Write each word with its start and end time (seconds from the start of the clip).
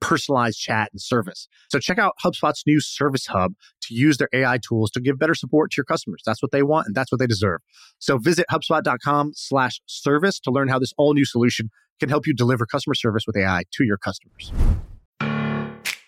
personalized 0.00 0.58
chat 0.58 0.90
and 0.92 1.00
service. 1.00 1.48
So 1.70 1.78
check 1.78 1.98
out 1.98 2.14
HubSpot's 2.24 2.62
new 2.66 2.80
Service 2.80 3.26
Hub 3.26 3.54
to 3.82 3.94
use 3.94 4.18
their 4.18 4.28
AI 4.32 4.58
tools 4.58 4.90
to 4.92 5.00
give 5.00 5.18
better 5.18 5.34
support 5.34 5.70
to 5.72 5.76
your 5.78 5.84
customers. 5.84 6.22
That's 6.24 6.42
what 6.42 6.52
they 6.52 6.62
want 6.62 6.86
and 6.86 6.94
that's 6.94 7.10
what 7.10 7.18
they 7.18 7.26
deserve. 7.26 7.60
So 7.98 8.18
visit 8.18 8.46
HubSpot.com 8.50 9.32
slash 9.34 9.80
service 9.86 10.38
to 10.40 10.50
learn 10.50 10.68
how 10.68 10.78
this 10.78 10.92
all 10.96 11.14
new 11.14 11.24
solution 11.24 11.70
can 11.98 12.08
help 12.08 12.26
you 12.26 12.34
deliver 12.34 12.66
customer 12.66 12.94
service 12.94 13.24
with 13.26 13.36
AI 13.36 13.64
to 13.72 13.84
your 13.84 13.96
customers. 13.96 14.52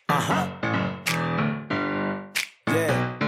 Uh-huh. 0.09 0.49
Yeah. 2.69 3.19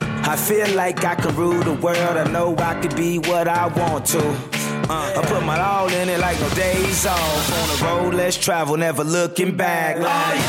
I 0.00 0.36
feel 0.36 0.74
like 0.74 1.04
I 1.04 1.14
can 1.14 1.34
rule 1.36 1.62
the 1.62 1.74
world. 1.74 2.16
I 2.16 2.30
know 2.30 2.56
I 2.56 2.80
could 2.80 2.96
be 2.96 3.18
what 3.18 3.48
I 3.48 3.66
want 3.66 4.06
to. 4.06 4.59
Uh, 4.88 5.12
I 5.16 5.24
put 5.26 5.44
my 5.44 5.60
all 5.60 5.88
in 5.88 6.08
it 6.08 6.18
like 6.20 6.40
no 6.40 6.48
days 6.50 7.06
off. 7.06 7.52
On 7.52 7.68
the 7.68 7.84
road, 7.84 8.14
let's 8.14 8.36
travel, 8.36 8.76
never 8.76 9.04
looking 9.04 9.56
back. 9.56 9.98
Like, 9.98 10.40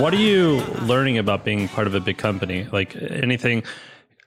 What 0.00 0.14
are 0.14 0.18
you 0.18 0.60
learning 0.82 1.18
about 1.18 1.44
being 1.44 1.68
part 1.68 1.86
of 1.86 1.94
a 1.94 2.00
big 2.00 2.16
company? 2.18 2.66
Like 2.72 2.96
anything? 2.96 3.64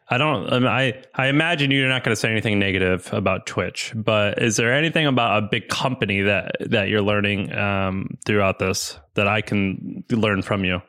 I 0.10 0.18
don't. 0.18 0.66
I 0.66 0.86
I, 0.88 1.04
I 1.16 1.28
imagine 1.28 1.72
you're 1.72 1.90
not 1.90 2.04
going 2.04 2.14
to 2.16 2.20
say 2.20 2.30
anything 2.30 2.60
negative 2.60 3.10
about 3.12 3.48
Twitch, 3.48 3.92
but 3.96 4.42
is 4.42 4.56
there 4.58 4.74
anything 4.74 5.08
about 5.08 5.44
a 5.44 5.48
big 5.48 5.70
company 5.70 6.22
that 6.22 6.58
that 6.60 6.90
you're 6.90 7.02
learning 7.02 7.52
um, 7.54 8.18
throughout 8.26 8.60
this 8.60 9.00
that 9.16 9.28
I 9.28 9.42
can 9.42 10.04
learn 10.12 10.44
from 10.44 10.64
you? 10.64 10.82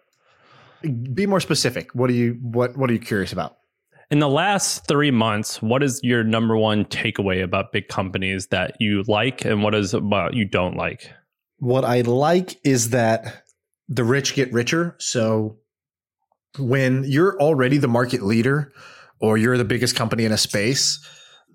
Be 1.15 1.27
more 1.27 1.41
specific. 1.41 1.95
What 1.95 2.11
are 2.11 2.15
you 2.15 2.35
what 2.43 2.77
What 2.77 2.91
are 2.91 2.93
you 2.93 2.99
curious 2.99 3.33
about? 3.33 3.57
In 4.11 4.19
the 4.19 4.29
last 4.29 4.87
three 4.87 5.11
months, 5.11 5.63
what 5.63 5.83
is 5.83 6.01
your 6.03 6.23
number 6.23 6.57
one 6.57 6.85
takeaway 6.85 7.43
about 7.43 7.73
big 7.73 7.89
companies 7.89 8.49
that 8.49 8.77
you 8.79 9.03
like, 9.09 9.45
and 9.45 9.63
what 9.63 9.75
is 9.75 9.95
about 9.95 10.35
you 10.35 10.45
don't 10.45 10.77
like? 10.77 11.11
What 11.59 11.85
I 11.85 12.03
like 12.03 12.59
is 12.65 12.91
that 12.91 13.45
the 13.89 14.05
rich 14.05 14.35
get 14.35 14.53
richer. 14.53 14.97
So 14.99 15.59
when 16.59 17.05
you're 17.05 17.41
already 17.41 17.79
the 17.79 17.89
market 17.89 18.23
leader 18.23 18.73
or 19.21 19.39
you're 19.39 19.59
the 19.59 19.65
biggest 19.65 19.97
company 19.97 20.25
in 20.25 20.33
a 20.33 20.39
space, 20.39 20.99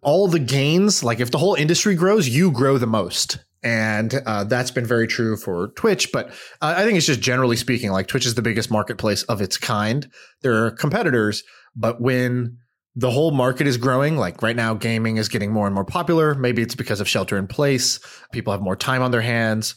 all 0.01 0.27
the 0.27 0.39
gains, 0.39 1.03
like 1.03 1.19
if 1.19 1.31
the 1.31 1.37
whole 1.37 1.55
industry 1.55 1.95
grows, 1.95 2.27
you 2.27 2.51
grow 2.51 2.77
the 2.77 2.87
most. 2.87 3.37
And 3.61 4.13
uh, 4.25 4.45
that's 4.45 4.71
been 4.71 4.85
very 4.85 5.07
true 5.07 5.35
for 5.35 5.69
Twitch. 5.75 6.11
But 6.13 6.29
uh, 6.61 6.75
I 6.77 6.83
think 6.83 6.97
it's 6.97 7.05
just 7.05 7.21
generally 7.21 7.57
speaking, 7.57 7.91
like 7.91 8.07
Twitch 8.07 8.25
is 8.25 8.35
the 8.35 8.41
biggest 8.41 8.71
marketplace 8.71 9.23
of 9.23 9.41
its 9.41 9.57
kind. 9.57 10.09
There 10.41 10.65
are 10.65 10.71
competitors, 10.71 11.43
but 11.75 12.01
when 12.01 12.57
the 12.95 13.11
whole 13.11 13.31
market 13.31 13.67
is 13.67 13.77
growing, 13.77 14.17
like 14.17 14.41
right 14.41 14.55
now, 14.55 14.73
gaming 14.73 15.17
is 15.17 15.29
getting 15.29 15.51
more 15.51 15.65
and 15.65 15.75
more 15.75 15.85
popular. 15.85 16.35
Maybe 16.35 16.61
it's 16.61 16.75
because 16.75 16.99
of 16.99 17.07
shelter 17.07 17.37
in 17.37 17.47
place. 17.47 17.99
People 18.31 18.51
have 18.51 18.61
more 18.61 18.75
time 18.75 19.01
on 19.01 19.11
their 19.11 19.21
hands. 19.21 19.75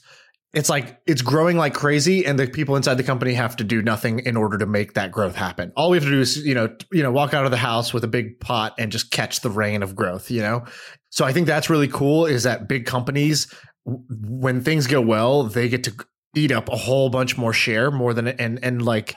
It's 0.55 0.69
like 0.69 1.01
it's 1.07 1.23
growing 1.23 1.57
like 1.57 1.73
crazy, 1.73 2.27
and 2.27 2.39
the 2.39 2.47
people 2.47 2.77
inside 2.77 2.95
the 2.95 3.03
company 3.03 3.33
have 3.35 3.57
to 3.57 3.65
do 3.65 3.81
nothing 3.81 4.19
in 4.21 4.37
order 4.37 4.59
to 4.59 4.67
make 4.67 4.95
that 4.95 5.11
growth 5.11 5.35
happen. 5.35 5.73
All 5.77 5.89
we 5.89 5.97
have 5.97 6.05
to 6.05 6.11
do 6.11 6.21
is, 6.21 6.37
you 6.37 6.55
know, 6.55 6.69
you 6.91 7.03
know, 7.03 7.11
walk 7.11 7.33
out 7.33 7.47
of 7.47 7.51
the 7.51 7.57
house 7.57 7.95
with 7.95 8.05
a 8.05 8.09
big 8.09 8.39
pot 8.39 8.75
and 8.79 8.93
just 8.93 9.11
catch 9.11 9.41
the 9.41 9.49
rain 9.49 9.83
of 9.83 9.97
growth. 9.97 10.31
You 10.31 10.43
know, 10.43 10.65
so 11.09 11.25
I 11.25 11.33
think 11.33 11.47
that's 11.47 11.71
really 11.71 11.89
cool. 11.89 12.27
Is 12.27 12.43
that 12.43 12.69
big 12.69 12.85
companies, 12.85 13.53
when 13.85 14.63
things 14.63 14.87
go 14.87 15.01
well, 15.01 15.45
they 15.45 15.69
get 15.69 15.85
to 15.85 15.95
eat 16.35 16.53
up 16.53 16.69
a 16.69 16.77
whole 16.77 17.11
bunch 17.11 17.37
more 17.37 17.53
share, 17.53 17.91
more 17.91 18.15
than 18.15 18.29
and 18.29 18.63
and 18.63 18.83
like 18.83 19.17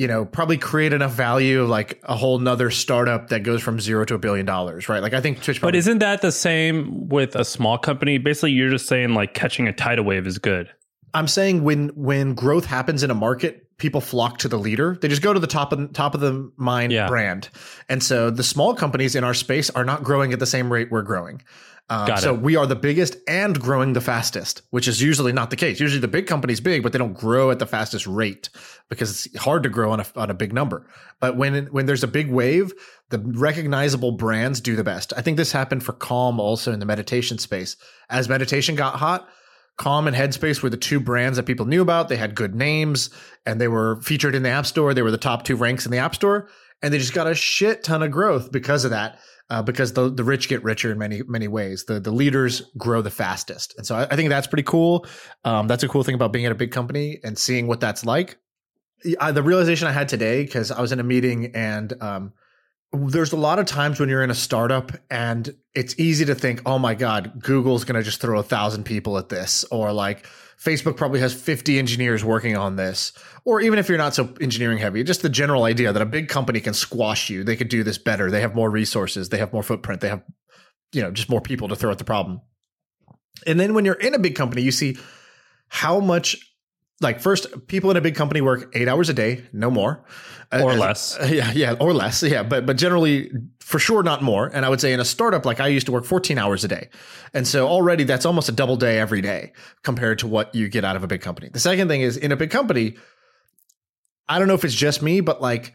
you 0.00 0.06
know, 0.06 0.24
probably 0.24 0.56
create 0.56 0.94
enough 0.94 1.12
value 1.12 1.64
like 1.64 2.00
a 2.04 2.16
whole 2.16 2.38
nother 2.38 2.70
startup 2.70 3.28
that 3.28 3.40
goes 3.40 3.60
from 3.60 3.78
zero 3.78 4.02
to 4.06 4.14
a 4.14 4.18
billion 4.18 4.46
dollars, 4.46 4.88
right? 4.88 5.02
Like 5.02 5.12
I 5.12 5.20
think 5.20 5.42
Twitch. 5.42 5.60
Probably- 5.60 5.72
but 5.72 5.78
isn't 5.78 5.98
that 5.98 6.22
the 6.22 6.32
same 6.32 7.08
with 7.10 7.36
a 7.36 7.44
small 7.44 7.76
company? 7.76 8.16
Basically, 8.16 8.52
you're 8.52 8.70
just 8.70 8.86
saying 8.86 9.12
like 9.12 9.34
catching 9.34 9.68
a 9.68 9.74
tidal 9.74 10.06
wave 10.06 10.26
is 10.26 10.38
good. 10.38 10.70
I'm 11.12 11.28
saying 11.28 11.64
when 11.64 11.88
when 11.90 12.34
growth 12.34 12.64
happens 12.64 13.02
in 13.02 13.10
a 13.10 13.14
market, 13.14 13.76
people 13.76 14.00
flock 14.00 14.38
to 14.38 14.48
the 14.48 14.58
leader. 14.58 14.96
They 14.98 15.08
just 15.08 15.20
go 15.20 15.34
to 15.34 15.40
the 15.40 15.46
top 15.46 15.70
of 15.72 15.92
top 15.92 16.14
of 16.14 16.20
the 16.20 16.50
mind 16.56 16.92
yeah. 16.92 17.06
brand. 17.06 17.50
And 17.90 18.02
so 18.02 18.30
the 18.30 18.42
small 18.42 18.74
companies 18.74 19.14
in 19.14 19.22
our 19.22 19.34
space 19.34 19.68
are 19.68 19.84
not 19.84 20.02
growing 20.02 20.32
at 20.32 20.38
the 20.38 20.46
same 20.46 20.72
rate 20.72 20.90
we're 20.90 21.02
growing. 21.02 21.42
Um, 21.90 22.16
so 22.18 22.32
we 22.32 22.54
are 22.54 22.68
the 22.68 22.76
biggest 22.76 23.16
and 23.26 23.58
growing 23.60 23.94
the 23.94 24.00
fastest, 24.00 24.62
which 24.70 24.86
is 24.86 25.02
usually 25.02 25.32
not 25.32 25.50
the 25.50 25.56
case. 25.56 25.80
Usually 25.80 26.00
the 26.00 26.06
big 26.06 26.28
company's 26.28 26.60
big, 26.60 26.84
but 26.84 26.92
they 26.92 26.98
don't 26.98 27.14
grow 27.14 27.50
at 27.50 27.58
the 27.58 27.66
fastest 27.66 28.06
rate 28.06 28.48
because 28.88 29.26
it's 29.26 29.36
hard 29.36 29.64
to 29.64 29.68
grow 29.68 29.90
on 29.90 29.98
a, 29.98 30.06
on 30.14 30.30
a 30.30 30.34
big 30.34 30.52
number. 30.52 30.86
But 31.18 31.36
when 31.36 31.66
when 31.66 31.86
there's 31.86 32.04
a 32.04 32.08
big 32.08 32.30
wave, 32.30 32.72
the 33.08 33.18
recognizable 33.18 34.12
brands 34.12 34.60
do 34.60 34.76
the 34.76 34.84
best. 34.84 35.12
I 35.16 35.22
think 35.22 35.36
this 35.36 35.50
happened 35.50 35.82
for 35.82 35.92
Calm 35.92 36.38
also 36.38 36.72
in 36.72 36.78
the 36.78 36.86
meditation 36.86 37.38
space. 37.38 37.76
As 38.08 38.28
meditation 38.28 38.76
got 38.76 38.94
hot, 38.94 39.28
Calm 39.76 40.06
and 40.06 40.14
Headspace 40.14 40.62
were 40.62 40.70
the 40.70 40.76
two 40.76 41.00
brands 41.00 41.38
that 41.38 41.46
people 41.46 41.66
knew 41.66 41.82
about. 41.82 42.08
They 42.08 42.16
had 42.16 42.36
good 42.36 42.54
names 42.54 43.10
and 43.44 43.60
they 43.60 43.66
were 43.68 44.00
featured 44.02 44.36
in 44.36 44.44
the 44.44 44.50
App 44.50 44.66
Store. 44.66 44.94
They 44.94 45.02
were 45.02 45.10
the 45.10 45.18
top 45.18 45.42
two 45.42 45.56
ranks 45.56 45.86
in 45.86 45.90
the 45.90 45.98
App 45.98 46.14
Store, 46.14 46.48
and 46.82 46.94
they 46.94 46.98
just 46.98 47.14
got 47.14 47.26
a 47.26 47.34
shit 47.34 47.82
ton 47.82 48.04
of 48.04 48.12
growth 48.12 48.52
because 48.52 48.84
of 48.84 48.92
that 48.92 49.18
uh, 49.50 49.62
because 49.62 49.92
the, 49.92 50.08
the 50.08 50.24
rich 50.24 50.48
get 50.48 50.62
richer 50.64 50.90
in 50.90 50.98
many 50.98 51.22
many 51.26 51.48
ways. 51.48 51.84
The 51.84 52.00
the 52.00 52.10
leaders 52.10 52.62
grow 52.78 53.02
the 53.02 53.10
fastest, 53.10 53.74
and 53.76 53.86
so 53.86 53.96
I, 53.96 54.04
I 54.04 54.16
think 54.16 54.30
that's 54.30 54.46
pretty 54.46 54.62
cool. 54.62 55.06
Um, 55.44 55.68
that's 55.68 55.82
a 55.82 55.88
cool 55.88 56.02
thing 56.02 56.14
about 56.14 56.32
being 56.32 56.46
at 56.46 56.52
a 56.52 56.56
big 56.56 56.70
company 56.70 57.18
and 57.24 57.38
seeing 57.38 57.66
what 57.66 57.80
that's 57.80 58.04
like. 58.04 58.38
I, 59.20 59.32
the 59.32 59.42
realization 59.42 59.88
I 59.88 59.92
had 59.92 60.08
today 60.08 60.44
because 60.44 60.70
I 60.70 60.80
was 60.80 60.92
in 60.92 61.00
a 61.00 61.02
meeting 61.02 61.52
and 61.54 61.92
um, 62.02 62.32
there's 62.92 63.32
a 63.32 63.36
lot 63.36 63.58
of 63.58 63.66
times 63.66 64.00
when 64.00 64.08
you're 64.08 64.22
in 64.22 64.30
a 64.30 64.34
startup 64.34 64.92
and 65.10 65.54
it's 65.74 65.98
easy 65.98 66.24
to 66.24 66.34
think, 66.34 66.62
oh 66.66 66.78
my 66.78 66.94
god, 66.94 67.40
Google's 67.40 67.84
going 67.84 67.96
to 67.96 68.02
just 68.02 68.20
throw 68.20 68.40
a 68.40 68.42
thousand 68.42 68.84
people 68.84 69.16
at 69.16 69.28
this, 69.28 69.64
or 69.70 69.92
like 69.92 70.26
Facebook 70.60 70.96
probably 70.96 71.20
has 71.20 71.32
50 71.32 71.78
engineers 71.78 72.24
working 72.24 72.56
on 72.56 72.76
this. 72.76 73.12
Or 73.44 73.60
even 73.60 73.78
if 73.78 73.88
you're 73.88 73.96
not 73.96 74.14
so 74.14 74.34
engineering 74.40 74.78
heavy, 74.78 75.04
just 75.04 75.22
the 75.22 75.28
general 75.28 75.64
idea 75.64 75.92
that 75.92 76.02
a 76.02 76.06
big 76.06 76.28
company 76.28 76.60
can 76.60 76.74
squash 76.74 77.30
you. 77.30 77.44
They 77.44 77.56
could 77.56 77.68
do 77.68 77.82
this 77.82 77.96
better. 77.96 78.30
They 78.30 78.42
have 78.42 78.54
more 78.54 78.70
resources. 78.70 79.28
They 79.28 79.38
have 79.38 79.52
more 79.52 79.62
footprint. 79.62 80.00
They 80.00 80.08
have, 80.08 80.22
you 80.92 81.00
know, 81.00 81.10
just 81.12 81.30
more 81.30 81.40
people 81.40 81.68
to 81.68 81.76
throw 81.76 81.90
at 81.90 81.98
the 81.98 82.04
problem. 82.04 82.42
And 83.46 83.58
then 83.58 83.72
when 83.72 83.84
you're 83.84 83.94
in 83.94 84.14
a 84.14 84.18
big 84.18 84.34
company, 84.34 84.62
you 84.62 84.72
see 84.72 84.98
how 85.68 86.00
much 86.00 86.36
like 87.00 87.20
first 87.20 87.66
people 87.66 87.90
in 87.90 87.96
a 87.96 88.00
big 88.00 88.14
company 88.14 88.40
work 88.40 88.70
eight 88.74 88.88
hours 88.88 89.08
a 89.08 89.14
day 89.14 89.44
no 89.52 89.70
more. 89.70 90.04
Uh, 90.52 90.62
or 90.62 90.74
less. 90.74 91.16
Uh, 91.18 91.28
yeah 91.30 91.52
yeah 91.52 91.76
or 91.80 91.92
less 91.94 92.22
yeah. 92.22 92.42
But 92.42 92.66
but 92.66 92.76
generally 92.76 93.30
for 93.60 93.78
sure 93.78 94.02
not 94.02 94.22
more. 94.22 94.50
And 94.52 94.66
i 94.66 94.68
would 94.68 94.80
say 94.80 94.92
in 94.92 95.00
a 95.00 95.04
startup 95.04 95.46
like 95.46 95.60
i 95.60 95.68
used 95.68 95.86
to 95.86 95.92
work 95.92 96.04
14 96.04 96.38
hours 96.38 96.64
a 96.64 96.68
day. 96.68 96.88
And 97.32 97.46
so 97.46 97.68
already 97.68 98.04
that's 98.04 98.26
almost 98.26 98.48
a 98.48 98.52
double 98.52 98.76
day 98.76 98.98
every 98.98 99.20
day 99.20 99.52
compared 99.82 100.18
to 100.20 100.26
what 100.26 100.54
you 100.54 100.68
get 100.68 100.84
out 100.84 100.96
of 100.96 101.04
a 101.04 101.06
big 101.06 101.20
company. 101.20 101.48
The 101.52 101.60
second 101.60 101.88
thing 101.88 102.02
is 102.02 102.16
in 102.16 102.32
a 102.32 102.36
big 102.36 102.50
company 102.50 102.96
i 104.28 104.38
don't 104.38 104.48
know 104.48 104.54
if 104.54 104.64
it's 104.64 104.74
just 104.74 105.02
me 105.02 105.20
but 105.20 105.40
like 105.40 105.74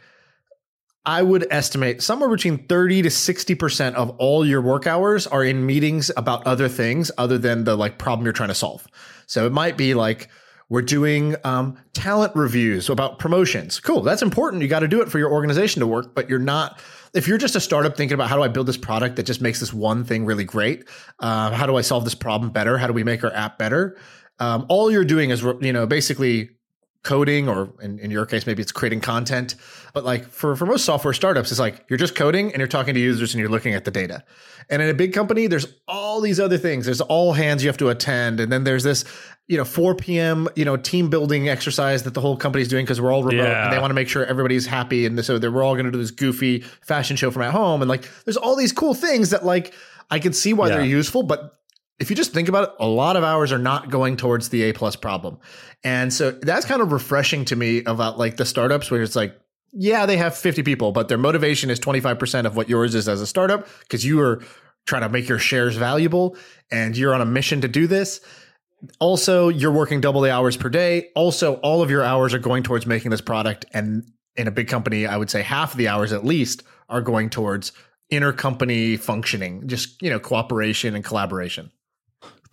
I 1.05 1.21
would 1.21 1.45
estimate 1.51 2.01
somewhere 2.01 2.29
between 2.29 2.65
30 2.65 3.03
to 3.03 3.09
60% 3.09 3.93
of 3.93 4.09
all 4.17 4.43
your 4.43 4.61
work 4.61 4.87
hours 4.87 5.27
are 5.27 5.43
in 5.43 5.65
meetings 5.65 6.09
about 6.17 6.47
other 6.47 6.67
things 6.67 7.11
other 7.17 7.37
than 7.37 7.63
the 7.63 7.75
like 7.75 7.99
problem 7.99 8.25
you're 8.25 8.33
trying 8.33 8.49
to 8.49 8.55
solve. 8.55 8.87
So 9.27 9.45
it 9.45 9.51
might 9.51 9.77
be 9.77 9.93
like 9.93 10.29
we're 10.69 10.81
doing 10.81 11.35
um, 11.43 11.77
talent 11.93 12.35
reviews 12.35 12.89
about 12.89 13.19
promotions. 13.19 13.79
Cool. 13.79 14.01
That's 14.01 14.21
important. 14.21 14.63
You 14.63 14.67
got 14.67 14.79
to 14.79 14.87
do 14.87 15.01
it 15.01 15.09
for 15.09 15.19
your 15.19 15.31
organization 15.31 15.79
to 15.81 15.87
work, 15.87 16.15
but 16.15 16.29
you're 16.29 16.39
not, 16.39 16.79
if 17.13 17.27
you're 17.27 17.37
just 17.37 17.55
a 17.55 17.59
startup 17.59 17.95
thinking 17.95 18.15
about 18.15 18.29
how 18.29 18.35
do 18.35 18.41
I 18.41 18.47
build 18.47 18.67
this 18.67 18.77
product 18.77 19.15
that 19.17 19.23
just 19.23 19.41
makes 19.41 19.59
this 19.59 19.71
one 19.73 20.03
thing 20.03 20.25
really 20.25 20.43
great? 20.43 20.85
Uh, 21.19 21.51
how 21.51 21.67
do 21.67 21.75
I 21.75 21.81
solve 21.81 22.03
this 22.03 22.15
problem 22.15 22.51
better? 22.51 22.77
How 22.77 22.87
do 22.87 22.93
we 22.93 23.03
make 23.03 23.23
our 23.23 23.33
app 23.33 23.59
better? 23.59 23.97
Um, 24.39 24.65
all 24.67 24.91
you're 24.91 25.05
doing 25.05 25.29
is, 25.29 25.43
you 25.61 25.71
know, 25.71 25.85
basically 25.85 26.49
coding 27.05 27.47
or 27.47 27.71
in, 27.81 27.99
in 27.99 28.11
your 28.11 28.25
case 28.25 28.45
maybe 28.45 28.61
it's 28.61 28.71
creating 28.71 28.99
content. 28.99 29.55
But 29.93 30.03
like 30.03 30.27
for, 30.27 30.55
for 30.57 30.65
most 30.65 30.83
software 30.83 31.13
startups 31.13 31.51
it's 31.51 31.59
like 31.59 31.85
you're 31.87 31.97
just 31.97 32.15
coding 32.15 32.47
and 32.51 32.57
you're 32.57 32.67
talking 32.67 32.93
to 32.95 32.99
users 32.99 33.33
and 33.33 33.39
you're 33.39 33.49
looking 33.49 33.73
at 33.73 33.85
the 33.85 33.91
data. 33.91 34.25
And 34.69 34.81
in 34.81 34.89
a 34.89 34.93
big 34.93 35.13
company 35.13 35.47
there's 35.47 35.67
all 35.87 36.19
these 36.19 36.39
other 36.39 36.57
things. 36.57 36.85
There's 36.85 36.99
all 36.99 37.31
hands 37.31 37.63
you 37.63 37.69
have 37.69 37.77
to 37.77 37.89
attend. 37.89 38.39
And 38.41 38.51
then 38.51 38.65
there's 38.65 38.83
this 38.83 39.05
you 39.47 39.57
know 39.57 39.63
4 39.63 39.93
p.m 39.95 40.49
you 40.55 40.65
know 40.65 40.75
team 40.75 41.09
building 41.09 41.47
exercise 41.47 42.01
that 42.03 42.15
the 42.15 42.21
whole 42.21 42.35
company's 42.35 42.67
doing 42.67 42.83
because 42.83 42.99
we're 42.99 43.13
all 43.13 43.23
remote 43.23 43.43
yeah. 43.43 43.65
and 43.65 43.73
they 43.73 43.79
want 43.79 43.91
to 43.91 43.95
make 43.95 44.09
sure 44.09 44.25
everybody's 44.25 44.65
happy. 44.65 45.05
And 45.05 45.23
so 45.23 45.39
they're 45.39 45.51
we're 45.51 45.63
all 45.63 45.75
going 45.75 45.85
to 45.85 45.91
do 45.91 45.99
this 45.99 46.11
goofy 46.11 46.61
fashion 46.81 47.15
show 47.15 47.31
from 47.31 47.43
at 47.43 47.51
home. 47.51 47.81
And 47.81 47.87
like 47.87 48.09
there's 48.25 48.37
all 48.37 48.55
these 48.57 48.73
cool 48.73 48.93
things 48.93 49.29
that 49.29 49.45
like 49.45 49.73
i 50.11 50.19
can 50.19 50.33
see 50.33 50.53
why 50.53 50.67
yeah. 50.67 50.75
they're 50.75 50.85
useful 50.85 51.23
but 51.23 51.59
if 51.99 52.09
you 52.09 52.15
just 52.15 52.33
think 52.33 52.49
about 52.49 52.69
it, 52.69 52.75
a 52.79 52.87
lot 52.87 53.15
of 53.15 53.23
hours 53.23 53.51
are 53.51 53.59
not 53.59 53.89
going 53.89 54.17
towards 54.17 54.49
the 54.49 54.63
A 54.63 54.73
plus 54.73 54.95
problem. 54.95 55.37
And 55.83 56.13
so 56.13 56.31
that's 56.31 56.65
kind 56.65 56.81
of 56.81 56.91
refreshing 56.91 57.45
to 57.45 57.55
me 57.55 57.83
about 57.85 58.17
like 58.17 58.37
the 58.37 58.45
startups 58.45 58.91
where 58.91 59.01
it's 59.01 59.15
like, 59.15 59.39
yeah, 59.71 60.05
they 60.05 60.17
have 60.17 60.37
50 60.37 60.63
people, 60.63 60.91
but 60.91 61.07
their 61.07 61.17
motivation 61.17 61.69
is 61.69 61.79
25% 61.79 62.45
of 62.45 62.55
what 62.55 62.69
yours 62.69 62.95
is 62.95 63.07
as 63.07 63.21
a 63.21 63.27
startup 63.27 63.67
because 63.81 64.05
you 64.05 64.21
are 64.21 64.43
trying 64.85 65.01
to 65.01 65.09
make 65.09 65.27
your 65.27 65.39
shares 65.39 65.75
valuable 65.75 66.37
and 66.71 66.95
you're 66.97 67.13
on 67.13 67.21
a 67.21 67.25
mission 67.25 67.61
to 67.61 67.67
do 67.67 67.87
this. 67.87 68.21
Also, 68.99 69.49
you're 69.49 69.71
working 69.71 69.99
double 70.01 70.21
the 70.21 70.31
hours 70.31 70.57
per 70.57 70.69
day. 70.69 71.09
Also, 71.15 71.55
all 71.55 71.81
of 71.81 71.89
your 71.89 72.03
hours 72.03 72.33
are 72.33 72.39
going 72.39 72.61
towards 72.63 72.85
making 72.85 73.11
this 73.11 73.21
product. 73.21 73.65
And 73.73 74.03
in 74.35 74.47
a 74.47 74.51
big 74.51 74.67
company, 74.67 75.07
I 75.07 75.17
would 75.17 75.29
say 75.29 75.41
half 75.41 75.71
of 75.71 75.77
the 75.77 75.87
hours 75.87 76.13
at 76.13 76.25
least 76.25 76.63
are 76.89 77.01
going 77.01 77.29
towards 77.29 77.71
intercompany 78.11 78.99
functioning, 78.99 79.67
just, 79.67 80.01
you 80.01 80.09
know, 80.09 80.19
cooperation 80.19 80.93
and 80.93 81.03
collaboration. 81.03 81.71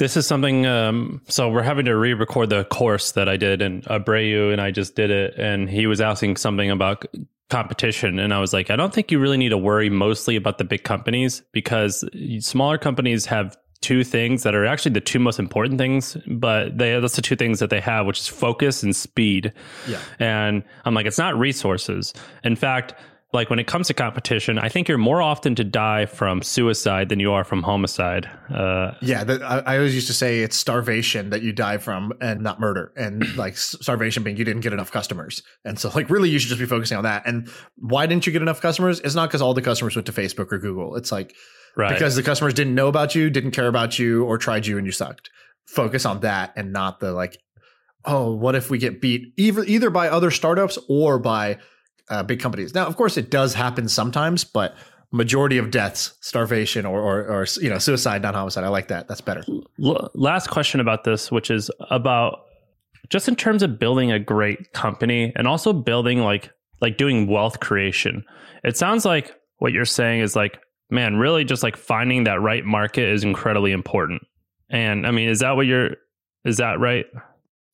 This 0.02 0.16
is 0.16 0.26
something. 0.26 0.66
Um, 0.66 1.22
so 1.28 1.48
we're 1.48 1.62
having 1.62 1.84
to 1.84 1.96
re-record 1.96 2.50
the 2.50 2.64
course 2.64 3.12
that 3.12 3.28
I 3.28 3.36
did, 3.36 3.62
and 3.62 3.84
Abreu 3.84 4.50
and 4.50 4.60
I 4.60 4.72
just 4.72 4.96
did 4.96 5.12
it, 5.12 5.34
and 5.38 5.70
he 5.70 5.86
was 5.86 6.00
asking 6.00 6.38
something 6.38 6.72
about 6.72 7.06
competition, 7.50 8.18
and 8.18 8.34
I 8.34 8.40
was 8.40 8.52
like, 8.52 8.68
I 8.68 8.74
don't 8.74 8.92
think 8.92 9.12
you 9.12 9.20
really 9.20 9.36
need 9.36 9.50
to 9.50 9.58
worry 9.58 9.90
mostly 9.90 10.34
about 10.34 10.58
the 10.58 10.64
big 10.64 10.82
companies 10.82 11.44
because 11.52 12.04
smaller 12.40 12.78
companies 12.78 13.26
have 13.26 13.56
two 13.80 14.02
things 14.02 14.42
that 14.42 14.56
are 14.56 14.66
actually 14.66 14.90
the 14.90 15.00
two 15.00 15.20
most 15.20 15.38
important 15.38 15.78
things, 15.78 16.16
but 16.26 16.76
they 16.76 16.98
that's 16.98 17.14
the 17.14 17.22
two 17.22 17.36
things 17.36 17.60
that 17.60 17.70
they 17.70 17.80
have, 17.80 18.04
which 18.04 18.18
is 18.18 18.26
focus 18.26 18.82
and 18.82 18.96
speed. 18.96 19.52
Yeah. 19.86 20.00
And 20.18 20.64
I'm 20.84 20.94
like, 20.94 21.06
it's 21.06 21.18
not 21.18 21.38
resources. 21.38 22.12
In 22.42 22.56
fact, 22.56 22.94
like 23.32 23.48
when 23.48 23.58
it 23.58 23.66
comes 23.66 23.86
to 23.86 23.94
competition, 23.94 24.58
I 24.58 24.68
think 24.68 24.88
you're 24.88 24.98
more 24.98 25.22
often 25.22 25.54
to 25.54 25.64
die 25.64 26.04
from 26.04 26.42
suicide 26.42 27.08
than 27.08 27.18
you 27.18 27.32
are 27.32 27.44
from 27.44 27.62
homicide. 27.62 28.28
Uh, 28.52 28.92
yeah, 29.00 29.24
the, 29.24 29.42
I, 29.42 29.58
I, 29.60 29.76
always 29.78 29.94
used 29.94 30.08
to 30.08 30.12
say 30.12 30.40
it's 30.40 30.54
starvation 30.54 31.30
that 31.30 31.40
you 31.40 31.52
die 31.52 31.78
from, 31.78 32.12
and 32.20 32.42
not 32.42 32.60
murder. 32.60 32.92
And 32.94 33.34
like 33.36 33.56
starvation 33.56 34.22
being 34.22 34.36
you 34.36 34.44
didn't 34.44 34.60
get 34.60 34.74
enough 34.74 34.92
customers, 34.92 35.42
and 35.64 35.78
so 35.78 35.90
like 35.94 36.10
really 36.10 36.28
you 36.28 36.38
should 36.38 36.50
just 36.50 36.60
be 36.60 36.66
focusing 36.66 36.98
on 36.98 37.04
that. 37.04 37.26
And 37.26 37.48
why 37.76 38.06
didn't 38.06 38.26
you 38.26 38.32
get 38.32 38.42
enough 38.42 38.60
customers? 38.60 39.00
It's 39.00 39.14
not 39.14 39.30
because 39.30 39.40
all 39.40 39.54
the 39.54 39.62
customers 39.62 39.96
went 39.96 40.06
to 40.06 40.12
Facebook 40.12 40.52
or 40.52 40.58
Google. 40.58 40.96
It's 40.96 41.10
like 41.10 41.34
right. 41.74 41.92
because 41.92 42.16
the 42.16 42.22
customers 42.22 42.52
didn't 42.52 42.74
know 42.74 42.88
about 42.88 43.14
you, 43.14 43.30
didn't 43.30 43.52
care 43.52 43.68
about 43.68 43.98
you, 43.98 44.24
or 44.24 44.36
tried 44.36 44.66
you 44.66 44.76
and 44.76 44.86
you 44.86 44.92
sucked. 44.92 45.30
Focus 45.66 46.04
on 46.04 46.20
that 46.20 46.52
and 46.54 46.70
not 46.70 47.00
the 47.00 47.12
like, 47.12 47.38
oh, 48.04 48.34
what 48.34 48.54
if 48.54 48.68
we 48.68 48.76
get 48.76 49.00
beat 49.00 49.32
either 49.38 49.64
either 49.64 49.88
by 49.88 50.08
other 50.08 50.30
startups 50.30 50.78
or 50.86 51.18
by 51.18 51.58
uh, 52.08 52.22
big 52.22 52.40
companies. 52.40 52.74
Now, 52.74 52.86
of 52.86 52.96
course, 52.96 53.16
it 53.16 53.30
does 53.30 53.54
happen 53.54 53.88
sometimes, 53.88 54.44
but 54.44 54.74
majority 55.12 55.58
of 55.58 55.70
deaths, 55.70 56.14
starvation 56.20 56.86
or, 56.86 57.00
or, 57.00 57.24
or 57.26 57.46
you 57.60 57.68
know, 57.68 57.78
suicide, 57.78 58.22
not 58.22 58.34
homicide. 58.34 58.64
I 58.64 58.68
like 58.68 58.88
that. 58.88 59.08
That's 59.08 59.20
better. 59.20 59.44
L- 59.82 60.10
last 60.14 60.48
question 60.48 60.80
about 60.80 61.04
this, 61.04 61.30
which 61.30 61.50
is 61.50 61.70
about 61.90 62.40
just 63.10 63.28
in 63.28 63.36
terms 63.36 63.62
of 63.62 63.78
building 63.78 64.10
a 64.10 64.18
great 64.18 64.72
company 64.72 65.32
and 65.36 65.46
also 65.46 65.72
building 65.72 66.20
like 66.20 66.50
like 66.80 66.96
doing 66.96 67.28
wealth 67.28 67.60
creation. 67.60 68.24
It 68.64 68.76
sounds 68.76 69.04
like 69.04 69.34
what 69.58 69.72
you're 69.72 69.84
saying 69.84 70.20
is 70.20 70.34
like, 70.34 70.58
man, 70.90 71.16
really 71.16 71.44
just 71.44 71.62
like 71.62 71.76
finding 71.76 72.24
that 72.24 72.40
right 72.40 72.64
market 72.64 73.08
is 73.08 73.22
incredibly 73.22 73.70
important. 73.70 74.22
And 74.68 75.06
I 75.06 75.10
mean, 75.10 75.28
is 75.28 75.40
that 75.40 75.56
what 75.56 75.66
you're? 75.66 75.90
Is 76.44 76.56
that 76.56 76.80
right? 76.80 77.06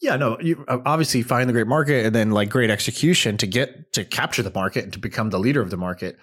Yeah, 0.01 0.17
no, 0.17 0.39
you 0.41 0.65
uh, 0.69 0.79
obviously 0.87 1.23
find 1.23 1.49
the 1.49 1.53
great 1.53 1.67
market 1.67 2.07
and 2.07 2.15
then 2.15 2.31
like 2.31 2.51
great 2.51 2.71
execution 2.71 3.37
to 3.39 3.47
get 3.47 3.93
to 3.95 4.05
capture 4.05 4.43
the 4.43 4.53
market 4.55 4.85
and 4.85 4.93
to 4.93 4.99
become 4.99 5.31
the 5.31 5.39
leader 5.39 5.61
of 5.61 5.71
the 5.71 5.77
market. 5.77 6.19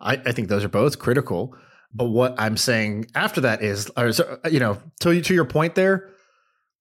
I, 0.00 0.14
I 0.14 0.32
think 0.32 0.48
those 0.48 0.64
are 0.64 0.68
both 0.68 0.98
critical. 0.98 1.56
But 1.92 2.06
what 2.06 2.36
I'm 2.38 2.56
saying 2.56 3.06
after 3.16 3.40
that 3.40 3.62
is, 3.62 3.90
you 4.50 4.60
know, 4.60 4.78
to, 5.00 5.20
to 5.20 5.34
your 5.34 5.44
point 5.44 5.74
there, 5.74 6.10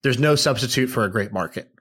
there's 0.04 0.20
no 0.20 0.36
substitute 0.36 0.88
for 0.88 1.04
a 1.04 1.12
great 1.12 1.34
market. 1.34 1.72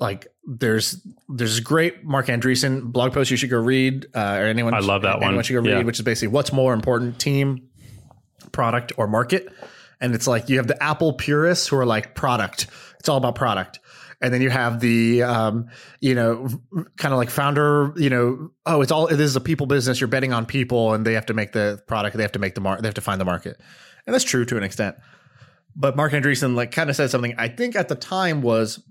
Like 0.00 0.26
there's 0.44 1.06
there's 1.28 1.60
great 1.60 2.04
Marc 2.04 2.26
Andreessen 2.26 2.92
blog 2.92 3.12
post 3.12 3.30
you 3.30 3.36
should 3.36 3.50
go 3.50 3.60
read, 3.60 4.06
uh, 4.14 4.38
or 4.40 4.46
anyone 4.46 4.74
I 4.74 4.80
love 4.80 5.02
that 5.02 5.16
anyone 5.16 5.36
one. 5.36 5.44
should 5.44 5.54
go 5.54 5.60
read, 5.60 5.78
yeah. 5.78 5.82
which 5.82 5.98
is 5.98 6.04
basically 6.04 6.28
what's 6.28 6.52
more 6.52 6.74
important, 6.74 7.18
team, 7.18 7.68
product, 8.52 8.92
or 8.98 9.06
market. 9.06 9.48
And 10.00 10.14
it's 10.14 10.26
like 10.26 10.50
you 10.50 10.58
have 10.58 10.66
the 10.66 10.82
Apple 10.82 11.14
purists 11.14 11.66
who 11.68 11.76
are 11.78 11.86
like 11.86 12.14
product 12.14 12.66
it's 12.98 13.08
all 13.08 13.16
about 13.16 13.34
product. 13.34 13.80
And 14.20 14.32
then 14.32 14.40
you 14.40 14.48
have 14.48 14.80
the, 14.80 15.22
um, 15.22 15.66
you 16.00 16.14
know, 16.14 16.48
kind 16.96 17.12
of 17.12 17.18
like 17.18 17.28
founder, 17.28 17.92
you 17.96 18.08
know, 18.08 18.50
oh, 18.64 18.80
it's 18.80 18.90
all, 18.90 19.06
this 19.08 19.20
is 19.20 19.36
a 19.36 19.40
people 19.40 19.66
business. 19.66 20.00
You're 20.00 20.08
betting 20.08 20.32
on 20.32 20.46
people 20.46 20.94
and 20.94 21.04
they 21.04 21.12
have 21.12 21.26
to 21.26 21.34
make 21.34 21.52
the 21.52 21.82
product. 21.86 22.16
They 22.16 22.22
have 22.22 22.32
to 22.32 22.38
make 22.38 22.54
the 22.54 22.62
market. 22.62 22.82
They 22.82 22.88
have 22.88 22.94
to 22.94 23.02
find 23.02 23.20
the 23.20 23.26
market. 23.26 23.60
And 24.06 24.14
that's 24.14 24.24
true 24.24 24.44
to 24.46 24.56
an 24.56 24.62
extent. 24.62 24.96
But 25.74 25.96
Marc 25.96 26.12
Andreessen 26.12 26.54
like 26.54 26.72
kind 26.72 26.88
of 26.88 26.96
said 26.96 27.10
something 27.10 27.34
I 27.36 27.48
think 27.48 27.76
at 27.76 27.88
the 27.88 27.94
time 27.94 28.40
was 28.40 28.82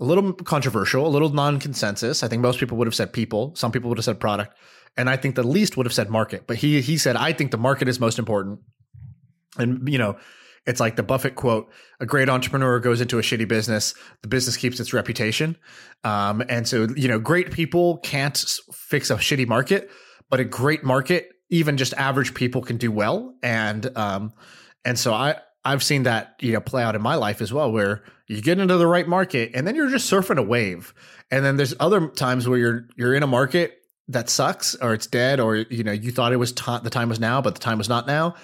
a 0.00 0.04
little 0.04 0.32
controversial, 0.32 1.06
a 1.06 1.08
little 1.08 1.28
non-consensus. 1.28 2.22
I 2.22 2.28
think 2.28 2.40
most 2.40 2.58
people 2.58 2.78
would 2.78 2.86
have 2.86 2.94
said 2.94 3.12
people. 3.12 3.54
Some 3.56 3.70
people 3.70 3.90
would 3.90 3.98
have 3.98 4.04
said 4.04 4.18
product. 4.18 4.56
And 4.96 5.10
I 5.10 5.16
think 5.16 5.34
the 5.34 5.42
least 5.42 5.76
would 5.76 5.86
have 5.86 5.92
said 5.92 6.08
market. 6.08 6.46
But 6.46 6.56
he 6.56 6.80
he 6.80 6.96
said, 6.96 7.16
I 7.16 7.32
think 7.32 7.50
the 7.50 7.58
market 7.58 7.88
is 7.88 8.00
most 8.00 8.18
important. 8.18 8.60
And 9.58 9.86
you 9.88 9.98
know, 9.98 10.16
it's 10.66 10.80
like 10.80 10.96
the 10.96 11.02
Buffett 11.02 11.34
quote: 11.34 11.70
"A 12.00 12.06
great 12.06 12.28
entrepreneur 12.28 12.78
goes 12.80 13.00
into 13.00 13.18
a 13.18 13.22
shitty 13.22 13.46
business. 13.48 13.94
The 14.22 14.28
business 14.28 14.56
keeps 14.56 14.80
its 14.80 14.92
reputation." 14.92 15.56
Um, 16.04 16.42
and 16.48 16.66
so, 16.66 16.88
you 16.96 17.08
know, 17.08 17.18
great 17.18 17.50
people 17.50 17.98
can't 17.98 18.36
fix 18.72 19.10
a 19.10 19.16
shitty 19.16 19.46
market, 19.46 19.90
but 20.30 20.40
a 20.40 20.44
great 20.44 20.84
market, 20.84 21.30
even 21.50 21.76
just 21.76 21.94
average 21.94 22.34
people 22.34 22.62
can 22.62 22.76
do 22.76 22.90
well. 22.90 23.34
And 23.42 23.96
um, 23.96 24.32
and 24.84 24.98
so 24.98 25.12
I 25.12 25.36
I've 25.64 25.82
seen 25.82 26.04
that 26.04 26.36
you 26.40 26.52
know 26.52 26.60
play 26.60 26.82
out 26.82 26.94
in 26.94 27.02
my 27.02 27.14
life 27.14 27.40
as 27.40 27.52
well, 27.52 27.70
where 27.70 28.02
you 28.26 28.40
get 28.40 28.58
into 28.58 28.76
the 28.76 28.86
right 28.86 29.06
market 29.06 29.50
and 29.54 29.66
then 29.66 29.74
you're 29.74 29.90
just 29.90 30.10
surfing 30.10 30.38
a 30.38 30.42
wave. 30.42 30.94
And 31.30 31.44
then 31.44 31.56
there's 31.56 31.74
other 31.80 32.08
times 32.08 32.48
where 32.48 32.58
you're 32.58 32.88
you're 32.96 33.14
in 33.14 33.22
a 33.22 33.26
market 33.26 33.80
that 34.08 34.28
sucks 34.28 34.74
or 34.76 34.92
it's 34.92 35.06
dead 35.06 35.40
or 35.40 35.56
you 35.56 35.82
know 35.82 35.92
you 35.92 36.10
thought 36.10 36.32
it 36.32 36.36
was 36.36 36.52
the 36.52 36.90
time 36.90 37.08
was 37.08 37.18
now 37.18 37.40
but 37.40 37.54
the 37.54 37.60
time 37.60 37.78
was 37.78 37.88
not 37.88 38.06
now 38.06 38.34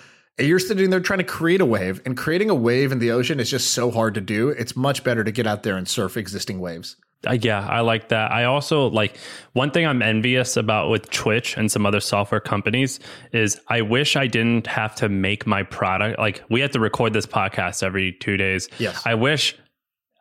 you're 0.40 0.58
sitting 0.58 0.90
there 0.90 1.00
trying 1.00 1.18
to 1.18 1.24
create 1.24 1.60
a 1.60 1.66
wave, 1.66 2.00
and 2.04 2.16
creating 2.16 2.50
a 2.50 2.54
wave 2.54 2.92
in 2.92 2.98
the 2.98 3.10
ocean 3.10 3.40
is 3.40 3.50
just 3.50 3.72
so 3.72 3.90
hard 3.90 4.14
to 4.14 4.20
do. 4.20 4.50
It's 4.50 4.76
much 4.76 5.04
better 5.04 5.24
to 5.24 5.30
get 5.30 5.46
out 5.46 5.62
there 5.62 5.76
and 5.76 5.88
surf 5.88 6.16
existing 6.16 6.60
waves. 6.60 6.96
Uh, 7.26 7.32
yeah, 7.32 7.66
I 7.68 7.80
like 7.80 8.08
that. 8.08 8.32
I 8.32 8.44
also 8.44 8.88
like 8.88 9.18
one 9.52 9.70
thing 9.70 9.86
I'm 9.86 10.00
envious 10.00 10.56
about 10.56 10.88
with 10.88 11.10
Twitch 11.10 11.56
and 11.56 11.70
some 11.70 11.84
other 11.84 12.00
software 12.00 12.40
companies 12.40 12.98
is 13.32 13.60
I 13.68 13.82
wish 13.82 14.16
I 14.16 14.26
didn't 14.26 14.66
have 14.66 14.94
to 14.96 15.08
make 15.10 15.46
my 15.46 15.62
product. 15.62 16.18
Like 16.18 16.42
we 16.48 16.60
have 16.62 16.70
to 16.70 16.80
record 16.80 17.12
this 17.12 17.26
podcast 17.26 17.82
every 17.82 18.12
two 18.12 18.38
days. 18.38 18.70
Yes. 18.78 19.02
I 19.04 19.14
wish, 19.14 19.54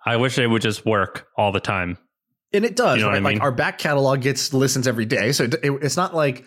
I 0.06 0.18
wish 0.18 0.38
it 0.38 0.48
would 0.48 0.62
just 0.62 0.86
work 0.86 1.28
all 1.38 1.54
the 1.54 1.62
time. 1.62 1.98
And 2.52 2.66
it 2.66 2.76
does, 2.76 2.98
you 2.98 3.04
know 3.04 3.10
right? 3.10 3.18
I 3.18 3.20
mean? 3.20 3.34
Like 3.36 3.44
our 3.44 3.52
back 3.52 3.78
catalog 3.78 4.22
gets 4.22 4.54
listens 4.54 4.88
every 4.88 5.06
day, 5.06 5.32
so 5.32 5.46
it, 5.46 5.54
it, 5.64 5.72
it's 5.82 5.96
not 5.96 6.16
like 6.16 6.46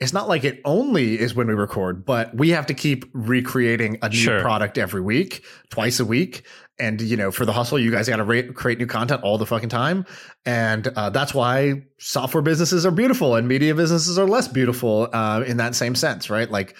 it's 0.00 0.14
not 0.14 0.28
like 0.28 0.44
it 0.44 0.62
only 0.64 1.18
is 1.18 1.34
when 1.34 1.46
we 1.46 1.54
record, 1.54 2.06
but 2.06 2.34
we 2.34 2.50
have 2.50 2.66
to 2.66 2.74
keep 2.74 3.04
recreating 3.12 3.98
a 4.00 4.08
new 4.08 4.16
sure. 4.16 4.40
product 4.40 4.78
every 4.78 5.02
week, 5.02 5.44
twice 5.68 6.00
a 6.00 6.06
week. 6.06 6.42
And, 6.78 7.02
you 7.02 7.18
know, 7.18 7.30
for 7.30 7.44
the 7.44 7.52
hustle, 7.52 7.78
you 7.78 7.90
guys 7.90 8.08
got 8.08 8.16
to 8.16 8.24
re- 8.24 8.50
create 8.50 8.78
new 8.78 8.86
content 8.86 9.22
all 9.22 9.36
the 9.36 9.44
fucking 9.44 9.68
time. 9.68 10.06
And 10.46 10.88
uh, 10.88 11.10
that's 11.10 11.34
why 11.34 11.82
software 11.98 12.40
businesses 12.40 12.86
are 12.86 12.90
beautiful 12.90 13.36
and 13.36 13.46
media 13.46 13.74
businesses 13.74 14.18
are 14.18 14.26
less 14.26 14.48
beautiful 14.48 15.10
uh, 15.12 15.44
in 15.46 15.58
that 15.58 15.74
same 15.74 15.94
sense, 15.94 16.30
right? 16.30 16.50
Like, 16.50 16.74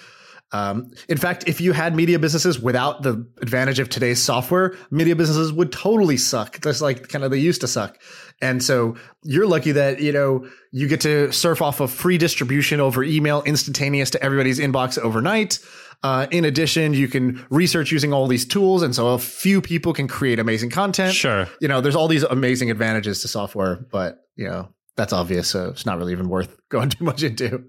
um, 0.51 0.91
in 1.07 1.17
fact, 1.17 1.47
if 1.47 1.61
you 1.61 1.71
had 1.71 1.95
media 1.95 2.19
businesses 2.19 2.59
without 2.59 3.03
the 3.03 3.25
advantage 3.41 3.79
of 3.79 3.89
today's 3.89 4.21
software, 4.21 4.75
media 4.89 5.15
businesses 5.15 5.53
would 5.53 5.71
totally 5.71 6.17
suck, 6.17 6.59
just 6.61 6.81
like 6.81 7.07
kind 7.07 7.23
of 7.23 7.31
they 7.31 7.37
used 7.37 7.61
to 7.61 7.67
suck. 7.67 8.01
And 8.41 8.63
so 8.63 8.95
you're 9.23 9.47
lucky 9.47 9.71
that, 9.73 10.01
you 10.01 10.11
know, 10.11 10.47
you 10.71 10.87
get 10.87 11.01
to 11.01 11.31
surf 11.31 11.61
off 11.61 11.79
of 11.79 11.91
free 11.91 12.17
distribution 12.17 12.79
over 12.79 13.03
email, 13.03 13.43
instantaneous 13.43 14.09
to 14.11 14.23
everybody's 14.23 14.59
inbox 14.59 14.97
overnight. 14.97 15.59
Uh, 16.03 16.25
in 16.31 16.45
addition, 16.45 16.93
you 16.93 17.07
can 17.07 17.45
research 17.51 17.91
using 17.91 18.11
all 18.11 18.27
these 18.27 18.45
tools. 18.45 18.81
And 18.81 18.95
so 18.95 19.09
a 19.09 19.19
few 19.19 19.61
people 19.61 19.93
can 19.93 20.07
create 20.07 20.39
amazing 20.39 20.71
content. 20.71 21.13
Sure. 21.13 21.47
You 21.59 21.67
know, 21.67 21.81
there's 21.81 21.95
all 21.95 22.07
these 22.07 22.23
amazing 22.23 22.71
advantages 22.71 23.21
to 23.21 23.27
software, 23.27 23.85
but, 23.91 24.25
you 24.35 24.47
know, 24.47 24.69
that's 24.95 25.13
obvious. 25.13 25.47
So 25.47 25.69
it's 25.69 25.85
not 25.85 25.97
really 25.99 26.11
even 26.11 26.29
worth 26.29 26.57
going 26.69 26.89
too 26.89 27.03
much 27.03 27.21
into. 27.21 27.63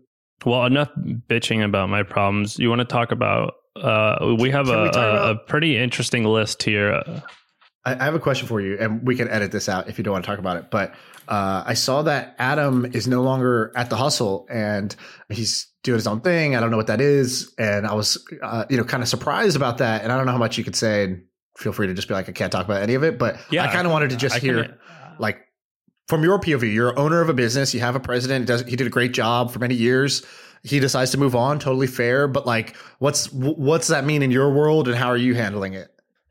Well, 0.45 0.65
enough 0.65 0.91
bitching 0.97 1.65
about 1.65 1.89
my 1.89 2.03
problems. 2.03 2.59
You 2.59 2.69
want 2.69 2.81
to 2.81 2.87
talk 2.87 3.13
about? 3.13 3.55
Uh, 3.77 4.35
we 4.39 4.51
have 4.51 4.69
a, 4.69 4.91
a, 4.95 5.31
a, 5.31 5.35
pretty 5.35 5.79
interesting 5.79 6.25
list 6.25 6.63
here. 6.63 7.03
I, 7.85 7.95
I, 7.95 8.05
have 8.05 8.15
a 8.15 8.21
question 8.21 8.47
for 8.47 8.61
you, 8.61 8.77
and 8.79 9.07
we 9.07 9.17
can 9.17 9.29
edit 9.29 9.53
this 9.53 9.69
out 9.69 9.89
if 9.89 9.99
you 9.99 10.05
don't 10.05 10.13
want 10.13 10.25
to 10.25 10.31
talk 10.31 10.39
about 10.39 10.57
it. 10.57 10.71
But 10.71 10.95
uh, 11.29 11.65
I 11.67 11.75
saw 11.75 12.03
that 12.03 12.37
Adam 12.39 12.87
is 12.87 13.09
no 13.09 13.23
longer 13.23 13.73
at 13.75 13.91
the 13.91 13.97
hustle, 13.97 14.47
and 14.51 14.95
he's 15.29 15.69
doing 15.83 15.97
his 15.97 16.07
own 16.07 16.21
thing. 16.21 16.55
I 16.55 16.61
don't 16.61 16.71
know 16.71 16.77
what 16.77 16.87
that 16.87 17.01
is, 17.01 17.53
and 17.59 17.87
I 17.87 17.95
was, 17.95 18.25
uh, 18.43 18.65
you 18.71 18.77
know, 18.77 18.85
kind 18.85 19.03
of 19.03 19.09
surprised 19.09 19.57
about 19.57 19.79
that. 19.79 20.03
And 20.03 20.13
I 20.13 20.17
don't 20.17 20.27
know 20.27 20.33
how 20.33 20.39
much 20.39 20.59
you 20.59 20.65
could 20.65 20.77
say. 20.77 21.05
And 21.05 21.25
feel 21.57 21.73
free 21.73 21.87
to 21.87 21.95
just 21.95 22.09
be 22.09 22.15
like, 22.15 22.29
I 22.29 22.33
can't 22.33 22.53
talk 22.53 22.65
about 22.65 22.83
any 22.83 22.95
of 22.95 23.03
it. 23.03 23.19
But 23.19 23.39
yeah, 23.51 23.65
I 23.65 23.73
kind 23.73 23.87
of 23.87 23.93
wanted 23.93 24.11
to 24.11 24.17
just 24.17 24.37
I 24.37 24.39
hear, 24.39 24.65
can, 24.65 24.79
like, 25.19 25.41
from 26.09 26.23
your 26.23 26.39
POV, 26.39 26.73
you're 26.73 26.99
owner 26.99 27.21
of 27.21 27.29
a 27.29 27.35
business, 27.35 27.75
you 27.75 27.81
have 27.81 27.97
a 27.97 28.01
president, 28.01 28.47
does 28.47 28.63
he 28.63 28.77
did 28.77 28.87
a 28.87 28.91
great 28.91 29.13
job 29.13 29.51
for 29.51 29.59
many 29.59 29.75
years. 29.75 30.25
He 30.65 30.79
decides 30.79 31.11
to 31.13 31.19
move 31.19 31.35
on, 31.35 31.59
totally 31.59 31.89
fair. 31.89 32.29
But 32.29 32.47
like, 32.47 32.77
what's 32.99 33.33
what's 33.33 33.89
that 33.89 34.05
mean 34.05 34.23
in 34.23 34.31
your 34.31 34.53
world, 34.53 34.87
and 34.87 34.97
how 34.97 35.09
are 35.09 35.17
you 35.17 35.35
handling 35.35 35.75
it? 35.75 35.89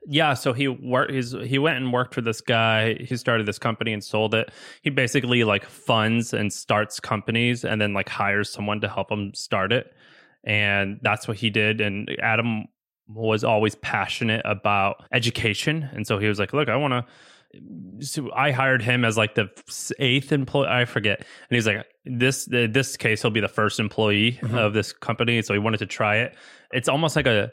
Yeah, 0.08 0.34
so 0.34 0.54
he 0.54 0.68
worked. 0.68 1.12
He's 1.12 1.32
he 1.32 1.60
went 1.60 1.78
and 1.78 1.94
worked 1.94 2.14
for 2.16 2.22
this 2.22 2.42
guy. 2.42 2.96
He 2.96 3.16
started 3.18 3.46
this 3.46 3.60
company 3.60 3.94
and 3.94 4.04
sold 4.04 4.34
it. 4.34 4.52
He 4.82 4.90
basically 4.90 5.44
like 5.44 5.66
funds 5.66 6.34
and 6.34 6.52
starts 6.52 7.00
companies, 7.00 7.64
and 7.64 7.80
then 7.80 7.94
like 7.94 8.10
hires 8.10 8.52
someone 8.52 8.82
to 8.82 8.88
help 8.88 9.12
him 9.12 9.34
start 9.34 9.72
it. 9.72 9.94
and 10.44 11.00
that's 11.04 11.28
what 11.28 11.38
he 11.38 11.50
did. 11.50 11.82
And 11.82 12.10
Adam 12.22 12.66
was 13.08 13.44
always 13.44 13.76
passionate 13.76 14.42
about 14.46 15.04
education, 15.12 15.90
and 15.94 16.06
so 16.08 16.18
he 16.18 16.28
was 16.28 16.40
like, 16.40 16.54
"Look, 16.54 16.70
I 16.70 16.76
want 16.76 16.94
to." 16.94 17.06
So 18.06 18.32
I 18.34 18.52
hired 18.52 18.82
him 18.82 19.04
as 19.04 19.18
like 19.18 19.36
the 19.36 19.50
eighth 20.00 20.32
employee. 20.32 20.68
I 20.70 20.86
forget, 20.86 21.20
and 21.20 21.56
he's 21.56 21.68
like, 21.68 21.86
"This 22.06 22.46
this 22.50 22.98
case, 22.98 23.22
he'll 23.22 23.32
be 23.32 23.42
the 23.42 23.48
first 23.48 23.80
employee 23.80 24.40
mm-hmm. 24.42 24.58
of 24.58 24.74
this 24.74 24.94
company." 24.94 25.42
So 25.42 25.54
he 25.54 25.60
wanted 25.60 25.80
to 25.80 25.86
try 25.86 26.18
it. 26.18 26.36
It's 26.72 26.90
almost 26.90 27.16
like 27.16 27.28
a. 27.28 27.52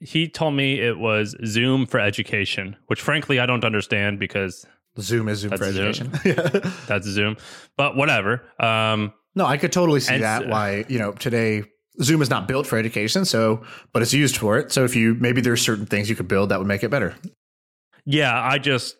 He 0.00 0.28
told 0.28 0.54
me 0.54 0.80
it 0.80 0.98
was 0.98 1.36
Zoom 1.44 1.86
for 1.86 2.00
education, 2.00 2.76
which 2.86 3.00
frankly 3.00 3.38
I 3.38 3.46
don't 3.46 3.64
understand 3.64 4.18
because 4.18 4.66
Zoom 4.98 5.28
is 5.28 5.40
Zoom 5.40 5.56
for 5.56 5.64
education. 5.64 6.12
Zoom. 6.22 6.72
That's 6.86 7.06
Zoom, 7.06 7.36
but 7.76 7.96
whatever. 7.96 8.42
Um, 8.58 9.12
no, 9.34 9.46
I 9.46 9.56
could 9.56 9.72
totally 9.72 10.00
see 10.00 10.18
that. 10.18 10.48
Why 10.48 10.84
you 10.88 10.98
know 10.98 11.12
today 11.12 11.64
Zoom 12.02 12.22
is 12.22 12.30
not 12.30 12.48
built 12.48 12.66
for 12.66 12.78
education, 12.78 13.24
so 13.24 13.62
but 13.92 14.02
it's 14.02 14.14
used 14.14 14.36
for 14.36 14.58
it. 14.58 14.72
So 14.72 14.84
if 14.84 14.96
you 14.96 15.14
maybe 15.14 15.40
there's 15.40 15.62
certain 15.62 15.86
things 15.86 16.08
you 16.08 16.16
could 16.16 16.28
build 16.28 16.48
that 16.48 16.58
would 16.58 16.68
make 16.68 16.82
it 16.82 16.88
better. 16.88 17.14
Yeah, 18.04 18.40
I 18.42 18.58
just 18.58 18.96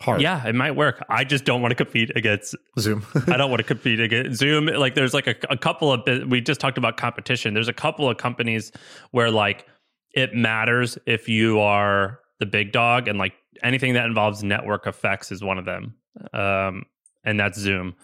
hard. 0.00 0.20
Yeah, 0.20 0.46
it 0.46 0.54
might 0.54 0.72
work. 0.72 1.04
I 1.08 1.24
just 1.24 1.44
don't 1.44 1.62
want 1.62 1.72
to 1.72 1.76
compete 1.76 2.10
against 2.16 2.56
Zoom. 2.78 3.06
I 3.28 3.36
don't 3.36 3.50
want 3.50 3.60
to 3.60 3.64
compete 3.64 4.00
against 4.00 4.38
Zoom. 4.38 4.66
Like 4.66 4.94
there's 4.94 5.14
like 5.14 5.26
a, 5.26 5.36
a 5.48 5.56
couple 5.56 5.92
of 5.92 6.06
we 6.28 6.40
just 6.40 6.60
talked 6.60 6.78
about 6.78 6.96
competition. 6.96 7.54
There's 7.54 7.68
a 7.68 7.72
couple 7.72 8.08
of 8.08 8.16
companies 8.16 8.72
where 9.12 9.30
like 9.30 9.66
it 10.14 10.34
matters 10.34 10.98
if 11.06 11.28
you 11.28 11.60
are 11.60 12.20
the 12.38 12.46
big 12.46 12.72
dog 12.72 13.08
and 13.08 13.18
like 13.18 13.34
anything 13.62 13.94
that 13.94 14.06
involves 14.06 14.42
network 14.42 14.86
effects 14.86 15.30
is 15.30 15.42
one 15.42 15.58
of 15.58 15.64
them. 15.64 15.94
Um, 16.32 16.86
and 17.24 17.38
that's 17.38 17.58
Zoom 17.58 17.94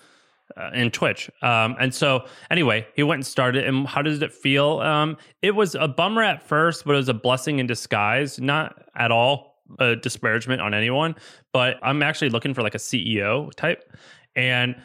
uh, 0.56 0.70
and 0.72 0.92
Twitch. 0.92 1.30
Um, 1.42 1.76
and 1.80 1.92
so, 1.92 2.26
anyway, 2.50 2.86
he 2.94 3.02
went 3.02 3.18
and 3.18 3.26
started. 3.26 3.64
And 3.64 3.86
how 3.86 4.02
does 4.02 4.22
it 4.22 4.32
feel? 4.32 4.80
Um, 4.80 5.16
it 5.42 5.54
was 5.54 5.74
a 5.74 5.88
bummer 5.88 6.22
at 6.22 6.42
first, 6.42 6.84
but 6.84 6.92
it 6.92 6.98
was 6.98 7.08
a 7.08 7.14
blessing 7.14 7.58
in 7.58 7.66
disguise. 7.66 8.38
Not 8.38 8.84
at 8.94 9.10
all 9.10 9.56
a 9.80 9.96
disparagement 9.96 10.60
on 10.60 10.74
anyone, 10.74 11.16
but 11.52 11.78
I'm 11.82 12.02
actually 12.02 12.30
looking 12.30 12.54
for 12.54 12.62
like 12.62 12.74
a 12.74 12.78
CEO 12.78 13.52
type. 13.54 13.92
And 14.34 14.76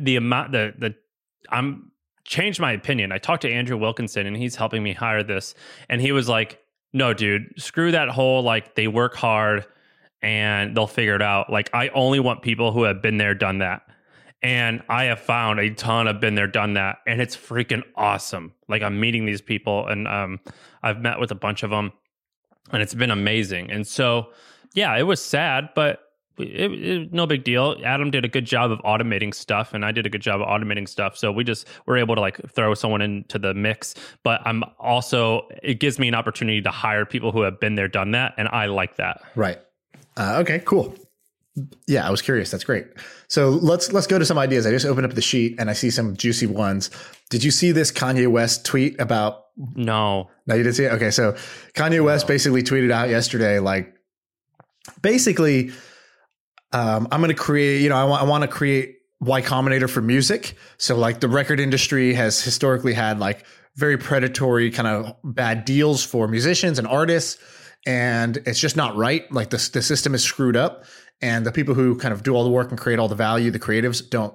the 0.00 0.16
amount, 0.16 0.52
the 0.52 0.72
the, 0.78 0.94
I'm 1.50 1.90
changed 2.24 2.60
my 2.60 2.72
opinion. 2.72 3.12
I 3.12 3.18
talked 3.18 3.42
to 3.42 3.50
Andrew 3.50 3.76
Wilkinson, 3.76 4.26
and 4.26 4.36
he's 4.36 4.56
helping 4.56 4.82
me 4.82 4.92
hire 4.92 5.22
this. 5.22 5.54
And 5.88 6.00
he 6.00 6.12
was 6.12 6.28
like, 6.28 6.59
"No, 6.92 7.14
dude, 7.14 7.54
screw 7.56 7.92
that 7.92 8.08
whole 8.08 8.42
like 8.42 8.74
they 8.74 8.88
work 8.88 9.14
hard." 9.14 9.66
And 10.22 10.76
they'll 10.76 10.86
figure 10.86 11.14
it 11.14 11.22
out. 11.22 11.48
Like, 11.50 11.70
I 11.72 11.88
only 11.88 12.20
want 12.20 12.42
people 12.42 12.72
who 12.72 12.82
have 12.82 13.00
been 13.00 13.16
there, 13.16 13.34
done 13.34 13.60
that 13.60 13.80
and 14.42 14.82
I 14.88 15.04
have 15.04 15.20
found 15.20 15.60
a 15.60 15.70
ton 15.70 16.08
of 16.08 16.20
been 16.20 16.34
there, 16.34 16.46
done 16.46 16.74
that, 16.74 16.98
and 17.06 17.20
it's 17.20 17.36
freaking 17.36 17.82
awesome. 17.94 18.54
Like 18.68 18.82
I'm 18.82 18.98
meeting 18.98 19.26
these 19.26 19.42
people, 19.42 19.86
and 19.86 20.08
um, 20.08 20.40
I've 20.82 21.00
met 21.00 21.20
with 21.20 21.30
a 21.30 21.34
bunch 21.34 21.62
of 21.62 21.70
them, 21.70 21.92
and 22.72 22.82
it's 22.82 22.94
been 22.94 23.10
amazing. 23.10 23.70
And 23.70 23.86
so, 23.86 24.30
yeah, 24.74 24.96
it 24.96 25.02
was 25.02 25.22
sad, 25.22 25.70
but 25.74 26.00
it, 26.42 26.72
it, 26.72 27.12
no 27.12 27.26
big 27.26 27.44
deal. 27.44 27.76
Adam 27.84 28.10
did 28.10 28.24
a 28.24 28.28
good 28.28 28.44
job 28.44 28.70
of 28.70 28.78
automating 28.80 29.34
stuff, 29.34 29.74
and 29.74 29.84
I 29.84 29.92
did 29.92 30.06
a 30.06 30.10
good 30.10 30.22
job 30.22 30.40
of 30.40 30.46
automating 30.48 30.88
stuff. 30.88 31.16
So 31.16 31.32
we 31.32 31.44
just 31.44 31.66
were 31.86 31.96
able 31.96 32.14
to 32.14 32.20
like 32.20 32.40
throw 32.50 32.74
someone 32.74 33.02
into 33.02 33.38
the 33.38 33.54
mix. 33.54 33.94
But 34.22 34.40
I'm 34.44 34.64
also 34.78 35.48
it 35.62 35.80
gives 35.80 35.98
me 35.98 36.08
an 36.08 36.14
opportunity 36.14 36.62
to 36.62 36.70
hire 36.70 37.04
people 37.04 37.32
who 37.32 37.42
have 37.42 37.60
been 37.60 37.74
there, 37.74 37.88
done 37.88 38.12
that, 38.12 38.34
and 38.36 38.48
I 38.48 38.66
like 38.66 38.96
that. 38.96 39.22
Right. 39.34 39.58
Uh, 40.16 40.38
okay. 40.40 40.58
Cool. 40.60 40.94
Yeah, 41.86 42.06
I 42.06 42.10
was 42.10 42.22
curious. 42.22 42.50
That's 42.50 42.64
great. 42.64 42.86
So 43.28 43.50
let's 43.50 43.92
let's 43.92 44.06
go 44.06 44.18
to 44.18 44.24
some 44.24 44.38
ideas. 44.38 44.66
I 44.66 44.70
just 44.70 44.86
opened 44.86 45.06
up 45.06 45.14
the 45.14 45.22
sheet 45.22 45.56
and 45.58 45.68
I 45.68 45.72
see 45.72 45.90
some 45.90 46.16
juicy 46.16 46.46
ones. 46.46 46.90
Did 47.28 47.44
you 47.44 47.50
see 47.50 47.72
this 47.72 47.92
Kanye 47.92 48.28
West 48.28 48.64
tweet 48.64 49.00
about? 49.00 49.46
No, 49.74 50.30
no, 50.46 50.54
you 50.54 50.62
didn't 50.62 50.76
see 50.76 50.84
it. 50.84 50.92
Okay, 50.92 51.10
so 51.10 51.36
Kanye 51.74 52.02
West 52.02 52.24
no. 52.24 52.28
basically 52.28 52.62
tweeted 52.62 52.90
out 52.90 53.08
yesterday, 53.08 53.58
like 53.58 53.94
basically, 55.02 55.72
um, 56.72 57.08
I'm 57.10 57.20
going 57.20 57.34
to 57.34 57.42
create. 57.42 57.82
You 57.82 57.88
know, 57.88 57.96
I 57.96 58.04
want 58.04 58.22
I 58.22 58.24
want 58.24 58.42
to 58.42 58.48
create 58.48 58.96
Y 59.20 59.42
Combinator 59.42 59.88
for 59.88 60.00
music. 60.00 60.56
So 60.78 60.96
like 60.96 61.20
the 61.20 61.28
record 61.28 61.60
industry 61.60 62.14
has 62.14 62.42
historically 62.42 62.94
had 62.94 63.18
like 63.18 63.44
very 63.76 63.98
predatory 63.98 64.70
kind 64.70 64.88
of 64.88 65.16
bad 65.22 65.64
deals 65.64 66.04
for 66.04 66.26
musicians 66.28 66.78
and 66.78 66.88
artists 66.88 67.38
and 67.86 68.36
it's 68.46 68.60
just 68.60 68.76
not 68.76 68.96
right. 68.96 69.30
Like 69.32 69.50
the 69.50 69.70
the 69.72 69.82
system 69.82 70.14
is 70.14 70.22
screwed 70.22 70.56
up, 70.56 70.84
and 71.22 71.46
the 71.46 71.52
people 71.52 71.74
who 71.74 71.96
kind 71.96 72.12
of 72.12 72.22
do 72.22 72.34
all 72.34 72.44
the 72.44 72.50
work 72.50 72.70
and 72.70 72.78
create 72.78 72.98
all 72.98 73.08
the 73.08 73.14
value, 73.14 73.50
the 73.50 73.58
creatives, 73.58 74.08
don't 74.08 74.34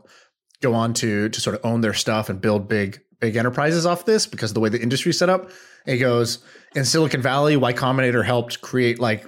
go 0.61 0.73
on 0.73 0.93
to 0.95 1.29
to 1.29 1.41
sort 1.41 1.55
of 1.55 1.65
own 1.65 1.81
their 1.81 1.93
stuff 1.93 2.29
and 2.29 2.41
build 2.41 2.67
big 2.67 3.01
big 3.19 3.35
enterprises 3.35 3.85
off 3.85 4.05
this 4.05 4.27
because 4.27 4.51
of 4.51 4.55
the 4.55 4.59
way 4.59 4.69
the 4.69 4.81
industry's 4.81 5.17
set 5.17 5.29
up. 5.29 5.51
It 5.85 5.97
goes 5.97 6.39
in 6.75 6.85
Silicon 6.85 7.21
Valley, 7.21 7.55
Y 7.55 7.73
Combinator 7.73 8.25
helped 8.25 8.61
create 8.61 8.99
like 8.99 9.25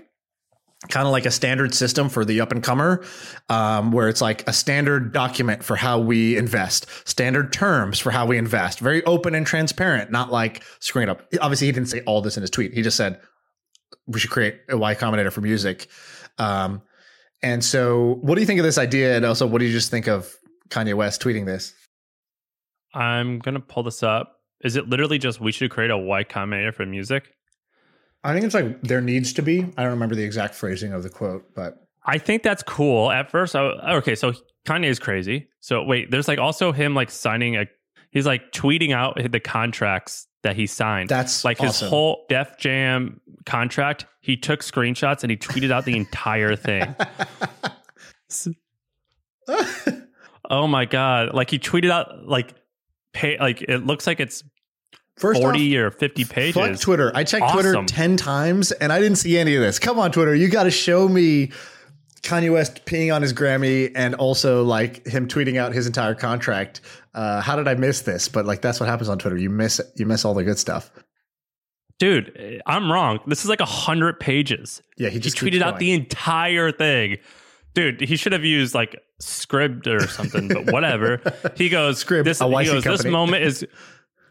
kind 0.90 1.08
of 1.08 1.12
like 1.12 1.26
a 1.26 1.32
standard 1.32 1.74
system 1.74 2.08
for 2.08 2.24
the 2.24 2.40
up 2.40 2.52
and 2.52 2.64
comer, 2.64 3.04
um, 3.50 3.92
where 3.92 4.08
it's 4.08 4.22
like 4.22 4.48
a 4.48 4.54
standard 4.54 5.12
document 5.12 5.64
for 5.64 5.76
how 5.76 6.00
we 6.00 6.38
invest, 6.38 6.86
standard 7.08 7.52
terms 7.52 8.00
for 8.00 8.12
how 8.12 8.26
we 8.26 8.38
invest, 8.38 8.80
very 8.80 9.04
open 9.06 9.34
and 9.34 9.48
transparent, 9.48 10.12
not 10.12 10.32
like 10.32 10.64
screwing 10.80 11.08
it 11.08 11.12
up. 11.12 11.24
Obviously, 11.42 11.68
he 11.68 11.74
didn't 11.74 11.90
say 11.90 12.02
all 12.02 12.22
this 12.22 12.38
in 12.38 12.42
his 12.42 12.52
tweet. 12.52 12.74
He 12.74 12.84
just 12.84 12.96
said 12.96 13.20
we 14.06 14.20
should 14.20 14.30
create 14.30 14.60
a 14.70 14.78
Y 14.78 14.94
Combinator 14.96 15.32
for 15.32 15.42
music. 15.42 15.88
Um, 16.38 16.84
and 17.42 17.64
so, 17.64 18.20
what 18.22 18.36
do 18.36 18.42
you 18.42 18.48
think 18.48 18.60
of 18.60 18.66
this 18.66 18.78
idea? 18.78 19.16
And 19.16 19.26
also, 19.26 19.48
what 19.48 19.60
do 19.60 19.66
you 19.66 19.72
just 19.72 19.90
think 19.90 20.08
of 20.08 20.32
Kanye 20.70 20.94
West 20.94 21.22
tweeting 21.22 21.46
this? 21.46 21.74
I'm 22.94 23.40
gonna 23.40 23.60
pull 23.60 23.84
this 23.84 24.04
up. 24.04 24.38
Is 24.64 24.76
it 24.76 24.88
literally 24.88 25.18
just 25.18 25.40
we 25.40 25.52
should 25.52 25.72
create 25.72 25.92
a 25.92 25.98
Y 25.98 26.24
Combinator 26.24 26.74
for 26.74 26.86
music? 26.86 27.34
I 28.28 28.34
think 28.34 28.44
it's 28.44 28.54
like 28.54 28.82
there 28.82 29.00
needs 29.00 29.32
to 29.34 29.42
be. 29.42 29.60
I 29.78 29.84
don't 29.84 29.92
remember 29.92 30.14
the 30.14 30.24
exact 30.24 30.54
phrasing 30.54 30.92
of 30.92 31.02
the 31.02 31.10
quote, 31.10 31.46
but 31.56 31.88
I 32.06 32.18
think 32.18 32.44
that's 32.44 32.62
cool. 32.62 33.10
At 33.10 33.32
first, 33.32 33.56
I, 33.56 33.62
okay, 33.96 34.16
so 34.16 34.34
Kanye 34.66 34.88
is 34.88 35.00
crazy. 35.00 35.48
So 35.62 35.82
wait, 35.82 36.12
there's 36.12 36.28
like 36.28 36.38
also 36.38 36.74
him 36.74 36.94
like 36.94 37.10
signing 37.10 37.56
a. 37.56 37.68
He's 38.12 38.26
like 38.26 38.52
tweeting 38.52 38.94
out 38.94 39.18
the 39.32 39.40
contracts 39.40 40.28
that 40.44 40.58
he 40.58 40.68
signed. 40.68 41.08
That's 41.08 41.46
like 41.46 41.62
awesome. 41.62 41.86
his 41.86 41.90
whole 41.90 42.26
Def 42.28 42.58
Jam 42.58 43.22
contract. 43.46 44.06
He 44.20 44.36
took 44.36 44.60
screenshots 44.60 45.24
and 45.24 45.32
he 45.32 45.38
tweeted 45.38 45.72
out 45.72 45.86
the 45.86 45.96
entire 45.96 46.58
thing. 46.58 46.96
oh 50.50 50.68
my 50.68 50.84
god! 50.84 51.34
Like 51.34 51.50
he 51.50 51.60
tweeted 51.60 51.92
out 51.92 52.28
like 52.28 52.56
pay 53.14 53.38
like 53.40 53.62
it 53.62 53.86
looks 53.86 54.06
like 54.06 54.20
it's 54.20 54.44
First 55.18 55.42
40 55.42 55.80
off, 55.80 55.84
or 55.84 55.92
50 55.92 56.26
pages. 56.26 56.56
Fuck 56.56 56.80
Twitter. 56.80 57.12
I 57.16 57.24
checked 57.24 57.44
awesome. 57.44 57.62
Twitter 57.62 57.84
10 57.86 58.18
times 58.18 58.72
and 58.72 58.94
I 58.94 59.00
didn't 59.00 59.18
see 59.18 59.38
any 59.38 59.56
of 59.56 59.62
this. 59.62 59.80
Come 59.80 60.00
on, 60.00 60.12
Twitter. 60.12 60.36
You 60.36 60.48
got 60.48 60.64
to 60.64 60.72
show 60.72 61.08
me 61.08 61.52
Kanye 62.22 62.52
West 62.52 62.86
peeing 62.86 63.14
on 63.14 63.22
his 63.22 63.34
Grammy 63.34 63.92
and 63.96 64.14
also 64.16 64.64
like 64.64 65.06
him 65.08 65.28
tweeting 65.28 65.58
out 65.58 65.74
his 65.74 65.88
entire 65.88 66.14
contract. 66.14 66.82
Uh, 67.14 67.42
how 67.42 67.56
did 67.56 67.68
I 67.68 67.74
miss 67.74 68.02
this? 68.02 68.28
But 68.30 68.46
like 68.46 68.62
that's 68.62 68.80
what 68.80 68.88
happens 68.88 69.10
on 69.10 69.18
Twitter. 69.18 69.38
You 69.38 69.50
miss 69.50 69.82
you 69.96 70.06
miss 70.06 70.24
all 70.24 70.34
the 70.34 70.44
good 70.44 70.60
stuff. 70.60 70.92
Dude, 72.00 72.62
I'm 72.68 72.92
wrong. 72.92 73.20
This 73.26 73.44
is 73.44 73.50
like 73.50 73.60
a 73.60 73.66
hundred 73.66 74.20
pages. 74.20 74.84
Yeah, 74.98 75.10
he 75.10 75.20
just 75.20 75.40
he 75.40 75.50
tweeted 75.50 75.62
out 75.64 75.80
the 75.80 75.94
entire 75.94 76.72
thing. 76.72 77.18
Dude, 77.74 78.02
he 78.02 78.16
should 78.16 78.34
have 78.34 78.46
used 78.46 78.76
like 78.76 79.00
Scribd 79.22 79.88
or 79.88 80.08
something, 80.08 80.48
but 80.48 80.72
whatever. 80.72 81.22
He 81.56 81.70
goes, 81.70 82.04
Scribd, 82.04 82.24
this, 82.24 82.40
he 82.40 82.66
goes, 82.66 82.84
this 82.84 83.06
moment 83.06 83.44
is 83.44 83.66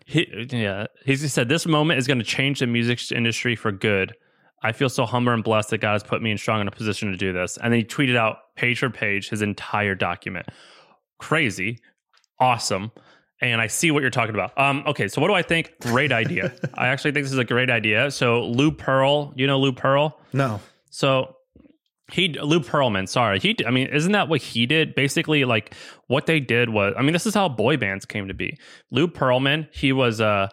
he, 0.07 0.47
yeah. 0.51 0.87
He 1.05 1.17
said 1.17 1.49
this 1.49 1.67
moment 1.67 1.99
is 1.99 2.07
going 2.07 2.19
to 2.19 2.25
change 2.25 2.61
the 2.61 2.67
music 2.67 3.11
industry 3.11 3.57
for 3.57 3.73
good. 3.73 4.15
I 4.63 4.73
feel 4.73 4.89
so 4.89 5.05
humble 5.05 5.33
and 5.33 5.43
blessed 5.43 5.71
that 5.71 5.79
God 5.79 5.93
has 5.93 6.05
put 6.05 6.23
me 6.23 6.31
in 6.31 6.39
strong 6.39 6.61
in 6.61 6.69
a 6.69 6.71
position 6.71 7.11
to 7.11 7.17
do 7.17 7.33
this. 7.33 7.57
And 7.57 7.73
then 7.73 7.81
he 7.81 7.85
tweeted 7.85 8.17
out 8.17 8.55
page 8.55 8.79
for 8.79 8.89
page 8.89 9.29
his 9.29 9.43
entire 9.43 9.97
document. 9.97 10.47
Crazy, 11.19 11.81
awesome. 12.39 12.93
And 13.41 13.61
I 13.61 13.67
see 13.67 13.91
what 13.91 14.01
you're 14.01 14.11
talking 14.11 14.35
about. 14.35 14.57
Um, 14.59 14.85
okay, 14.87 15.09
so 15.09 15.21
what 15.21 15.29
do 15.29 15.35
I 15.35 15.43
think? 15.43 15.73
Great 15.81 16.13
idea. 16.13 16.55
I 16.75 16.87
actually 16.87 17.13
think 17.13 17.25
this 17.25 17.33
is 17.33 17.39
a 17.39 17.45
great 17.45 17.69
idea. 17.69 18.11
So 18.11 18.45
Lou 18.45 18.71
Pearl, 18.71 19.33
you 19.37 19.47
know 19.47 19.59
Lou 19.59 19.73
Pearl? 19.73 20.19
No. 20.33 20.61
So 20.89 21.36
he 22.13 22.29
Lou 22.29 22.61
Pearlman, 22.61 23.09
sorry. 23.09 23.41
He 23.41 23.57
I 23.67 23.71
mean, 23.71 23.89
isn't 23.89 24.13
that 24.13 24.29
what 24.29 24.41
he 24.41 24.67
did? 24.67 24.95
Basically, 24.95 25.45
like 25.45 25.75
what 26.07 26.27
they 26.27 26.41
did 26.41 26.71
was 26.71 26.95
I 26.97 27.03
mean, 27.03 27.13
this 27.13 27.27
is 27.27 27.35
how 27.35 27.49
boy 27.49 27.77
bands 27.77 28.05
came 28.05 28.29
to 28.29 28.35
be. 28.35 28.59
Lou 28.91 29.09
Pearlman, 29.09 29.69
he 29.73 29.93
was 29.93 30.21
a 30.21 30.27
uh, 30.27 30.49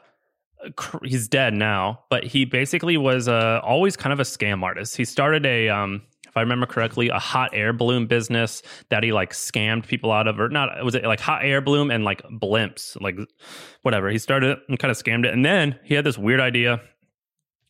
he's 1.03 1.27
dead 1.27 1.53
now, 1.53 1.99
but 2.09 2.23
he 2.23 2.45
basically 2.45 2.97
was 2.97 3.27
uh, 3.27 3.59
always 3.63 3.95
kind 3.95 4.13
of 4.13 4.19
a 4.19 4.23
scam 4.23 4.63
artist. 4.63 4.95
He 4.95 5.05
started 5.05 5.45
a, 5.45 5.69
um, 5.69 6.01
if 6.27 6.35
I 6.37 6.41
remember 6.41 6.65
correctly, 6.65 7.09
a 7.09 7.19
hot 7.19 7.51
air 7.53 7.73
balloon 7.73 8.07
business 8.07 8.61
that 8.89 9.03
he 9.03 9.11
like 9.11 9.33
scammed 9.33 9.87
people 9.87 10.11
out 10.11 10.27
of, 10.27 10.39
or 10.39 10.49
not, 10.49 10.83
was 10.83 10.95
it 10.95 11.03
like 11.03 11.19
hot 11.19 11.43
air 11.43 11.61
balloon 11.61 11.91
and 11.91 12.03
like 12.03 12.23
blimps, 12.23 12.99
like 13.01 13.17
whatever. 13.81 14.09
He 14.09 14.17
started 14.17 14.57
and 14.67 14.79
kind 14.79 14.91
of 14.91 14.97
scammed 14.97 15.25
it. 15.25 15.33
And 15.33 15.45
then 15.45 15.79
he 15.83 15.95
had 15.95 16.05
this 16.05 16.17
weird 16.17 16.39
idea 16.39 16.81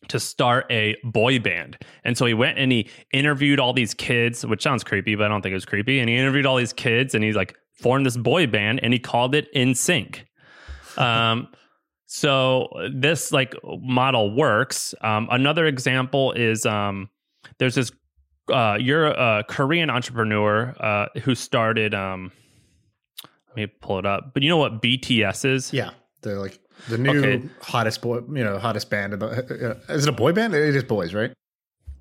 to 0.08 0.20
start 0.20 0.66
a 0.70 0.96
boy 1.04 1.38
band. 1.38 1.78
And 2.04 2.16
so 2.16 2.26
he 2.26 2.34
went 2.34 2.58
and 2.58 2.70
he 2.72 2.88
interviewed 3.12 3.58
all 3.60 3.72
these 3.72 3.94
kids, 3.94 4.44
which 4.44 4.62
sounds 4.62 4.84
creepy, 4.84 5.14
but 5.14 5.24
I 5.24 5.28
don't 5.28 5.42
think 5.42 5.52
it 5.52 5.56
was 5.56 5.64
creepy. 5.64 6.00
And 6.00 6.08
he 6.08 6.16
interviewed 6.16 6.46
all 6.46 6.56
these 6.56 6.72
kids 6.72 7.14
and 7.14 7.24
he's 7.24 7.36
like 7.36 7.56
formed 7.72 8.06
this 8.06 8.16
boy 8.16 8.46
band 8.46 8.80
and 8.82 8.92
he 8.92 8.98
called 8.98 9.34
it 9.34 9.52
NSYNC. 9.54 10.20
Um, 10.98 11.48
So 12.06 12.68
this 12.94 13.32
like 13.32 13.54
model 13.64 14.32
works. 14.34 14.94
Um, 15.00 15.26
another 15.30 15.66
example 15.66 16.30
is 16.32 16.64
um, 16.64 17.10
there's 17.58 17.74
this 17.74 17.90
uh, 18.52 18.76
you're 18.78 19.06
a 19.06 19.42
Korean 19.48 19.90
entrepreneur 19.90 20.74
uh, 20.78 21.06
who 21.22 21.34
started. 21.34 21.94
Um, 21.94 22.30
let 23.48 23.56
me 23.56 23.66
pull 23.66 23.98
it 23.98 24.06
up. 24.06 24.32
But 24.34 24.42
you 24.42 24.48
know 24.48 24.56
what 24.56 24.82
BTS 24.82 25.44
is? 25.44 25.72
Yeah, 25.72 25.90
they're 26.22 26.38
like 26.38 26.60
the 26.88 26.98
new 26.98 27.18
okay. 27.18 27.42
hottest 27.62 28.02
boy, 28.02 28.16
you 28.16 28.44
know, 28.44 28.58
hottest 28.58 28.90
band. 28.90 29.14
The, 29.14 29.80
uh, 29.88 29.92
is 29.92 30.06
it 30.06 30.08
a 30.08 30.12
boy 30.12 30.32
band? 30.32 30.54
It 30.54 30.74
is 30.74 30.84
boys, 30.84 31.14
right? 31.14 31.32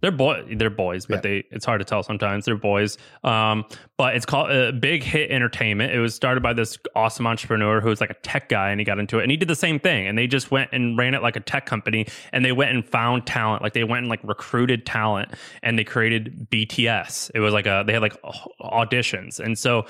They're 0.03 0.11
boy, 0.11 0.43
they're 0.57 0.69
boys, 0.69 1.05
but 1.05 1.15
yeah. 1.15 1.21
they 1.21 1.43
it's 1.49 1.63
hard 1.63 1.79
to 1.79 1.85
tell 1.85 2.03
sometimes. 2.03 2.43
They're 2.43 2.57
boys. 2.57 2.97
Um, 3.23 3.63
but 3.95 4.17
it's 4.17 4.25
called 4.25 4.51
uh, 4.51 4.73
Big 4.73 5.01
Hit 5.01 5.31
Entertainment. 5.31 5.93
It 5.93 5.99
was 5.99 6.13
started 6.13 6.43
by 6.43 6.51
this 6.51 6.77
awesome 6.93 7.25
entrepreneur 7.25 7.79
who 7.79 7.87
was 7.87 8.01
like 8.01 8.09
a 8.09 8.15
tech 8.15 8.49
guy, 8.49 8.71
and 8.71 8.81
he 8.81 8.83
got 8.83 8.99
into 8.99 9.19
it, 9.19 9.21
and 9.21 9.31
he 9.31 9.37
did 9.37 9.47
the 9.47 9.55
same 9.55 9.79
thing. 9.79 10.05
And 10.05 10.17
they 10.17 10.27
just 10.27 10.51
went 10.51 10.71
and 10.73 10.97
ran 10.97 11.13
it 11.13 11.21
like 11.21 11.37
a 11.37 11.39
tech 11.39 11.65
company, 11.65 12.05
and 12.33 12.43
they 12.43 12.51
went 12.51 12.71
and 12.71 12.85
found 12.85 13.25
talent. 13.25 13.63
Like 13.63 13.71
they 13.71 13.85
went 13.85 13.99
and 13.99 14.09
like 14.09 14.19
recruited 14.25 14.85
talent, 14.85 15.31
and 15.61 15.79
they 15.79 15.85
created 15.85 16.49
BTS. 16.51 17.31
It 17.33 17.39
was 17.39 17.53
like 17.53 17.65
a 17.65 17.85
they 17.87 17.93
had 17.93 18.01
like 18.01 18.21
auditions, 18.59 19.39
and 19.39 19.57
so 19.57 19.85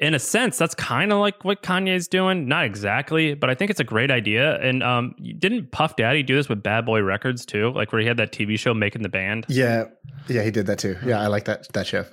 in 0.00 0.14
a 0.14 0.18
sense, 0.18 0.56
that's 0.56 0.74
kind 0.74 1.12
of 1.12 1.18
like 1.18 1.44
what 1.44 1.62
Kanye's 1.62 2.08
doing. 2.08 2.48
Not 2.48 2.64
exactly, 2.64 3.34
but 3.34 3.50
I 3.50 3.54
think 3.54 3.70
it's 3.70 3.80
a 3.80 3.84
great 3.84 4.10
idea. 4.10 4.58
And 4.60 4.82
um, 4.82 5.14
didn't 5.38 5.72
Puff 5.72 5.96
Daddy 5.96 6.22
do 6.22 6.34
this 6.34 6.48
with 6.48 6.62
Bad 6.62 6.86
Boy 6.86 7.02
Records 7.02 7.44
too? 7.44 7.70
Like 7.72 7.92
where 7.92 8.00
he 8.00 8.08
had 8.08 8.16
that 8.16 8.32
TV 8.32 8.58
show 8.58 8.72
making 8.72 9.02
the 9.02 9.10
band. 9.10 9.44
Yeah, 9.48 9.84
yeah, 10.26 10.42
he 10.42 10.50
did 10.50 10.66
that 10.66 10.78
too. 10.78 10.96
Yeah, 11.04 11.20
I 11.20 11.26
like 11.26 11.44
that 11.44 11.70
that 11.74 11.86
show. 11.86 12.06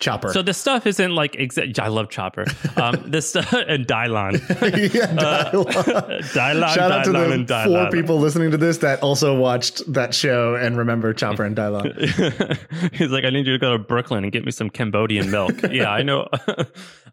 Chopper. 0.00 0.32
So 0.32 0.42
the 0.42 0.54
stuff 0.54 0.86
isn't 0.86 1.14
like 1.14 1.32
exa- 1.32 1.78
I 1.78 1.88
love 1.88 2.08
Chopper. 2.08 2.44
Um, 2.76 3.02
this 3.06 3.30
stuff 3.30 3.52
and 3.68 3.86
Dylan. 3.86 4.32
yeah, 4.94 5.06
Dylan. 5.06 5.66
Uh, 5.66 6.22
Dylan. 6.22 6.74
Shout 6.74 6.92
out 6.92 7.06
Dylan 7.06 7.38
to 7.38 7.44
the 7.44 7.62
four 7.66 7.90
people 7.90 8.18
listening 8.18 8.50
to 8.52 8.56
this 8.56 8.78
that 8.78 9.02
also 9.02 9.36
watched 9.36 9.92
that 9.92 10.14
show 10.14 10.54
and 10.54 10.76
remember 10.76 11.12
Chopper 11.12 11.44
and 11.44 11.56
Dylan. 11.56 12.94
He's 12.94 13.10
like, 13.10 13.24
I 13.24 13.30
need 13.30 13.46
you 13.46 13.52
to 13.54 13.58
go 13.58 13.72
to 13.72 13.78
Brooklyn 13.78 14.24
and 14.24 14.32
get 14.32 14.44
me 14.44 14.50
some 14.52 14.70
Cambodian 14.70 15.30
milk. 15.30 15.54
yeah, 15.70 15.90
I 15.90 16.02
know. 16.02 16.28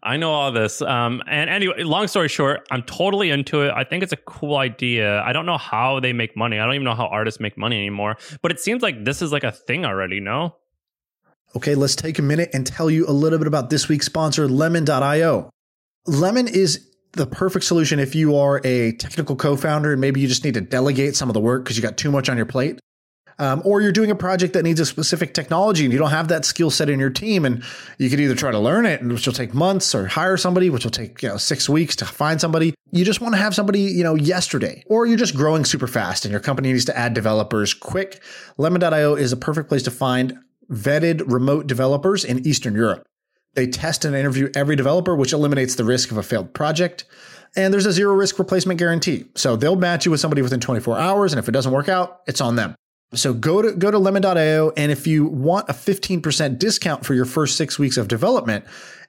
I 0.02 0.16
know 0.16 0.30
all 0.32 0.52
this. 0.52 0.82
Um, 0.82 1.22
and 1.26 1.50
anyway, 1.50 1.82
long 1.82 2.06
story 2.06 2.28
short, 2.28 2.66
I'm 2.70 2.82
totally 2.82 3.30
into 3.30 3.62
it. 3.62 3.72
I 3.74 3.82
think 3.84 4.02
it's 4.04 4.12
a 4.12 4.16
cool 4.18 4.56
idea. 4.56 5.20
I 5.22 5.32
don't 5.32 5.46
know 5.46 5.58
how 5.58 5.98
they 6.00 6.12
make 6.12 6.36
money. 6.36 6.58
I 6.58 6.64
don't 6.64 6.74
even 6.74 6.84
know 6.84 6.94
how 6.94 7.06
artists 7.06 7.40
make 7.40 7.58
money 7.58 7.76
anymore. 7.76 8.16
But 8.42 8.52
it 8.52 8.60
seems 8.60 8.82
like 8.82 9.04
this 9.04 9.22
is 9.22 9.32
like 9.32 9.42
a 9.44 9.50
thing 9.52 9.84
already. 9.84 10.20
No. 10.20 10.54
Okay, 11.54 11.74
let's 11.74 11.96
take 11.96 12.18
a 12.18 12.22
minute 12.22 12.50
and 12.52 12.66
tell 12.66 12.90
you 12.90 13.06
a 13.06 13.12
little 13.12 13.38
bit 13.38 13.46
about 13.46 13.70
this 13.70 13.88
week's 13.88 14.06
sponsor, 14.06 14.48
Lemon.io. 14.48 15.50
Lemon 16.06 16.48
is 16.48 16.86
the 17.12 17.26
perfect 17.26 17.64
solution 17.64 17.98
if 17.98 18.14
you 18.14 18.36
are 18.36 18.60
a 18.64 18.92
technical 18.92 19.36
co 19.36 19.56
founder 19.56 19.92
and 19.92 20.00
maybe 20.00 20.20
you 20.20 20.28
just 20.28 20.44
need 20.44 20.54
to 20.54 20.60
delegate 20.60 21.16
some 21.16 21.28
of 21.28 21.34
the 21.34 21.40
work 21.40 21.64
because 21.64 21.76
you 21.76 21.82
got 21.82 21.96
too 21.96 22.10
much 22.10 22.28
on 22.28 22.36
your 22.36 22.46
plate. 22.46 22.78
Um, 23.38 23.60
or 23.66 23.82
you're 23.82 23.92
doing 23.92 24.10
a 24.10 24.14
project 24.14 24.54
that 24.54 24.62
needs 24.62 24.80
a 24.80 24.86
specific 24.86 25.34
technology 25.34 25.84
and 25.84 25.92
you 25.92 25.98
don't 25.98 26.10
have 26.10 26.28
that 26.28 26.46
skill 26.46 26.70
set 26.70 26.88
in 26.88 26.98
your 26.98 27.10
team 27.10 27.44
and 27.44 27.62
you 27.98 28.08
could 28.08 28.18
either 28.18 28.34
try 28.34 28.50
to 28.50 28.58
learn 28.58 28.86
it 28.86 29.02
which 29.02 29.26
will 29.26 29.34
take 29.34 29.52
months 29.52 29.94
or 29.94 30.06
hire 30.06 30.38
somebody 30.38 30.70
which 30.70 30.84
will 30.84 30.90
take 30.90 31.22
you 31.22 31.28
know 31.28 31.36
six 31.36 31.68
weeks 31.68 31.94
to 31.96 32.06
find 32.06 32.40
somebody 32.40 32.72
you 32.92 33.04
just 33.04 33.20
want 33.20 33.34
to 33.34 33.38
have 33.38 33.54
somebody 33.54 33.80
you 33.80 34.02
know 34.02 34.14
yesterday 34.14 34.82
or 34.86 35.04
you're 35.04 35.18
just 35.18 35.36
growing 35.36 35.66
super 35.66 35.86
fast 35.86 36.24
and 36.24 36.32
your 36.32 36.40
company 36.40 36.72
needs 36.72 36.86
to 36.86 36.96
add 36.96 37.12
developers 37.12 37.74
quick 37.74 38.22
lemon.io 38.56 39.14
is 39.14 39.32
a 39.32 39.36
perfect 39.36 39.68
place 39.68 39.82
to 39.82 39.90
find 39.90 40.38
vetted 40.70 41.22
remote 41.26 41.66
developers 41.66 42.24
in 42.24 42.46
Eastern 42.46 42.74
Europe. 42.74 43.06
They 43.54 43.66
test 43.66 44.04
and 44.04 44.14
interview 44.14 44.50
every 44.54 44.76
developer, 44.76 45.16
which 45.16 45.32
eliminates 45.32 45.74
the 45.74 45.84
risk 45.84 46.10
of 46.10 46.18
a 46.18 46.22
failed 46.22 46.52
project. 46.52 47.04
And 47.56 47.72
there's 47.72 47.86
a 47.86 47.92
zero 47.92 48.14
risk 48.14 48.38
replacement 48.38 48.78
guarantee. 48.78 49.24
So 49.34 49.56
they'll 49.56 49.76
match 49.76 50.04
you 50.04 50.10
with 50.10 50.20
somebody 50.20 50.42
within 50.42 50.60
24 50.60 50.98
hours. 50.98 51.32
And 51.32 51.38
if 51.38 51.48
it 51.48 51.52
doesn't 51.52 51.72
work 51.72 51.88
out, 51.88 52.20
it's 52.26 52.42
on 52.42 52.56
them. 52.56 52.74
So 53.14 53.32
go 53.32 53.62
to 53.62 53.72
go 53.72 53.90
to 53.90 53.98
lemon.io. 53.98 54.72
And 54.76 54.92
if 54.92 55.06
you 55.06 55.24
want 55.24 55.68
a 55.70 55.72
15% 55.72 56.58
discount 56.58 57.06
for 57.06 57.14
your 57.14 57.24
first 57.24 57.56
six 57.56 57.78
weeks 57.78 57.96
of 57.96 58.08
development, 58.08 58.64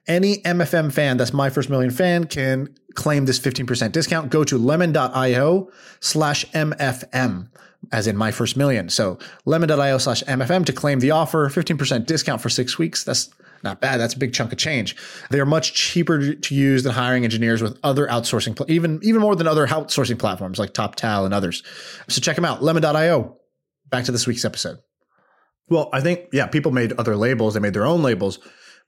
any 0.06 0.38
MFM 0.38 0.92
fan 0.92 1.18
that's 1.18 1.34
my 1.34 1.50
first 1.50 1.68
million 1.68 1.90
fan 1.90 2.24
can 2.24 2.74
claim 2.94 3.26
this 3.26 3.38
15% 3.38 3.92
discount. 3.92 4.30
Go 4.30 4.44
to 4.44 4.56
lemon.io 4.56 5.70
slash 6.00 6.46
MFM 6.52 7.48
as 7.92 8.06
in 8.06 8.16
my 8.16 8.30
first 8.30 8.56
million. 8.56 8.88
So 8.88 9.18
lemon.io 9.44 9.98
slash 9.98 10.22
MFM 10.24 10.66
to 10.66 10.72
claim 10.72 11.00
the 11.00 11.12
offer, 11.12 11.48
15% 11.48 12.06
discount 12.06 12.40
for 12.40 12.48
six 12.48 12.78
weeks. 12.78 13.04
That's 13.04 13.30
not 13.62 13.80
bad. 13.80 13.98
That's 13.98 14.14
a 14.14 14.18
big 14.18 14.32
chunk 14.32 14.52
of 14.52 14.58
change. 14.58 14.96
They 15.30 15.40
are 15.40 15.46
much 15.46 15.74
cheaper 15.74 16.34
to 16.34 16.54
use 16.54 16.82
than 16.82 16.92
hiring 16.92 17.24
engineers 17.24 17.62
with 17.62 17.78
other 17.82 18.06
outsourcing, 18.06 18.68
even, 18.68 19.00
even 19.02 19.20
more 19.20 19.34
than 19.36 19.46
other 19.46 19.66
outsourcing 19.66 20.18
platforms 20.18 20.58
like 20.58 20.74
TopTal 20.74 21.24
and 21.24 21.34
others. 21.34 21.62
So 22.08 22.20
check 22.20 22.36
them 22.36 22.44
out. 22.44 22.62
Lemon.io. 22.62 23.36
Back 23.88 24.04
to 24.04 24.12
this 24.12 24.26
week's 24.26 24.44
episode. 24.44 24.78
Well, 25.70 25.88
I 25.92 26.00
think, 26.00 26.26
yeah, 26.32 26.46
people 26.46 26.72
made 26.72 26.92
other 26.92 27.16
labels. 27.16 27.54
They 27.54 27.60
made 27.60 27.74
their 27.74 27.86
own 27.86 28.02
labels, 28.02 28.38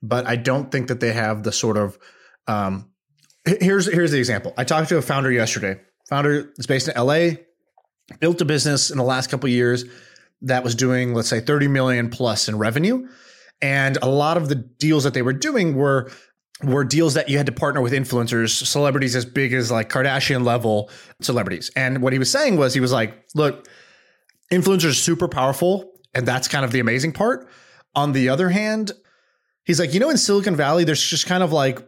but 0.01 0.27
I 0.27 0.35
don't 0.35 0.71
think 0.71 0.87
that 0.87 0.99
they 0.99 1.11
have 1.11 1.43
the 1.43 1.51
sort 1.51 1.77
of, 1.77 1.97
um, 2.47 2.91
here's, 3.45 3.91
here's 3.91 4.11
the 4.11 4.19
example. 4.19 4.53
I 4.57 4.63
talked 4.63 4.89
to 4.89 4.97
a 4.97 5.01
founder 5.01 5.31
yesterday. 5.31 5.79
Founder 6.09 6.51
is 6.57 6.67
based 6.67 6.87
in 6.87 6.95
LA 6.95 7.37
built 8.19 8.41
a 8.41 8.45
business 8.45 8.89
in 8.89 8.97
the 8.97 9.03
last 9.03 9.29
couple 9.29 9.49
years 9.49 9.85
that 10.41 10.63
was 10.63 10.75
doing, 10.75 11.13
let's 11.13 11.29
say, 11.29 11.39
30 11.39 11.67
million 11.67 12.09
plus 12.09 12.47
in 12.47 12.57
revenue. 12.57 13.07
And 13.61 13.97
a 14.01 14.09
lot 14.09 14.37
of 14.37 14.49
the 14.49 14.55
deals 14.55 15.03
that 15.03 15.13
they 15.13 15.21
were 15.21 15.33
doing 15.33 15.75
were 15.75 16.11
were 16.63 16.83
deals 16.83 17.15
that 17.15 17.27
you 17.27 17.37
had 17.37 17.47
to 17.47 17.51
partner 17.51 17.81
with 17.81 17.91
influencers, 17.91 18.49
celebrities 18.49 19.15
as 19.15 19.25
big 19.25 19.51
as 19.53 19.71
like 19.71 19.89
Kardashian 19.89 20.43
level 20.43 20.91
celebrities. 21.19 21.71
And 21.75 22.03
what 22.03 22.13
he 22.13 22.19
was 22.19 22.31
saying 22.31 22.57
was 22.57 22.73
he 22.73 22.79
was 22.79 22.91
like, 22.91 23.25
look, 23.33 23.67
influencers 24.51 24.91
are 24.91 24.93
super 24.93 25.27
powerful, 25.27 25.91
and 26.13 26.27
that's 26.27 26.47
kind 26.47 26.63
of 26.63 26.71
the 26.71 26.79
amazing 26.79 27.13
part. 27.13 27.49
On 27.95 28.11
the 28.11 28.29
other 28.29 28.49
hand, 28.49 28.91
he's 29.63 29.79
like, 29.79 29.93
you 29.93 29.99
know, 29.99 30.09
in 30.09 30.17
Silicon 30.17 30.55
Valley, 30.55 30.83
there's 30.83 31.01
just 31.01 31.25
kind 31.25 31.41
of 31.41 31.51
like 31.51 31.79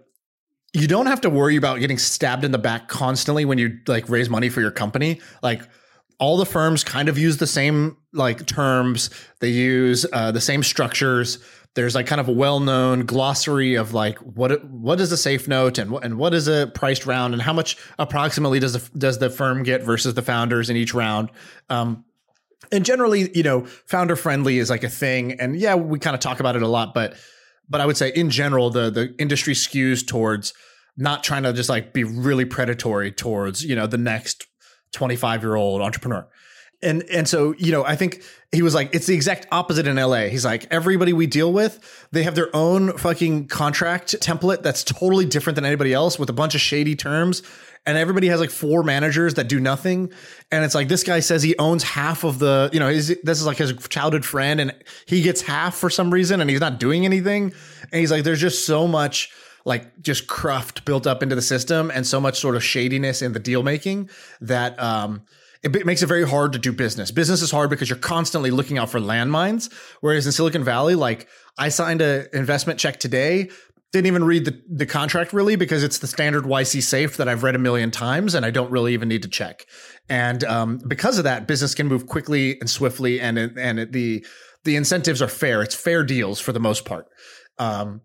you 0.74 0.88
don't 0.88 1.06
have 1.06 1.22
to 1.22 1.30
worry 1.30 1.56
about 1.56 1.80
getting 1.80 2.00
stabbed 2.00 2.44
in 2.44 2.52
the 2.52 2.58
back 2.58 2.88
constantly 2.88 3.46
when 3.46 3.60
you 3.60 3.78
like 3.88 4.10
raise 4.10 4.30
money 4.30 4.50
for 4.50 4.60
your 4.60 4.72
company. 4.72 5.22
Like 5.44 5.62
all 6.20 6.38
the 6.38 6.46
firms 6.46 6.84
kind 6.84 7.10
of 7.10 7.18
use 7.18 7.38
the 7.38 7.48
same 7.48 7.98
like 8.14 8.46
terms. 8.46 9.10
They 9.40 9.50
use 9.50 10.06
uh, 10.12 10.32
the 10.32 10.42
same 10.42 10.64
structures. 10.64 11.40
There's 11.76 11.96
like 11.96 12.06
kind 12.06 12.22
of 12.22 12.28
a 12.28 12.32
well-known 12.32 13.06
glossary 13.06 13.76
of 13.76 13.94
like 13.94 14.18
what 14.20 14.64
what 14.66 15.02
is 15.02 15.12
a 15.12 15.18
safe 15.18 15.48
note 15.48 15.80
and 15.80 15.90
what 15.92 16.04
and 16.04 16.18
what 16.18 16.34
is 16.34 16.48
a 16.48 16.72
priced 16.76 17.06
round 17.06 17.34
and 17.34 17.42
how 17.42 17.54
much 17.54 17.78
approximately 17.98 18.60
does 18.60 18.74
the 18.74 18.98
does 18.98 19.18
the 19.18 19.30
firm 19.30 19.64
get 19.64 19.82
versus 19.82 20.14
the 20.14 20.22
founders 20.22 20.70
in 20.70 20.78
each 20.78 20.94
round. 20.94 21.30
Um, 21.70 22.06
and 22.72 22.86
generally, 22.86 23.36
you 23.36 23.44
know, 23.44 23.66
founder 23.88 24.16
friendly 24.16 24.60
is 24.60 24.70
like 24.70 24.84
a 24.84 24.90
thing. 24.90 25.40
And 25.40 25.56
yeah, 25.56 25.76
we 25.76 26.00
kind 26.00 26.14
of 26.14 26.20
talk 26.20 26.40
about 26.40 26.56
it 26.56 26.62
a 26.62 26.68
lot, 26.68 26.94
but 26.94 27.16
but 27.68 27.82
I 27.82 27.86
would 27.86 27.98
say 27.98 28.10
in 28.10 28.30
general, 28.30 28.70
the 28.70 28.90
the 28.90 29.16
industry 29.18 29.54
skews 29.54 30.06
towards 30.06 30.54
not 30.98 31.24
trying 31.24 31.44
to 31.44 31.54
just 31.54 31.70
like 31.70 31.94
be 31.94 32.04
really 32.04 32.46
predatory 32.46 33.12
towards 33.12 33.64
you 33.66 33.76
know 33.76 33.88
the 33.88 33.98
next 33.98 34.46
25 34.94 35.44
year 35.44 35.56
old 35.56 35.82
entrepreneur. 35.82 36.28
And 36.82 37.04
and 37.04 37.28
so, 37.28 37.54
you 37.58 37.72
know, 37.72 37.86
I 37.86 37.96
think 37.96 38.24
he 38.52 38.62
was 38.62 38.76
like, 38.76 38.94
it's 38.94 39.08
the 39.08 39.16
exact 39.16 39.48
opposite 39.52 39.88
in 39.88 39.96
LA. 39.96 40.26
He's 40.26 40.46
like, 40.46 40.68
everybody 40.70 41.14
we 41.14 41.28
deal 41.28 41.52
with, 41.52 42.08
they 42.12 42.24
have 42.24 42.36
their 42.36 42.54
own 42.56 42.98
fucking 42.98 43.48
contract 43.48 44.16
template 44.20 44.62
that's 44.62 44.84
totally 44.84 45.26
different 45.26 45.56
than 45.56 45.66
anybody 45.66 45.94
else 45.94 46.20
with 46.20 46.30
a 46.30 46.34
bunch 46.34 46.56
of 46.56 46.62
shady 46.62 46.96
terms. 46.96 47.42
And 47.86 47.98
everybody 47.98 48.28
has 48.28 48.40
like 48.40 48.50
four 48.50 48.84
managers 48.84 49.34
that 49.34 49.50
do 49.50 49.60
nothing. 49.60 50.12
And 50.52 50.64
it's 50.64 50.76
like 50.76 50.88
this 50.88 51.04
guy 51.04 51.20
says 51.20 51.44
he 51.44 51.58
owns 51.58 51.84
half 51.84 52.24
of 52.24 52.40
the, 52.40 52.70
you 52.72 52.80
know, 52.80 52.88
this 52.88 53.10
is 53.10 53.46
like 53.46 53.58
his 53.58 53.74
childhood 53.90 54.24
friend 54.24 54.62
and 54.62 54.74
he 55.06 55.22
gets 55.22 55.42
half 55.42 55.76
for 55.76 55.90
some 55.90 56.10
reason 56.10 56.40
and 56.40 56.50
he's 56.50 56.62
not 56.62 56.80
doing 56.80 57.04
anything. 57.04 57.54
And 57.92 58.00
he's 58.00 58.12
like, 58.12 58.24
there's 58.24 58.40
just 58.40 58.66
so 58.66 58.88
much 58.88 59.34
like 59.66 60.02
just 60.02 60.28
cruft 60.28 60.86
built 60.86 61.08
up 61.08 61.24
into 61.24 61.36
the 61.36 61.42
system 61.42 61.92
and 61.92 62.06
so 62.06 62.20
much 62.20 62.40
sort 62.40 62.56
of 62.56 62.64
shadiness 62.64 63.22
in 63.22 63.34
the 63.34 63.40
deal 63.40 63.64
making 63.64 64.10
that 64.42 64.78
um, 64.80 65.24
it 65.64 65.86
makes 65.86 66.02
it 66.02 66.08
very 66.08 66.28
hard 66.28 66.52
to 66.54 66.60
do 66.60 66.74
business. 66.74 67.12
Business 67.12 67.42
is 67.42 67.50
hard 67.50 67.70
because 67.70 67.90
you're 67.90 67.98
constantly 67.98 68.52
looking 68.52 68.78
out 68.78 68.90
for 68.90 69.00
landmines. 69.00 69.72
Whereas 70.02 70.26
in 70.26 70.34
Silicon 70.34 70.64
Valley, 70.64 70.96
like 70.96 71.28
I 71.58 71.70
signed 71.70 72.02
an 72.02 72.28
investment 72.34 72.80
check 72.80 73.00
today, 73.00 73.50
didn't 73.94 74.08
even 74.08 74.24
read 74.24 74.44
the, 74.44 74.62
the 74.68 74.86
contract 74.88 75.32
really 75.32 75.56
because 75.56 75.84
it's 75.84 76.00
the 76.00 76.08
standard 76.08 76.44
YC 76.44 76.82
safe 76.82 77.16
that 77.18 77.30
I've 77.30 77.44
read 77.44 77.56
a 77.56 77.60
million 77.60 77.92
times 77.92 78.34
and 78.34 78.46
I 78.46 78.50
don't 78.50 78.72
really 78.72 78.94
even 78.94 79.08
need 79.08 79.22
to 79.22 79.30
check. 79.30 79.66
And 80.10 80.44
um, 80.44 80.82
because 80.86 81.20
of 81.20 81.24
that, 81.24 81.48
business 81.48 81.76
can 81.76 81.88
move 81.88 82.08
quickly 82.08 82.60
and 82.60 82.70
swiftly, 82.70 83.22
and 83.22 83.38
and 83.38 83.94
the 83.94 84.26
the 84.66 84.76
incentives 84.76 85.22
are 85.22 85.28
fair. 85.28 85.62
It's 85.62 85.76
fair 85.76 86.04
deals 86.04 86.40
for 86.40 86.52
the 86.52 86.60
most 86.60 86.86
part. 86.86 87.08
Um, 87.58 88.02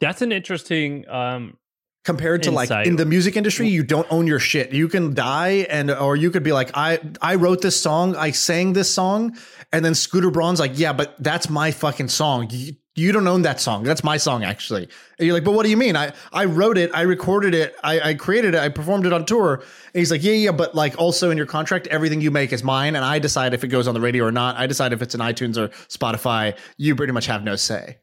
that's 0.00 0.22
an 0.22 0.32
interesting 0.32 1.08
um 1.08 1.56
compared 2.04 2.42
to 2.42 2.50
insight. 2.50 2.70
like 2.70 2.86
in 2.86 2.96
the 2.96 3.04
music 3.04 3.36
industry 3.36 3.68
you 3.68 3.82
don't 3.82 4.06
own 4.10 4.26
your 4.26 4.38
shit 4.38 4.72
you 4.72 4.88
can 4.88 5.14
die 5.14 5.66
and 5.68 5.90
or 5.90 6.16
you 6.16 6.30
could 6.30 6.42
be 6.42 6.52
like 6.52 6.70
i 6.74 6.98
i 7.20 7.34
wrote 7.34 7.60
this 7.60 7.78
song 7.78 8.16
i 8.16 8.30
sang 8.30 8.72
this 8.72 8.92
song 8.92 9.36
and 9.70 9.84
then 9.84 9.94
scooter 9.94 10.30
braun's 10.30 10.58
like 10.58 10.72
yeah 10.74 10.94
but 10.94 11.14
that's 11.22 11.50
my 11.50 11.70
fucking 11.70 12.08
song 12.08 12.46
you, 12.50 12.72
you 12.96 13.12
don't 13.12 13.26
own 13.26 13.42
that 13.42 13.60
song. 13.60 13.84
That's 13.84 14.02
my 14.02 14.16
song, 14.16 14.44
actually. 14.44 14.88
And 15.18 15.26
you're 15.26 15.34
like, 15.34 15.44
but 15.44 15.52
what 15.52 15.62
do 15.62 15.70
you 15.70 15.76
mean? 15.76 15.96
I, 15.96 16.12
I 16.32 16.44
wrote 16.44 16.76
it, 16.76 16.90
I 16.92 17.02
recorded 17.02 17.54
it, 17.54 17.74
I, 17.84 18.00
I 18.00 18.14
created 18.14 18.54
it, 18.54 18.60
I 18.60 18.68
performed 18.68 19.06
it 19.06 19.12
on 19.12 19.24
tour. 19.24 19.54
And 19.54 19.64
he's 19.98 20.10
like, 20.10 20.22
yeah, 20.22 20.32
yeah, 20.32 20.52
but 20.52 20.74
like 20.74 20.98
also 20.98 21.30
in 21.30 21.36
your 21.36 21.46
contract, 21.46 21.86
everything 21.86 22.20
you 22.20 22.30
make 22.30 22.52
is 22.52 22.64
mine. 22.64 22.96
And 22.96 23.04
I 23.04 23.18
decide 23.18 23.54
if 23.54 23.62
it 23.64 23.68
goes 23.68 23.86
on 23.86 23.94
the 23.94 24.00
radio 24.00 24.24
or 24.24 24.32
not. 24.32 24.56
I 24.56 24.66
decide 24.66 24.92
if 24.92 25.02
it's 25.02 25.14
in 25.14 25.20
iTunes 25.20 25.56
or 25.56 25.68
Spotify. 25.88 26.56
You 26.76 26.96
pretty 26.96 27.12
much 27.12 27.26
have 27.26 27.44
no 27.44 27.56
say. 27.56 27.98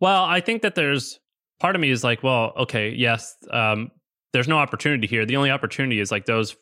Well, 0.00 0.24
I 0.24 0.40
think 0.40 0.62
that 0.62 0.74
there's 0.74 1.18
part 1.60 1.74
of 1.74 1.80
me 1.80 1.90
is 1.90 2.04
like, 2.04 2.22
well, 2.22 2.52
okay, 2.56 2.90
yes, 2.90 3.34
um, 3.50 3.90
there's 4.32 4.48
no 4.48 4.58
opportunity 4.58 5.06
here. 5.06 5.24
The 5.24 5.36
only 5.36 5.50
opportunity 5.50 6.00
is 6.00 6.10
like 6.10 6.26
those 6.26 6.56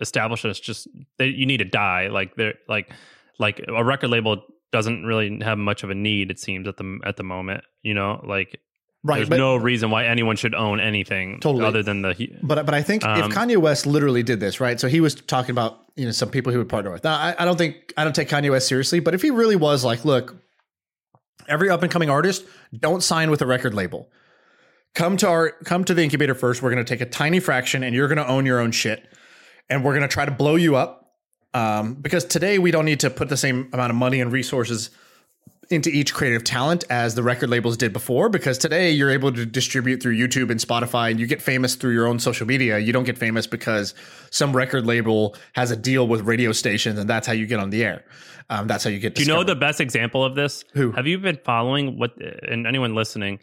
establishments 0.00 0.60
just 0.60 0.88
they, 1.18 1.26
you 1.26 1.46
need 1.46 1.58
to 1.58 1.64
die. 1.64 2.08
Like 2.08 2.34
they're 2.36 2.54
like 2.68 2.92
like 3.38 3.64
a 3.68 3.84
record 3.84 4.10
label 4.10 4.42
doesn't 4.74 5.04
really 5.04 5.38
have 5.42 5.56
much 5.56 5.84
of 5.84 5.90
a 5.90 5.94
need 5.94 6.32
it 6.32 6.38
seems 6.40 6.66
at 6.66 6.76
the 6.76 6.98
at 7.04 7.16
the 7.16 7.22
moment 7.22 7.62
you 7.84 7.94
know 7.94 8.20
like 8.26 8.58
right 9.04 9.18
there's 9.18 9.30
no 9.30 9.54
reason 9.54 9.88
why 9.88 10.04
anyone 10.04 10.34
should 10.34 10.52
own 10.52 10.80
anything 10.80 11.38
totally. 11.38 11.64
other 11.64 11.80
than 11.80 12.02
the 12.02 12.28
but 12.42 12.66
but 12.66 12.74
i 12.74 12.82
think 12.82 13.04
um, 13.04 13.20
if 13.20 13.26
kanye 13.26 13.56
west 13.56 13.86
literally 13.86 14.24
did 14.24 14.40
this 14.40 14.58
right 14.58 14.80
so 14.80 14.88
he 14.88 15.00
was 15.00 15.14
talking 15.14 15.52
about 15.52 15.78
you 15.94 16.04
know 16.04 16.10
some 16.10 16.28
people 16.28 16.50
he 16.50 16.58
would 16.58 16.68
partner 16.68 16.90
with 16.90 17.04
now 17.04 17.14
I, 17.14 17.36
I 17.38 17.44
don't 17.44 17.56
think 17.56 17.92
i 17.96 18.02
don't 18.02 18.16
take 18.16 18.28
kanye 18.28 18.50
west 18.50 18.66
seriously 18.66 18.98
but 18.98 19.14
if 19.14 19.22
he 19.22 19.30
really 19.30 19.54
was 19.54 19.84
like 19.84 20.04
look 20.04 20.34
every 21.48 21.70
up 21.70 21.82
and 21.82 21.90
coming 21.90 22.10
artist 22.10 22.44
don't 22.78 23.02
sign 23.02 23.30
with 23.30 23.42
a 23.42 23.46
record 23.46 23.74
label 23.74 24.08
come 24.94 25.16
to 25.16 25.28
our 25.28 25.50
come 25.64 25.84
to 25.84 25.94
the 25.94 26.02
incubator 26.02 26.34
first 26.34 26.62
we're 26.62 26.70
going 26.70 26.84
to 26.84 26.88
take 26.88 27.00
a 27.00 27.10
tiny 27.10 27.40
fraction 27.40 27.82
and 27.82 27.94
you're 27.94 28.08
going 28.08 28.18
to 28.18 28.26
own 28.26 28.46
your 28.46 28.60
own 28.60 28.70
shit 28.70 29.06
and 29.68 29.84
we're 29.84 29.92
going 29.92 30.06
to 30.06 30.12
try 30.12 30.24
to 30.24 30.32
blow 30.32 30.56
you 30.56 30.76
up 30.76 31.12
um, 31.54 31.94
because 31.94 32.24
today 32.24 32.58
we 32.58 32.70
don't 32.70 32.84
need 32.84 33.00
to 33.00 33.10
put 33.10 33.28
the 33.28 33.36
same 33.36 33.68
amount 33.72 33.90
of 33.90 33.96
money 33.96 34.20
and 34.20 34.32
resources 34.32 34.90
into 35.70 35.88
each 35.88 36.12
creative 36.12 36.44
talent 36.44 36.84
as 36.90 37.14
the 37.14 37.22
record 37.22 37.48
labels 37.48 37.76
did 37.76 37.92
before 37.92 38.28
because 38.28 38.58
today 38.58 38.90
you're 38.90 39.10
able 39.10 39.32
to 39.32 39.46
distribute 39.46 40.02
through 40.02 40.16
YouTube 40.16 40.50
and 40.50 40.60
Spotify 40.60 41.10
and 41.10 41.18
you 41.18 41.26
get 41.26 41.40
famous 41.40 41.74
through 41.74 41.92
your 41.92 42.06
own 42.06 42.18
social 42.18 42.46
media. 42.46 42.78
You 42.78 42.92
don't 42.92 43.04
get 43.04 43.16
famous 43.16 43.46
because 43.46 43.94
some 44.30 44.54
record 44.54 44.84
label 44.86 45.34
has 45.54 45.70
a 45.70 45.76
deal 45.76 46.06
with 46.06 46.22
radio 46.22 46.52
stations 46.52 46.98
and 46.98 47.08
that's 47.08 47.26
how 47.26 47.32
you 47.32 47.46
get 47.46 47.60
on 47.60 47.70
the 47.70 47.84
air. 47.84 48.04
Um, 48.50 48.66
that's 48.66 48.84
how 48.84 48.90
you 48.90 48.98
get. 48.98 49.14
Do 49.14 49.22
you 49.22 49.28
know 49.28 49.44
the 49.44 49.56
best 49.56 49.80
example 49.80 50.24
of 50.24 50.34
this? 50.34 50.64
Who 50.74 50.92
have 50.92 51.06
you 51.06 51.18
been 51.18 51.38
following? 51.44 51.98
What 51.98 52.16
and 52.18 52.66
anyone 52.66 52.94
listening? 52.94 53.38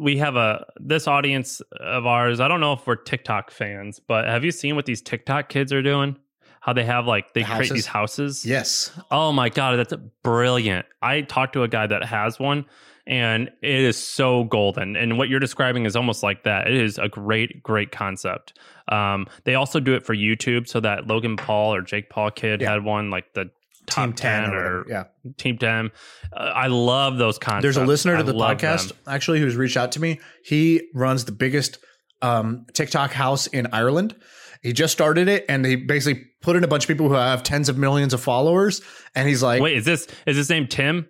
We 0.00 0.16
have 0.18 0.36
a 0.36 0.64
this 0.76 1.06
audience 1.06 1.60
of 1.80 2.06
ours. 2.06 2.40
I 2.40 2.48
don't 2.48 2.60
know 2.60 2.72
if 2.72 2.86
we're 2.86 2.96
TikTok 2.96 3.50
fans, 3.50 4.00
but 4.00 4.26
have 4.26 4.44
you 4.44 4.50
seen 4.50 4.76
what 4.76 4.86
these 4.86 5.02
TikTok 5.02 5.48
kids 5.48 5.72
are 5.72 5.82
doing? 5.82 6.16
how 6.60 6.72
they 6.72 6.84
have 6.84 7.08
like 7.08 7.34
they 7.34 7.42
the 7.42 7.48
create 7.48 7.72
these 7.72 7.86
houses. 7.86 8.46
Yes. 8.46 8.92
Oh 9.10 9.32
my 9.32 9.48
god, 9.48 9.80
that's 9.80 9.94
brilliant. 10.22 10.86
I 11.02 11.22
talked 11.22 11.54
to 11.54 11.64
a 11.64 11.68
guy 11.68 11.88
that 11.88 12.04
has 12.04 12.38
one 12.38 12.66
and 13.06 13.50
it 13.62 13.80
is 13.80 13.98
so 13.98 14.44
golden. 14.44 14.96
And 14.96 15.18
what 15.18 15.28
you're 15.28 15.40
describing 15.40 15.86
is 15.86 15.96
almost 15.96 16.22
like 16.22 16.44
that. 16.44 16.68
It 16.68 16.74
is 16.74 16.98
a 16.98 17.08
great, 17.08 17.62
great 17.62 17.90
concept. 17.90 18.56
Um, 18.88 19.26
they 19.44 19.56
also 19.56 19.80
do 19.80 19.94
it 19.94 20.04
for 20.04 20.14
YouTube, 20.14 20.68
so 20.68 20.80
that 20.80 21.06
Logan 21.06 21.36
Paul 21.36 21.74
or 21.74 21.82
Jake 21.82 22.10
Paul 22.10 22.30
kid 22.30 22.60
yeah. 22.60 22.70
had 22.70 22.84
one 22.84 23.10
like 23.10 23.32
the 23.34 23.50
top 23.86 24.04
Team 24.04 24.12
10, 24.14 24.42
10 24.44 24.54
or, 24.54 24.80
or 24.80 24.86
yeah 24.88 25.04
Team 25.36 25.58
10. 25.58 25.90
Uh, 26.32 26.36
I 26.36 26.66
love 26.68 27.18
those 27.18 27.38
concepts. 27.38 27.62
There's 27.62 27.76
a 27.76 27.86
listener 27.86 28.16
to 28.16 28.22
the 28.22 28.34
podcast 28.34 28.88
them. 28.88 28.98
actually 29.06 29.40
who's 29.40 29.56
reached 29.56 29.76
out 29.76 29.92
to 29.92 30.00
me. 30.00 30.20
He 30.44 30.88
runs 30.94 31.24
the 31.24 31.32
biggest 31.32 31.78
um, 32.20 32.66
TikTok 32.72 33.12
house 33.12 33.46
in 33.48 33.68
Ireland 33.72 34.14
he 34.62 34.72
just 34.72 34.92
started 34.92 35.28
it 35.28 35.44
and 35.48 35.66
he 35.66 35.76
basically 35.76 36.24
put 36.40 36.56
in 36.56 36.62
a 36.62 36.68
bunch 36.68 36.84
of 36.84 36.88
people 36.88 37.08
who 37.08 37.14
have 37.14 37.42
tens 37.42 37.68
of 37.68 37.76
millions 37.76 38.14
of 38.14 38.22
followers. 38.22 38.80
And 39.14 39.28
he's 39.28 39.42
like, 39.42 39.60
wait, 39.60 39.76
is 39.76 39.84
this 39.84 40.06
is 40.24 40.36
his 40.36 40.48
name 40.48 40.68
Tim? 40.68 41.08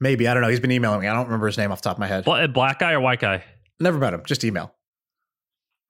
Maybe 0.00 0.28
I 0.28 0.34
don't 0.34 0.42
know. 0.42 0.48
He's 0.48 0.60
been 0.60 0.70
emailing 0.70 1.00
me. 1.00 1.08
I 1.08 1.12
don't 1.12 1.26
remember 1.26 1.46
his 1.46 1.58
name 1.58 1.72
off 1.72 1.82
the 1.82 1.88
top 1.88 1.96
of 1.96 2.00
my 2.00 2.06
head. 2.06 2.24
Well, 2.26 2.42
a 2.42 2.48
black 2.48 2.78
guy 2.78 2.92
or 2.92 3.00
white 3.00 3.20
guy? 3.20 3.44
Never 3.80 3.98
met 3.98 4.14
him. 4.14 4.22
Just 4.24 4.44
email. 4.44 4.72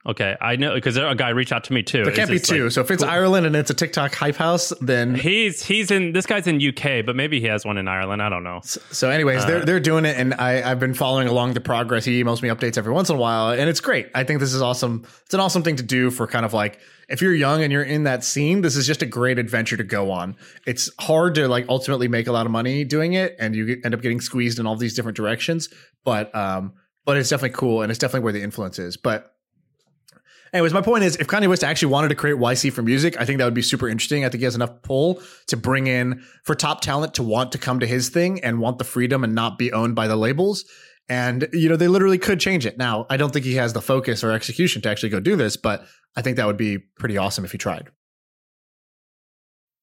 Okay, 0.05 0.37
I 0.41 0.57
know 0.57 0.75
because 0.75 0.97
a 0.97 1.15
guy 1.15 1.29
reached 1.29 1.53
out 1.53 1.63
to 1.65 1.73
me 1.73 1.85
too. 1.85 2.03
There 2.03 2.13
can't 2.13 2.29
be 2.29 2.41
two. 2.41 2.65
Like, 2.65 2.73
so 2.73 2.81
if 2.81 2.91
it's 2.91 3.05
cool. 3.05 3.13
Ireland 3.13 3.47
and 3.47 3.55
it's 3.55 3.71
a 3.71 3.75
TikTok 3.75 4.13
hype 4.13 4.35
house, 4.35 4.73
then 4.81 5.15
he's 5.15 5.63
he's 5.63 5.93
in. 5.93 6.13
This 6.13 6.27
guy's 6.27 6.49
in 6.49 6.61
UK, 6.61 7.07
but 7.07 7.15
maybe 7.15 7.39
he 7.39 7.47
has 7.47 7.65
one 7.65 7.79
in 7.79 7.87
Ireland. 7.87 8.21
I 8.21 8.29
don't 8.29 8.43
know. 8.43 8.61
So, 8.65 8.81
so 8.91 9.11
anyways, 9.11 9.45
uh, 9.45 9.47
they're 9.47 9.65
they're 9.65 9.81
doing 9.81 10.05
it, 10.05 10.17
and 10.19 10.35
I 10.35 10.69
I've 10.69 10.81
been 10.81 10.95
following 10.95 11.29
along 11.29 11.55
the 11.55 11.61
progress. 11.61 12.05
He 12.05 12.21
emails 12.21 12.43
me 12.43 12.49
updates 12.49 12.77
every 12.77 12.93
once 12.93 13.11
in 13.11 13.17
a 13.17 13.19
while, 13.19 13.51
and 13.51 13.71
it's 13.71 13.79
great. 13.79 14.09
I 14.13 14.25
think 14.25 14.41
this 14.41 14.53
is 14.53 14.61
awesome. 14.61 15.07
It's 15.25 15.35
an 15.35 15.41
awesome 15.41 15.63
thing 15.63 15.77
to 15.77 15.85
do 15.85 16.11
for 16.11 16.27
kind 16.27 16.45
of 16.45 16.53
like 16.53 16.81
if 17.09 17.23
you're 17.23 17.35
young 17.35 17.63
and 17.63 17.73
you're 17.73 17.85
in 17.85 18.03
that 18.03 18.25
scene. 18.25 18.61
This 18.63 18.75
is 18.75 18.89
just 18.89 19.03
a 19.03 19.07
great 19.07 19.39
adventure 19.39 19.77
to 19.77 19.85
go 19.85 20.11
on. 20.11 20.35
It's 20.67 20.91
hard 20.99 21.37
to 21.37 21.47
like 21.47 21.67
ultimately 21.69 22.09
make 22.09 22.27
a 22.27 22.33
lot 22.33 22.45
of 22.45 22.51
money 22.51 22.83
doing 22.83 23.13
it, 23.13 23.37
and 23.39 23.55
you 23.55 23.81
end 23.85 23.95
up 23.95 24.03
getting 24.03 24.21
squeezed 24.21 24.59
in 24.59 24.67
all 24.67 24.75
these 24.75 24.95
different 24.95 25.15
directions. 25.15 25.69
But 26.05 26.35
um, 26.35 26.73
but 27.05 27.19
it's 27.19 27.29
definitely 27.29 27.57
cool, 27.57 27.83
and 27.83 27.93
it's 27.93 28.01
definitely 28.01 28.25
where 28.25 28.33
the 28.33 28.43
influence 28.43 28.81
is. 28.81 28.97
But 28.97 29.29
Anyways, 30.53 30.75
my 30.75 30.83
point 30.83 31.03
is, 31.03 31.17
if 31.17 31.29
Kanye 31.29 31.49
West 31.49 31.65
actually 31.65 31.91
wanted 31.91 32.09
to 32.09 32.15
create 32.15 32.37
YC 32.37 32.73
for 32.73 32.83
music, 32.83 33.19
I 33.19 33.25
think 33.25 33.39
that 33.39 33.47
would 33.47 33.55
be 33.55 33.63
super 33.63 33.89
interesting. 33.89 34.25
I 34.25 34.29
think 34.29 34.41
he 34.41 34.45
has 34.45 34.55
enough 34.55 34.83
pull 34.83 35.23
to 35.47 35.57
bring 35.57 35.87
in 35.87 36.23
for 36.45 36.55
top 36.55 36.83
talent 36.83 37.15
to 37.15 37.23
want 37.23 37.53
to 37.53 37.59
come 37.59 37.81
to 37.81 37.87
his 37.87 38.11
thing 38.11 38.45
and 38.45 38.61
want 38.61 38.77
the 38.79 38.85
freedom 38.85 39.25
and 39.25 39.35
not 39.35 39.57
be 39.57 39.73
owned 39.73 39.95
by 39.95 40.09
the 40.09 40.17
labels. 40.17 40.65
And 41.09 41.49
you 41.53 41.69
know, 41.71 41.77
they 41.77 41.89
literally 41.89 42.19
could 42.19 42.39
change 42.39 42.67
it. 42.67 42.77
Now, 42.77 43.07
I 43.09 43.17
don't 43.17 43.33
think 43.33 43.47
he 43.47 43.55
has 43.55 43.73
the 43.73 43.81
focus 43.81 44.23
or 44.23 44.31
execution 44.31 44.83
to 44.83 44.91
actually 44.91 45.09
go 45.09 45.21
do 45.21 45.37
this, 45.37 45.57
but 45.57 45.87
I 46.17 46.23
think 46.23 46.37
that 46.37 46.47
would 46.47 46.59
be 46.59 46.79
pretty 46.79 47.17
awesome 47.17 47.45
if 47.45 47.53
he 47.53 47.59
tried. 47.59 47.91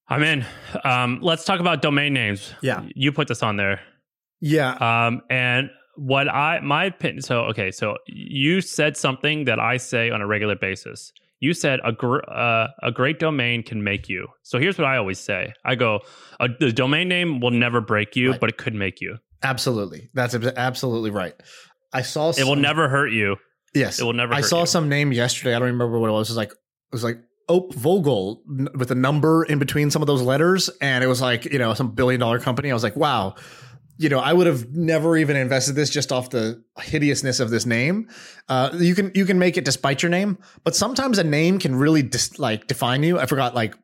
I'm 0.08 0.24
in. 0.24 0.46
Um, 0.84 1.20
let's 1.22 1.46
talk 1.46 1.60
about 1.60 1.82
domain 1.82 2.14
names. 2.14 2.54
Yeah, 2.62 2.84
you 2.96 3.12
put 3.12 3.28
this 3.28 3.44
on 3.44 3.58
there. 3.58 3.82
Yeah. 4.42 4.72
Um, 4.74 5.22
and 5.30 5.70
what 6.00 6.30
I 6.30 6.60
my 6.62 6.86
opinion. 6.86 7.22
So 7.22 7.42
okay, 7.46 7.72
so 7.72 7.98
you 8.08 8.62
said 8.62 8.96
something 8.96 9.46
that 9.46 9.60
I 9.60 9.78
say 9.78 10.10
on 10.10 10.22
a 10.22 10.28
regular 10.28 10.56
basis. 10.56 11.12
You 11.42 11.54
said 11.54 11.80
a 11.86 11.92
gr- 11.92 12.28
uh, 12.28 12.68
a 12.84 12.92
great 12.92 13.20
domain 13.20 13.64
can 13.64 13.84
make 13.84 14.10
you. 14.10 14.28
So 14.44 14.60
here's 14.60 14.78
what 14.78 14.86
I 14.86 14.98
always 14.98 15.20
say. 15.20 15.54
I 15.64 15.76
go, 15.76 16.02
the 16.60 16.74
domain 16.74 17.08
name 17.08 17.40
will 17.40 17.52
never 17.52 17.80
break 17.80 18.16
you, 18.16 18.32
right. 18.32 18.40
but 18.40 18.50
it 18.50 18.58
could 18.58 18.74
make 18.74 19.00
you. 19.00 19.18
Absolutely, 19.44 20.10
that's 20.14 20.36
absolutely 20.36 21.12
right. 21.12 21.34
I 21.94 22.02
saw. 22.02 22.32
Some, 22.32 22.42
it 22.42 22.48
will 22.48 22.58
never 22.58 22.90
hurt 22.90 23.12
you. 23.12 23.38
Yes, 23.74 24.00
it 24.00 24.04
will 24.04 24.14
never. 24.14 24.34
I 24.34 24.42
saw 24.42 24.62
you. 24.62 24.66
some 24.68 24.90
name 24.90 25.12
yesterday. 25.12 25.56
I 25.56 25.60
don't 25.60 25.68
remember 25.68 26.00
what 26.00 26.10
it 26.10 26.14
was. 26.14 26.30
It 26.30 26.34
was 26.34 26.38
like 26.38 26.52
it 26.52 26.94
was 26.94 27.04
like 27.04 27.20
Ope 27.48 27.74
Vogel 27.74 28.42
with 28.76 28.92
a 28.92 28.96
number 28.96 29.44
in 29.44 29.60
between 29.60 29.92
some 29.92 30.02
of 30.02 30.08
those 30.08 30.22
letters, 30.22 30.70
and 30.82 31.04
it 31.04 31.08
was 31.08 31.22
like 31.22 31.46
you 31.46 31.60
know 31.60 31.74
some 31.74 31.92
billion 31.92 32.20
dollar 32.20 32.40
company. 32.40 32.72
I 32.72 32.74
was 32.74 32.84
like, 32.84 32.96
wow 32.96 33.36
you 34.00 34.08
know, 34.08 34.20
I 34.20 34.32
would 34.32 34.48
have 34.48 34.74
never 34.74 35.18
even 35.18 35.36
invested 35.36 35.76
this 35.76 35.90
just 35.90 36.14
off 36.14 36.30
the 36.30 36.64
hideousness 36.80 37.42
of 37.42 37.50
this 37.50 37.66
name. 37.66 38.08
Uh, 38.48 38.70
you 38.80 38.96
can 38.96 39.12
you 39.14 39.26
can 39.26 39.38
make 39.38 39.58
it 39.58 39.66
despite 39.66 40.02
your 40.02 40.10
name, 40.10 40.38
but 40.64 40.74
sometimes 40.74 41.18
a 41.18 41.24
name 41.24 41.60
can 41.60 41.76
really 41.76 42.02
dis- 42.02 42.40
like 42.40 42.66
define 42.66 43.04
you. 43.04 43.20
I 43.20 43.26
forgot. 43.26 43.56
Like, 43.56 43.76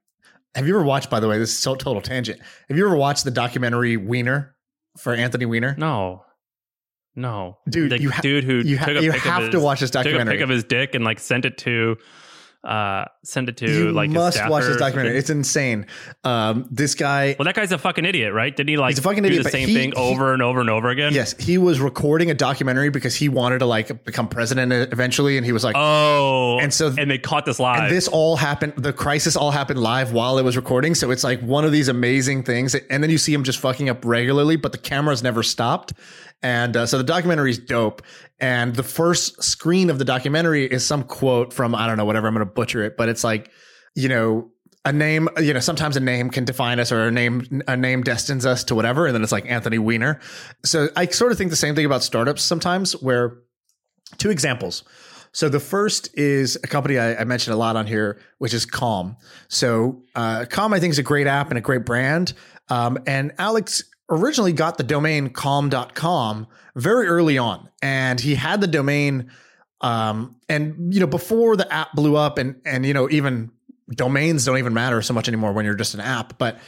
have 0.56 0.68
you 0.68 0.74
ever 0.76 0.86
watched? 0.86 1.10
By 1.10 1.20
the 1.20 1.28
way, 1.28 1.38
this 1.38 1.50
is 1.50 1.58
so 1.58 1.76
total 1.76 2.02
tangent. 2.02 2.40
Have 2.70 2.78
you 2.78 2.86
ever 2.88 2.96
watched 2.96 3.26
the 3.26 3.32
documentary 3.32 3.98
Weiner 3.98 4.56
for 4.98 5.14
Anthony 5.14 5.46
Weiner? 5.46 5.76
No. 5.78 6.24
No, 7.18 7.60
dude, 7.70 7.92
the 7.92 8.02
you 8.02 8.12
ha- 8.12 8.22
dude 8.22 8.44
who 8.44 8.56
you, 8.56 8.78
ha- 8.78 8.92
you 8.92 9.12
have 9.12 9.44
his, 9.44 9.52
to 9.52 9.60
watch 9.62 9.80
this 9.80 9.90
documentary. 9.90 10.26
Took 10.26 10.32
a 10.32 10.36
pic 10.36 10.44
of 10.44 10.50
his 10.50 10.64
dick 10.66 10.96
and 10.96 11.06
like 11.06 11.20
sent 11.20 11.46
it 11.46 11.58
to 11.60 11.96
uh, 12.66 13.06
send 13.24 13.50
it 13.50 13.58
to 13.58 13.66
like. 13.66 13.74
you 13.76 13.92
like 13.92 14.10
must 14.10 14.50
watch 14.50 14.66
this 14.66 14.78
documentary. 14.78 15.18
It's 15.18 15.30
insane. 15.30 15.86
Um, 16.24 16.68
this 16.72 16.96
guy. 16.96 17.36
Well, 17.38 17.46
that 17.46 17.56
guy's 17.56 17.72
a 17.72 17.78
fucking 17.78 18.06
idiot, 18.06 18.34
right? 18.34 18.56
Didn't 18.56 18.70
he 18.70 18.78
like 18.78 18.92
he's 18.92 19.00
a 19.00 19.04
fucking 19.04 19.24
do 19.24 19.28
idiot, 19.28 19.44
the 19.44 19.50
same 19.50 19.68
he, 19.68 19.76
thing 19.76 19.94
over 19.96 20.34
and 20.34 20.42
over 20.42 20.60
and 20.60 20.70
over 20.70 20.90
again? 20.90 21.14
Yes, 21.14 21.36
he 21.40 21.58
was 21.58 21.80
recording 21.80 22.32
a 22.32 22.34
documentary 22.34 22.90
because 22.90 23.16
he 23.16 23.30
wanted 23.30 23.60
to 23.60 23.66
like 23.66 24.04
become 24.04 24.28
president 24.28 24.74
eventually, 24.92 25.38
and 25.38 25.46
he 25.46 25.52
was 25.52 25.64
like, 25.64 25.76
oh, 25.78 26.60
and 26.60 26.74
so 26.74 26.94
and 26.98 27.10
they 27.10 27.18
caught 27.18 27.46
this 27.46 27.60
live. 27.60 27.90
this 27.90 28.08
all 28.08 28.36
happened. 28.36 28.74
The 28.78 28.94
crisis 28.94 29.36
all 29.36 29.52
happened 29.52 29.80
live 29.80 30.12
while 30.12 30.38
it 30.38 30.44
was 30.44 30.56
recording. 30.56 30.96
So 30.96 31.12
it's 31.12 31.24
like 31.24 31.40
one 31.42 31.66
of 31.66 31.72
these 31.72 31.88
amazing 31.88 32.44
things. 32.44 32.76
And 32.76 33.04
then 33.04 33.10
you 33.10 33.18
see 33.18 33.34
him 33.34 33.44
just 33.44 33.60
fucking 33.60 33.90
up 33.90 34.04
regularly, 34.04 34.56
but 34.56 34.72
the 34.72 34.78
cameras 34.78 35.22
never 35.22 35.44
stopped. 35.44 35.94
And 36.42 36.78
uh, 36.78 36.86
so 36.86 36.98
the 36.98 37.04
documentary 37.04 37.52
is 37.52 37.58
dope. 37.58 38.02
And 38.40 38.76
the 38.76 38.84
first 38.84 39.44
screen 39.44 39.90
of 39.90 39.98
the 39.98 40.06
documentary 40.06 40.66
is 40.66 40.86
some 40.86 41.04
quote 41.04 41.54
from, 41.54 41.74
I 41.74 41.88
don't 41.88 41.98
know, 41.98 42.06
whatever, 42.06 42.28
I'm 42.28 42.34
going 42.34 42.46
to 42.46 42.54
butcher 42.54 42.84
it, 42.84 42.98
but 42.98 43.10
it's 43.10 43.24
like, 43.24 43.52
you 43.96 44.10
know, 44.10 44.52
a 44.84 44.94
name, 44.94 45.28
you 45.40 45.54
know, 45.54 45.60
sometimes 45.60 45.98
a 45.98 46.00
name 46.00 46.30
can 46.30 46.46
define 46.46 46.80
us 46.80 46.92
or 46.92 47.08
a 47.08 47.12
name, 47.12 47.64
a 47.68 47.76
name 47.76 48.04
destines 48.04 48.46
us 48.46 48.64
to 48.66 48.76
whatever. 48.76 49.08
And 49.08 49.16
then 49.16 49.24
it's 49.24 49.32
like 49.32 49.50
Anthony 49.50 49.80
Weiner. 49.80 50.20
So 50.64 50.90
I 50.96 51.08
sort 51.08 51.32
of 51.32 51.38
think 51.38 51.50
the 51.50 51.56
same 51.56 51.74
thing 51.74 51.86
about 51.86 52.04
startups 52.04 52.44
sometimes 52.44 52.94
where 52.94 53.38
two 54.18 54.30
examples. 54.30 54.84
So 55.32 55.50
the 55.50 55.60
first 55.60 56.16
is 56.18 56.56
a 56.64 56.68
company 56.68 56.98
I, 56.98 57.16
I, 57.16 57.24
mentioned 57.26 57.54
a 57.54 57.58
lot 57.58 57.76
on 57.76 57.88
here, 57.88 58.22
which 58.38 58.54
is 58.54 58.66
Calm. 58.66 59.18
So 59.50 60.02
uh, 60.16 60.46
Calm, 60.50 60.72
I 60.72 60.80
think, 60.80 60.92
is 60.92 61.00
a 61.00 61.04
great 61.04 61.28
app 61.28 61.50
and 61.50 61.58
a 61.58 61.62
great 61.62 61.84
brand. 61.84 62.32
Um, 62.70 62.98
and 63.06 63.34
Alex 63.38 63.84
originally 64.10 64.54
got 64.54 64.78
the 64.78 64.84
domain 64.84 65.30
calm.com 65.30 66.48
very 66.76 67.08
early 67.08 67.38
on 67.38 67.70
and 67.82 68.20
he 68.20 68.36
had 68.36 68.62
the 68.62 68.68
domain 68.68 69.32
um, 69.82 70.36
and 70.50 70.94
you 70.94 71.00
know 71.00 71.08
before 71.08 71.56
the 71.56 71.72
app 71.72 71.94
blew 71.94 72.16
up 72.16 72.38
and 72.38 72.60
and 72.66 72.86
you 72.86 72.94
know 72.94 73.10
even 73.10 73.52
domains 73.90 74.46
don't 74.46 74.58
even 74.58 74.74
matter 74.74 75.02
so 75.02 75.14
much 75.14 75.28
anymore 75.28 75.54
when 75.54 75.66
you're 75.66 75.76
just 75.76 75.94
an 75.94 76.00
app 76.00 76.38
but 76.38 76.60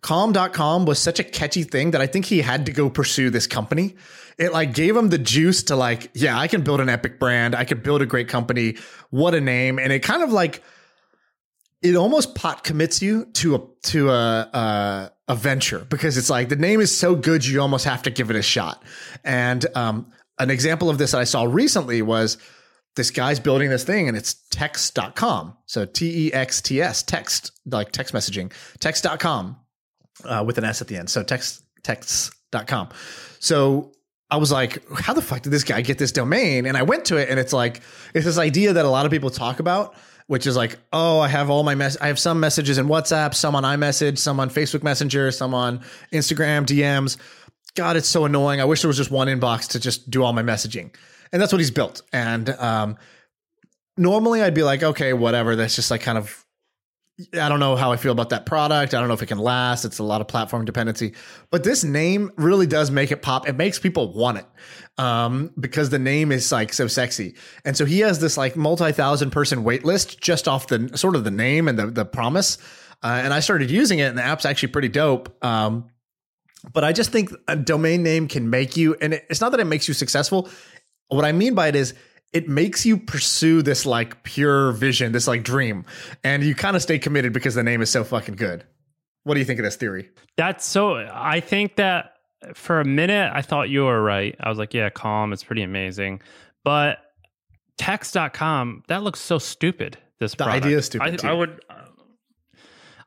calm.com 0.00 0.84
was 0.86 0.98
such 0.98 1.18
a 1.18 1.24
catchy 1.24 1.64
thing 1.64 1.90
that 1.90 2.00
I 2.00 2.06
think 2.06 2.26
he 2.26 2.40
had 2.40 2.66
to 2.66 2.72
go 2.72 2.88
pursue 2.88 3.30
this 3.30 3.46
company. 3.46 3.96
It 4.38 4.52
like 4.52 4.74
gave 4.74 4.96
him 4.96 5.08
the 5.08 5.18
juice 5.18 5.64
to 5.64 5.76
like, 5.76 6.10
yeah, 6.14 6.38
I 6.38 6.46
can 6.46 6.62
build 6.62 6.80
an 6.80 6.88
epic 6.88 7.18
brand. 7.18 7.54
I 7.54 7.64
could 7.64 7.82
build 7.82 8.02
a 8.02 8.06
great 8.06 8.28
company. 8.28 8.76
What 9.10 9.34
a 9.34 9.40
name. 9.40 9.78
And 9.78 9.92
it 9.92 10.00
kind 10.00 10.22
of 10.22 10.30
like, 10.30 10.62
it 11.82 11.96
almost 11.96 12.34
pot 12.34 12.64
commits 12.64 13.02
you 13.02 13.26
to 13.34 13.54
a, 13.56 13.60
to 13.84 14.10
a, 14.10 14.40
a, 14.52 15.12
a 15.28 15.34
venture 15.36 15.86
because 15.88 16.16
it's 16.16 16.30
like 16.30 16.48
the 16.48 16.56
name 16.56 16.80
is 16.80 16.96
so 16.96 17.14
good. 17.14 17.44
You 17.44 17.60
almost 17.60 17.84
have 17.84 18.02
to 18.04 18.10
give 18.10 18.30
it 18.30 18.36
a 18.36 18.42
shot. 18.42 18.82
And, 19.24 19.64
um, 19.74 20.12
an 20.38 20.50
example 20.50 20.90
of 20.90 20.98
this 20.98 21.12
that 21.12 21.20
I 21.20 21.24
saw 21.24 21.44
recently 21.44 22.02
was 22.02 22.38
this 22.94 23.10
guy's 23.10 23.40
building 23.40 23.70
this 23.70 23.84
thing 23.84 24.08
and 24.08 24.16
it's 24.16 24.34
text.com. 24.50 25.56
So 25.66 25.84
T 25.84 26.26
E 26.26 26.32
X 26.32 26.60
T 26.60 26.80
S, 26.80 27.02
text, 27.02 27.52
like 27.66 27.92
text 27.92 28.14
messaging, 28.14 28.52
text.com 28.78 29.56
uh, 30.24 30.44
with 30.46 30.58
an 30.58 30.64
S 30.64 30.80
at 30.82 30.88
the 30.88 30.96
end. 30.96 31.10
So 31.10 31.22
text, 31.22 31.62
texts.com. 31.82 32.88
So 33.38 33.92
I 34.30 34.38
was 34.38 34.50
like, 34.50 34.82
how 34.98 35.14
the 35.14 35.22
fuck 35.22 35.42
did 35.42 35.50
this 35.50 35.64
guy 35.64 35.82
get 35.82 35.98
this 35.98 36.12
domain? 36.12 36.66
And 36.66 36.76
I 36.76 36.82
went 36.82 37.04
to 37.06 37.16
it 37.16 37.28
and 37.28 37.38
it's 37.38 37.52
like, 37.52 37.80
it's 38.14 38.24
this 38.24 38.38
idea 38.38 38.72
that 38.72 38.84
a 38.84 38.88
lot 38.90 39.06
of 39.06 39.12
people 39.12 39.30
talk 39.30 39.60
about, 39.60 39.94
which 40.26 40.46
is 40.46 40.56
like, 40.56 40.78
oh, 40.92 41.20
I 41.20 41.28
have 41.28 41.50
all 41.50 41.62
my 41.62 41.74
mess, 41.74 41.96
I 42.00 42.08
have 42.08 42.18
some 42.18 42.40
messages 42.40 42.78
in 42.78 42.86
WhatsApp, 42.86 43.34
some 43.34 43.54
on 43.54 43.62
iMessage, 43.62 44.18
some 44.18 44.40
on 44.40 44.50
Facebook 44.50 44.82
Messenger, 44.82 45.30
some 45.30 45.54
on 45.54 45.80
Instagram 46.12 46.66
DMs. 46.66 47.16
God, 47.74 47.96
it's 47.96 48.08
so 48.08 48.24
annoying. 48.24 48.60
I 48.60 48.64
wish 48.64 48.80
there 48.82 48.88
was 48.88 48.96
just 48.96 49.10
one 49.10 49.28
inbox 49.28 49.68
to 49.68 49.80
just 49.80 50.10
do 50.10 50.24
all 50.24 50.32
my 50.32 50.42
messaging 50.42 50.90
and 51.36 51.42
that's 51.42 51.52
what 51.52 51.58
he's 51.58 51.70
built. 51.70 52.00
And 52.14 52.48
um, 52.48 52.96
normally 53.98 54.42
I'd 54.42 54.54
be 54.54 54.62
like, 54.62 54.82
okay, 54.82 55.12
whatever. 55.12 55.56
That's 55.56 55.76
just 55.76 55.90
like 55.90 56.00
kind 56.00 56.16
of 56.16 56.45
I 57.32 57.48
don't 57.48 57.60
know 57.60 57.76
how 57.76 57.92
I 57.92 57.96
feel 57.96 58.12
about 58.12 58.28
that 58.30 58.44
product. 58.44 58.92
I 58.92 58.98
don't 58.98 59.08
know 59.08 59.14
if 59.14 59.22
it 59.22 59.26
can 59.26 59.38
last. 59.38 59.86
It's 59.86 59.98
a 59.98 60.02
lot 60.02 60.20
of 60.20 60.28
platform 60.28 60.66
dependency. 60.66 61.14
But 61.50 61.64
this 61.64 61.82
name 61.82 62.30
really 62.36 62.66
does 62.66 62.90
make 62.90 63.10
it 63.10 63.22
pop. 63.22 63.48
It 63.48 63.56
makes 63.56 63.78
people 63.78 64.12
want 64.12 64.38
it 64.38 64.46
um, 64.98 65.50
because 65.58 65.88
the 65.88 65.98
name 65.98 66.30
is 66.30 66.52
like 66.52 66.74
so 66.74 66.86
sexy. 66.86 67.34
And 67.64 67.74
so 67.74 67.86
he 67.86 68.00
has 68.00 68.18
this 68.18 68.36
like 68.36 68.54
multi 68.54 68.92
thousand 68.92 69.30
person 69.30 69.64
wait 69.64 69.82
list 69.82 70.20
just 70.20 70.46
off 70.46 70.66
the 70.66 70.90
sort 70.94 71.16
of 71.16 71.24
the 71.24 71.30
name 71.30 71.68
and 71.68 71.78
the, 71.78 71.86
the 71.86 72.04
promise. 72.04 72.58
Uh, 73.02 73.20
and 73.24 73.32
I 73.32 73.40
started 73.40 73.70
using 73.70 73.98
it, 73.98 74.04
and 74.04 74.18
the 74.18 74.22
app's 74.22 74.44
actually 74.44 74.72
pretty 74.72 74.88
dope. 74.88 75.42
Um, 75.44 75.88
but 76.72 76.84
I 76.84 76.92
just 76.92 77.12
think 77.12 77.30
a 77.48 77.56
domain 77.56 78.02
name 78.02 78.28
can 78.28 78.50
make 78.50 78.76
you, 78.76 78.94
and 79.00 79.14
it's 79.14 79.40
not 79.40 79.52
that 79.52 79.60
it 79.60 79.66
makes 79.66 79.88
you 79.88 79.94
successful. 79.94 80.50
What 81.08 81.24
I 81.24 81.32
mean 81.32 81.54
by 81.54 81.68
it 81.68 81.76
is 81.76 81.94
it 82.36 82.50
makes 82.50 82.84
you 82.84 82.98
pursue 82.98 83.62
this 83.62 83.86
like 83.86 84.22
pure 84.22 84.72
vision, 84.72 85.12
this 85.12 85.26
like 85.26 85.42
dream, 85.42 85.86
and 86.22 86.44
you 86.44 86.54
kind 86.54 86.76
of 86.76 86.82
stay 86.82 86.98
committed 86.98 87.32
because 87.32 87.54
the 87.54 87.62
name 87.62 87.80
is 87.80 87.88
so 87.88 88.04
fucking 88.04 88.36
good. 88.36 88.62
What 89.24 89.34
do 89.34 89.40
you 89.40 89.46
think 89.46 89.58
of 89.58 89.64
this 89.64 89.76
theory? 89.76 90.10
That's 90.36 90.62
so. 90.66 90.96
I 91.10 91.40
think 91.40 91.76
that 91.76 92.12
for 92.52 92.78
a 92.78 92.84
minute 92.84 93.32
I 93.32 93.40
thought 93.40 93.70
you 93.70 93.84
were 93.84 94.02
right. 94.02 94.36
I 94.38 94.50
was 94.50 94.58
like, 94.58 94.74
yeah, 94.74 94.90
calm. 94.90 95.32
It's 95.32 95.42
pretty 95.42 95.62
amazing, 95.62 96.20
but 96.62 96.98
text.com 97.78 98.82
that 98.88 99.02
looks 99.02 99.20
so 99.20 99.38
stupid. 99.38 99.96
This 100.20 100.32
the 100.32 100.44
product. 100.44 100.66
idea 100.66 100.76
is 100.76 100.84
stupid. 100.84 101.24
I, 101.24 101.30
I 101.30 101.32
would. 101.32 101.58
Uh, 101.70 101.74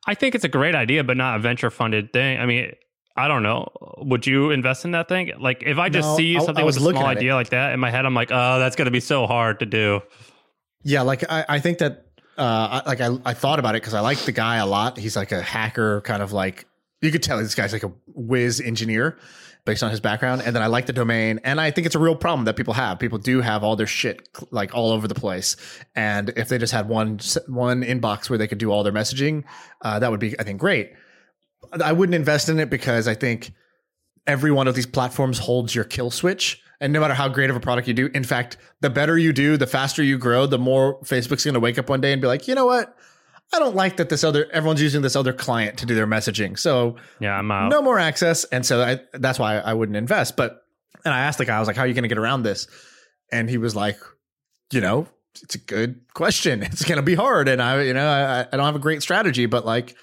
I 0.08 0.16
think 0.16 0.34
it's 0.34 0.44
a 0.44 0.50
great 0.50 0.74
idea, 0.74 1.04
but 1.04 1.18
not 1.18 1.36
a 1.36 1.40
venture 1.40 1.70
funded 1.70 2.12
thing. 2.14 2.40
I 2.40 2.48
mean, 2.48 2.74
I 3.20 3.28
don't 3.28 3.44
know. 3.44 3.68
Would 3.98 4.26
you 4.26 4.52
invest 4.52 4.86
in 4.86 4.92
that 4.92 5.10
thing? 5.10 5.34
Like, 5.40 5.62
if 5.66 5.78
I 5.78 5.90
just 5.90 6.08
no, 6.08 6.18
see 6.18 6.40
something 6.40 6.58
I, 6.58 6.62
I 6.62 6.64
with 6.64 6.78
a 6.78 6.80
small 6.80 7.06
idea 7.06 7.34
it. 7.34 7.36
like 7.36 7.50
that 7.50 7.74
in 7.74 7.80
my 7.80 7.92
head, 7.92 8.06
I'm 8.06 8.14
like, 8.14 8.32
oh, 8.32 8.60
that's 8.60 8.78
going 8.78 8.86
to 8.86 8.92
be 8.92 9.02
so 9.02 9.28
hard 9.28 9.60
to 9.60 9.66
do. 9.66 10.02
Yeah, 10.84 11.02
like 11.02 11.30
I, 11.30 11.46
I 11.50 11.60
think 11.60 11.80
that, 11.80 12.06
uh, 12.38 12.82
I, 12.86 12.90
like 12.90 13.02
I, 13.02 13.10
I 13.26 13.34
thought 13.34 13.60
about 13.60 13.76
it 13.76 13.82
because 13.82 13.94
I 13.94 14.00
like 14.00 14.20
the 14.20 14.32
guy 14.32 14.56
a 14.58 14.66
lot. 14.66 14.98
He's 14.98 15.18
like 15.18 15.34
a 15.34 15.42
hacker, 15.42 16.00
kind 16.02 16.24
of 16.24 16.32
like 16.32 16.66
you 17.02 17.12
could 17.12 17.22
tell 17.22 17.38
this 17.38 17.56
guy's 17.56 17.74
like 17.74 17.84
a 17.84 17.92
whiz 18.08 18.62
engineer 18.62 19.18
based 19.66 19.84
on 19.84 19.92
his 19.92 20.00
background. 20.00 20.42
And 20.46 20.56
then 20.56 20.64
I 20.64 20.68
like 20.68 20.86
the 20.86 20.94
domain, 20.94 21.42
and 21.44 21.60
I 21.60 21.72
think 21.72 21.86
it's 21.86 21.96
a 21.96 22.00
real 22.00 22.16
problem 22.16 22.46
that 22.46 22.56
people 22.56 22.74
have. 22.74 22.98
People 23.00 23.18
do 23.18 23.42
have 23.42 23.62
all 23.66 23.76
their 23.76 23.88
shit 23.88 24.30
like 24.52 24.74
all 24.74 24.92
over 24.92 25.10
the 25.10 25.16
place, 25.16 25.58
and 25.96 26.30
if 26.38 26.48
they 26.48 26.58
just 26.58 26.72
had 26.72 26.88
one 26.88 27.20
one 27.48 27.84
inbox 27.84 28.30
where 28.30 28.38
they 28.38 28.48
could 28.48 28.58
do 28.58 28.72
all 28.72 28.84
their 28.84 28.94
messaging, 28.94 29.44
uh, 29.82 30.00
that 30.00 30.10
would 30.10 30.22
be, 30.22 30.40
I 30.40 30.44
think, 30.44 30.62
great. 30.62 30.94
I 31.84 31.92
wouldn't 31.94 32.16
invest 32.16 32.50
in 32.50 32.60
it 32.60 32.70
because 32.70 33.08
I 33.08 33.14
think 33.14 33.52
every 34.28 34.52
one 34.52 34.68
of 34.68 34.76
these 34.76 34.86
platforms 34.86 35.40
holds 35.40 35.74
your 35.74 35.84
kill 35.84 36.12
switch. 36.12 36.62
And 36.82 36.94
no 36.94 37.02
matter 37.02 37.14
how 37.14 37.28
great 37.28 37.50
of 37.50 37.56
a 37.56 37.60
product 37.60 37.88
you 37.88 37.94
do, 37.94 38.10
in 38.14 38.24
fact, 38.24 38.58
the 38.80 38.90
better 38.90 39.18
you 39.18 39.34
do, 39.34 39.58
the 39.58 39.68
faster 39.68 40.02
you 40.02 40.18
grow, 40.18 40.46
the 40.46 40.58
more 40.58 41.00
Facebook's 41.02 41.44
going 41.44 41.54
to 41.54 41.60
wake 41.60 41.78
up 41.78 41.90
one 41.90 42.00
day 42.00 42.14
and 42.14 42.22
be 42.22 42.28
like, 42.28 42.48
you 42.48 42.56
know 42.56 42.66
what? 42.66 42.96
I 43.54 43.60
don't 43.60 43.76
like 43.76 43.98
that 43.98 44.10
this 44.10 44.24
other 44.24 44.48
everyone's 44.52 44.82
using 44.82 45.02
this 45.02 45.16
other 45.16 45.34
client 45.34 45.80
to 45.80 45.86
do 45.86 45.96
their 45.96 46.08
messaging. 46.08 46.58
So 46.58 46.98
yeah, 47.20 47.38
I'm 47.38 47.50
out. 47.52 47.70
No 47.70 47.82
more 47.82 47.98
access, 47.98 48.44
and 48.46 48.66
so 48.66 48.82
I, 48.82 49.00
that's 49.14 49.40
why 49.40 49.58
I 49.58 49.74
wouldn't 49.74 49.98
invest. 49.98 50.38
But 50.38 50.62
and 51.04 51.14
I 51.14 51.22
asked 51.22 51.40
the 51.40 51.46
guy, 51.46 51.56
I 51.56 51.60
was 51.60 51.68
like, 51.68 51.76
"How 51.76 51.84
are 51.84 51.88
you 51.88 51.96
going 51.96 52.04
to 52.04 52.10
get 52.10 52.20
around 52.20 52.44
this?" 52.44 52.68
And 53.32 53.50
he 53.50 53.58
was 53.58 53.76
like, 53.76 53.98
"You 54.72 54.82
know, 54.82 55.08
it's 55.42 55.56
a 55.56 55.60
good 55.60 56.02
question. 56.14 56.62
It's 56.72 56.86
going 56.86 56.98
to 56.98 57.04
be 57.04 57.16
hard, 57.16 57.48
and 57.48 57.60
I, 57.60 57.82
you 57.82 57.94
know, 57.94 58.08
I, 58.08 58.42
I 58.42 58.56
don't 58.56 58.66
have 58.66 58.76
a 58.76 58.80
great 58.80 59.02
strategy, 59.02 59.46
but 59.46 59.66
like." 59.66 59.96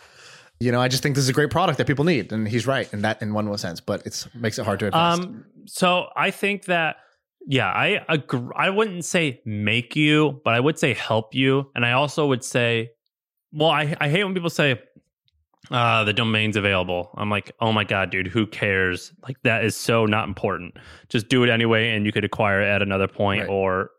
You 0.60 0.72
know, 0.72 0.80
I 0.80 0.88
just 0.88 1.02
think 1.02 1.14
this 1.14 1.24
is 1.24 1.28
a 1.28 1.34
great 1.34 1.50
product 1.50 1.78
that 1.78 1.86
people 1.86 2.04
need, 2.04 2.32
and 2.32 2.48
he's 2.48 2.66
right 2.66 2.90
in 2.92 3.02
that 3.02 3.20
in 3.20 3.34
one 3.34 3.56
sense. 3.58 3.80
But 3.80 4.06
it 4.06 4.26
makes 4.34 4.58
it 4.58 4.64
hard 4.64 4.80
to 4.80 4.86
invest. 4.86 5.20
Um, 5.20 5.44
so 5.66 6.06
I 6.16 6.30
think 6.30 6.64
that 6.64 6.96
yeah, 7.46 7.68
I 7.68 8.04
agree. 8.08 8.48
I 8.56 8.70
wouldn't 8.70 9.04
say 9.04 9.40
make 9.44 9.94
you, 9.94 10.40
but 10.44 10.54
I 10.54 10.60
would 10.60 10.78
say 10.78 10.94
help 10.94 11.34
you, 11.34 11.70
and 11.74 11.84
I 11.84 11.92
also 11.92 12.26
would 12.26 12.42
say, 12.42 12.90
well, 13.52 13.70
I 13.70 13.96
I 14.00 14.08
hate 14.08 14.24
when 14.24 14.34
people 14.34 14.50
say. 14.50 14.80
Uh, 15.68 16.04
the 16.04 16.12
domain's 16.12 16.54
available. 16.54 17.10
I'm 17.16 17.28
like, 17.28 17.50
oh 17.58 17.72
my 17.72 17.82
god, 17.82 18.10
dude, 18.10 18.28
who 18.28 18.46
cares? 18.46 19.12
Like 19.24 19.36
that 19.42 19.64
is 19.64 19.74
so 19.74 20.06
not 20.06 20.28
important. 20.28 20.76
Just 21.08 21.26
do 21.26 21.42
it 21.42 21.50
anyway, 21.50 21.90
and 21.90 22.06
you 22.06 22.12
could 22.12 22.24
acquire 22.24 22.62
it 22.62 22.68
at 22.68 22.82
another 22.82 23.08
point, 23.08 23.40
right. 23.40 23.50
or 23.50 23.90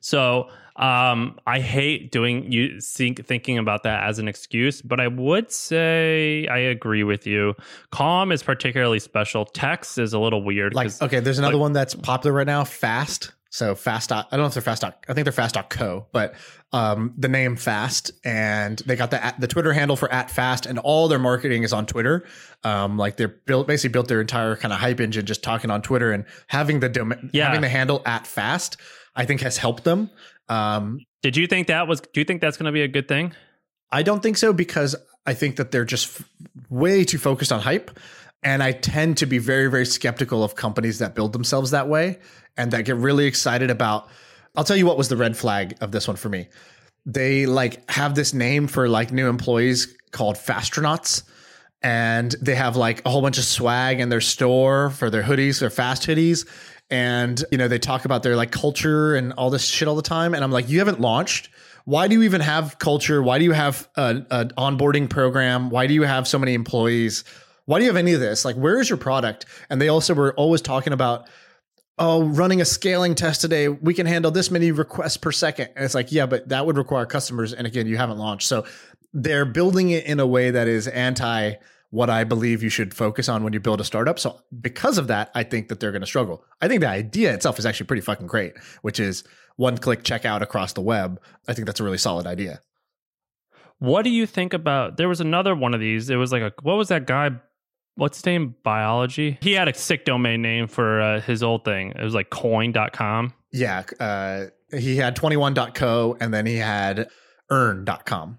so 0.00 0.50
um, 0.76 1.38
I 1.46 1.60
hate 1.60 2.12
doing 2.12 2.50
you 2.50 2.80
think 2.80 3.26
thinking 3.26 3.58
about 3.58 3.82
that 3.82 4.04
as 4.04 4.18
an 4.18 4.28
excuse, 4.28 4.80
but 4.80 5.00
I 5.00 5.08
would 5.08 5.52
say 5.52 6.46
I 6.46 6.58
agree 6.58 7.04
with 7.04 7.26
you. 7.26 7.54
Calm 7.90 8.32
is 8.32 8.42
particularly 8.42 8.98
special. 8.98 9.44
Text 9.44 9.98
is 9.98 10.12
a 10.12 10.18
little 10.18 10.42
weird. 10.42 10.74
Like 10.74 10.90
okay, 11.02 11.20
there's 11.20 11.38
another 11.38 11.54
like, 11.54 11.60
one 11.60 11.72
that's 11.72 11.94
popular 11.94 12.34
right 12.34 12.46
now. 12.46 12.64
Fast. 12.64 13.32
So 13.50 13.74
fast. 13.74 14.10
I 14.12 14.24
don't 14.30 14.40
know 14.40 14.46
if 14.46 14.54
they're 14.54 14.62
fast. 14.62 14.82
I 14.82 14.92
think 15.12 15.24
they're 15.24 15.32
fast.co, 15.32 16.06
but 16.10 16.34
um, 16.72 17.12
the 17.18 17.28
name 17.28 17.56
fast 17.56 18.10
and 18.24 18.78
they 18.86 18.96
got 18.96 19.10
the 19.10 19.34
the 19.38 19.46
Twitter 19.46 19.74
handle 19.74 19.94
for 19.94 20.10
at 20.10 20.30
fast 20.30 20.64
and 20.64 20.78
all 20.78 21.06
their 21.06 21.18
marketing 21.18 21.62
is 21.62 21.74
on 21.74 21.84
Twitter. 21.84 22.24
Um, 22.64 22.96
like 22.96 23.18
they're 23.18 23.28
built 23.28 23.66
basically 23.66 23.92
built 23.92 24.08
their 24.08 24.22
entire 24.22 24.56
kind 24.56 24.72
of 24.72 24.80
hype 24.80 25.00
engine 25.00 25.26
just 25.26 25.42
talking 25.42 25.70
on 25.70 25.82
Twitter 25.82 26.12
and 26.12 26.24
having 26.46 26.80
the 26.80 26.88
domain, 26.88 27.28
yeah. 27.34 27.44
having 27.44 27.60
the 27.60 27.68
handle 27.68 28.00
at 28.06 28.26
fast. 28.26 28.78
I 29.14 29.26
think 29.26 29.42
has 29.42 29.58
helped 29.58 29.84
them 29.84 30.08
um, 30.52 31.00
Did 31.22 31.36
you 31.36 31.46
think 31.46 31.68
that 31.68 31.88
was? 31.88 32.00
Do 32.00 32.20
you 32.20 32.24
think 32.24 32.40
that's 32.40 32.56
going 32.56 32.66
to 32.66 32.72
be 32.72 32.82
a 32.82 32.88
good 32.88 33.08
thing? 33.08 33.32
I 33.90 34.02
don't 34.02 34.22
think 34.22 34.36
so 34.36 34.52
because 34.52 34.96
I 35.26 35.34
think 35.34 35.56
that 35.56 35.70
they're 35.70 35.84
just 35.84 36.20
f- 36.20 36.28
way 36.68 37.04
too 37.04 37.18
focused 37.18 37.52
on 37.52 37.60
hype. 37.60 37.90
And 38.42 38.62
I 38.62 38.72
tend 38.72 39.18
to 39.18 39.26
be 39.26 39.38
very, 39.38 39.70
very 39.70 39.86
skeptical 39.86 40.42
of 40.42 40.56
companies 40.56 40.98
that 40.98 41.14
build 41.14 41.32
themselves 41.32 41.70
that 41.70 41.88
way 41.88 42.18
and 42.56 42.72
that 42.72 42.84
get 42.84 42.96
really 42.96 43.26
excited 43.26 43.70
about. 43.70 44.08
I'll 44.56 44.64
tell 44.64 44.76
you 44.76 44.86
what 44.86 44.98
was 44.98 45.08
the 45.08 45.16
red 45.16 45.36
flag 45.36 45.76
of 45.80 45.92
this 45.92 46.08
one 46.08 46.16
for 46.16 46.28
me. 46.28 46.48
They 47.06 47.46
like 47.46 47.88
have 47.90 48.14
this 48.14 48.34
name 48.34 48.66
for 48.66 48.88
like 48.88 49.12
new 49.12 49.28
employees 49.28 49.96
called 50.10 50.36
Fastronauts. 50.36 51.22
And 51.82 52.34
they 52.40 52.54
have 52.54 52.76
like 52.76 53.02
a 53.04 53.10
whole 53.10 53.22
bunch 53.22 53.38
of 53.38 53.44
swag 53.44 54.00
in 54.00 54.08
their 54.08 54.20
store 54.20 54.90
for 54.90 55.08
their 55.08 55.22
hoodies, 55.22 55.60
their 55.60 55.70
fast 55.70 56.06
hoodies 56.06 56.46
and 56.92 57.42
you 57.50 57.56
know 57.58 57.66
they 57.66 57.78
talk 57.78 58.04
about 58.04 58.22
their 58.22 58.36
like 58.36 58.52
culture 58.52 59.16
and 59.16 59.32
all 59.32 59.48
this 59.50 59.64
shit 59.64 59.88
all 59.88 59.96
the 59.96 60.02
time 60.02 60.34
and 60.34 60.44
i'm 60.44 60.52
like 60.52 60.68
you 60.68 60.78
haven't 60.78 61.00
launched? 61.00 61.48
Why 61.84 62.06
do 62.06 62.14
you 62.14 62.22
even 62.22 62.40
have 62.40 62.78
culture? 62.78 63.20
Why 63.20 63.38
do 63.38 63.44
you 63.44 63.50
have 63.50 63.88
an 63.96 64.24
onboarding 64.56 65.10
program? 65.10 65.68
Why 65.68 65.88
do 65.88 65.94
you 65.94 66.02
have 66.02 66.28
so 66.28 66.38
many 66.38 66.54
employees? 66.54 67.24
Why 67.64 67.78
do 67.78 67.84
you 67.84 67.90
have 67.90 67.96
any 67.96 68.12
of 68.12 68.20
this? 68.20 68.44
Like 68.44 68.54
where 68.54 68.80
is 68.80 68.88
your 68.88 68.98
product? 68.98 69.46
And 69.68 69.80
they 69.80 69.88
also 69.88 70.14
were 70.14 70.32
always 70.34 70.60
talking 70.60 70.92
about 70.92 71.28
oh 71.98 72.24
running 72.24 72.60
a 72.60 72.64
scaling 72.64 73.14
test 73.14 73.40
today 73.40 73.68
we 73.68 73.92
can 73.94 74.06
handle 74.06 74.30
this 74.30 74.50
many 74.50 74.70
requests 74.70 75.16
per 75.16 75.32
second. 75.32 75.70
And 75.74 75.84
it's 75.84 75.94
like 75.94 76.12
yeah 76.12 76.26
but 76.26 76.50
that 76.50 76.66
would 76.66 76.76
require 76.76 77.06
customers 77.06 77.52
and 77.52 77.66
again 77.66 77.86
you 77.86 77.96
haven't 77.96 78.18
launched. 78.18 78.46
So 78.46 78.64
they're 79.12 79.44
building 79.44 79.90
it 79.90 80.04
in 80.04 80.20
a 80.20 80.26
way 80.26 80.50
that 80.52 80.68
is 80.68 80.86
anti 80.86 81.54
what 81.92 82.08
I 82.08 82.24
believe 82.24 82.62
you 82.62 82.70
should 82.70 82.94
focus 82.94 83.28
on 83.28 83.44
when 83.44 83.52
you 83.52 83.60
build 83.60 83.78
a 83.78 83.84
startup. 83.84 84.18
So 84.18 84.40
because 84.62 84.96
of 84.96 85.08
that, 85.08 85.30
I 85.34 85.42
think 85.42 85.68
that 85.68 85.78
they're 85.78 85.92
going 85.92 86.00
to 86.00 86.06
struggle. 86.06 86.42
I 86.62 86.66
think 86.66 86.80
the 86.80 86.88
idea 86.88 87.34
itself 87.34 87.58
is 87.58 87.66
actually 87.66 87.84
pretty 87.84 88.00
fucking 88.00 88.28
great, 88.28 88.54
which 88.80 88.98
is 88.98 89.24
one 89.56 89.76
click 89.76 90.02
checkout 90.02 90.40
across 90.40 90.72
the 90.72 90.80
web. 90.80 91.20
I 91.46 91.52
think 91.52 91.66
that's 91.66 91.80
a 91.80 91.84
really 91.84 91.98
solid 91.98 92.26
idea. 92.26 92.62
What 93.78 94.04
do 94.04 94.10
you 94.10 94.24
think 94.24 94.54
about 94.54 94.96
there 94.96 95.06
was 95.06 95.20
another 95.20 95.54
one 95.54 95.74
of 95.74 95.80
these. 95.80 96.08
It 96.08 96.16
was 96.16 96.32
like 96.32 96.40
a 96.40 96.52
what 96.62 96.78
was 96.78 96.88
that 96.88 97.06
guy 97.06 97.32
what's 97.96 98.18
his 98.18 98.24
name? 98.24 98.54
Balaji. 98.64 99.42
He 99.42 99.52
had 99.52 99.68
a 99.68 99.74
sick 99.74 100.06
domain 100.06 100.40
name 100.40 100.68
for 100.68 100.98
uh, 100.98 101.20
his 101.20 101.42
old 101.42 101.62
thing. 101.66 101.90
It 101.90 102.02
was 102.02 102.14
like 102.14 102.30
coin.com. 102.30 103.34
Yeah, 103.52 103.82
uh, 104.00 104.46
he 104.74 104.96
had 104.96 105.14
21.co 105.14 106.16
and 106.20 106.32
then 106.32 106.46
he 106.46 106.56
had 106.56 107.08
earn.com. 107.50 108.38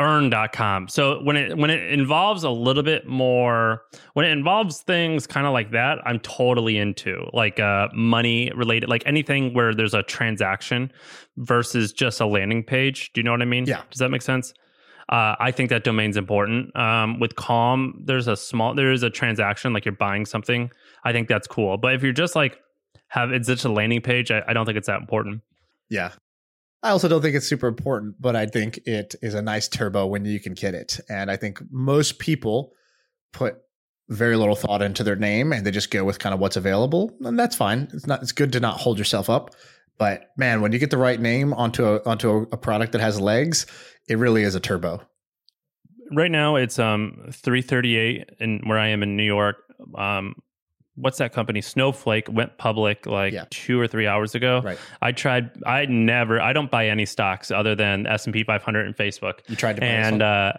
earn.com. 0.00 0.88
So 0.88 1.22
when 1.22 1.36
it 1.36 1.56
when 1.56 1.70
it 1.70 1.92
involves 1.92 2.44
a 2.44 2.50
little 2.50 2.82
bit 2.82 3.06
more 3.06 3.82
when 4.14 4.24
it 4.24 4.30
involves 4.30 4.80
things 4.82 5.26
kind 5.26 5.46
of 5.46 5.52
like 5.52 5.72
that, 5.72 5.98
I'm 6.04 6.20
totally 6.20 6.78
into. 6.78 7.28
Like 7.32 7.58
uh 7.58 7.88
money 7.92 8.52
related 8.54 8.88
like 8.88 9.02
anything 9.06 9.54
where 9.54 9.74
there's 9.74 9.94
a 9.94 10.02
transaction 10.02 10.92
versus 11.36 11.92
just 11.92 12.20
a 12.20 12.26
landing 12.26 12.62
page. 12.62 13.12
Do 13.12 13.20
you 13.20 13.24
know 13.24 13.32
what 13.32 13.42
I 13.42 13.46
mean? 13.46 13.66
Yeah. 13.66 13.82
Does 13.90 13.98
that 13.98 14.10
make 14.10 14.22
sense? 14.22 14.52
Uh, 15.08 15.34
I 15.40 15.52
think 15.52 15.70
that 15.70 15.84
domain's 15.84 16.18
important. 16.18 16.76
Um, 16.76 17.18
with 17.18 17.34
Calm, 17.34 18.02
there's 18.04 18.28
a 18.28 18.36
small, 18.36 18.74
there 18.74 18.92
is 18.92 19.02
a 19.02 19.08
transaction 19.08 19.72
like 19.72 19.86
you're 19.86 19.92
buying 19.92 20.26
something. 20.26 20.70
I 21.02 21.12
think 21.12 21.28
that's 21.28 21.46
cool. 21.46 21.78
But 21.78 21.94
if 21.94 22.02
you're 22.02 22.12
just 22.12 22.36
like 22.36 22.58
have 23.08 23.32
it's 23.32 23.48
just 23.48 23.64
a 23.64 23.72
landing 23.72 24.02
page, 24.02 24.30
I, 24.30 24.42
I 24.46 24.52
don't 24.52 24.66
think 24.66 24.76
it's 24.76 24.86
that 24.86 25.00
important. 25.00 25.40
Yeah, 25.88 26.12
I 26.82 26.90
also 26.90 27.08
don't 27.08 27.22
think 27.22 27.34
it's 27.34 27.48
super 27.48 27.66
important, 27.66 28.16
but 28.20 28.36
I 28.36 28.46
think 28.46 28.78
it 28.86 29.14
is 29.20 29.34
a 29.34 29.42
nice 29.42 29.68
turbo 29.68 30.06
when 30.06 30.24
you 30.24 30.38
can 30.38 30.54
get 30.54 30.74
it. 30.74 31.00
And 31.08 31.30
I 31.30 31.36
think 31.36 31.60
most 31.70 32.18
people 32.18 32.72
put 33.32 33.56
very 34.08 34.36
little 34.36 34.54
thought 34.54 34.80
into 34.80 35.02
their 35.02 35.16
name 35.16 35.52
and 35.52 35.66
they 35.66 35.70
just 35.70 35.90
go 35.90 36.04
with 36.04 36.18
kind 36.18 36.34
of 36.34 36.40
what's 36.40 36.56
available. 36.56 37.16
And 37.20 37.38
that's 37.38 37.56
fine. 37.56 37.88
It's 37.92 38.06
not 38.06 38.22
it's 38.22 38.32
good 38.32 38.52
to 38.52 38.60
not 38.60 38.78
hold 38.80 38.98
yourself 38.98 39.28
up. 39.28 39.54
But 39.98 40.30
man, 40.36 40.60
when 40.60 40.72
you 40.72 40.78
get 40.78 40.90
the 40.90 40.98
right 40.98 41.20
name 41.20 41.52
onto 41.52 41.84
a 41.84 42.02
onto 42.04 42.30
a, 42.30 42.42
a 42.42 42.56
product 42.56 42.92
that 42.92 43.00
has 43.00 43.20
legs, 43.20 43.66
it 44.08 44.16
really 44.16 44.42
is 44.42 44.54
a 44.54 44.60
turbo. 44.60 45.02
Right 46.12 46.30
now 46.30 46.56
it's 46.56 46.78
um 46.78 47.28
338 47.32 48.30
and 48.40 48.62
where 48.66 48.78
I 48.78 48.88
am 48.88 49.02
in 49.02 49.16
New 49.16 49.24
York. 49.24 49.56
Um 49.96 50.36
what's 51.00 51.18
that 51.18 51.32
company? 51.32 51.60
Snowflake 51.60 52.28
went 52.30 52.58
public 52.58 53.06
like 53.06 53.32
yeah. 53.32 53.44
two 53.50 53.80
or 53.80 53.86
three 53.86 54.06
hours 54.06 54.34
ago. 54.34 54.60
Right. 54.62 54.78
I 55.00 55.12
tried. 55.12 55.50
I 55.64 55.86
never. 55.86 56.40
I 56.40 56.52
don't 56.52 56.70
buy 56.70 56.88
any 56.88 57.06
stocks 57.06 57.50
other 57.50 57.74
than 57.74 58.06
S 58.06 58.26
and 58.26 58.32
P 58.32 58.44
500 58.44 58.86
and 58.86 58.96
Facebook. 58.96 59.40
You 59.48 59.56
tried 59.56 59.76
to, 59.76 59.84
and 59.84 60.22
uh, 60.22 60.54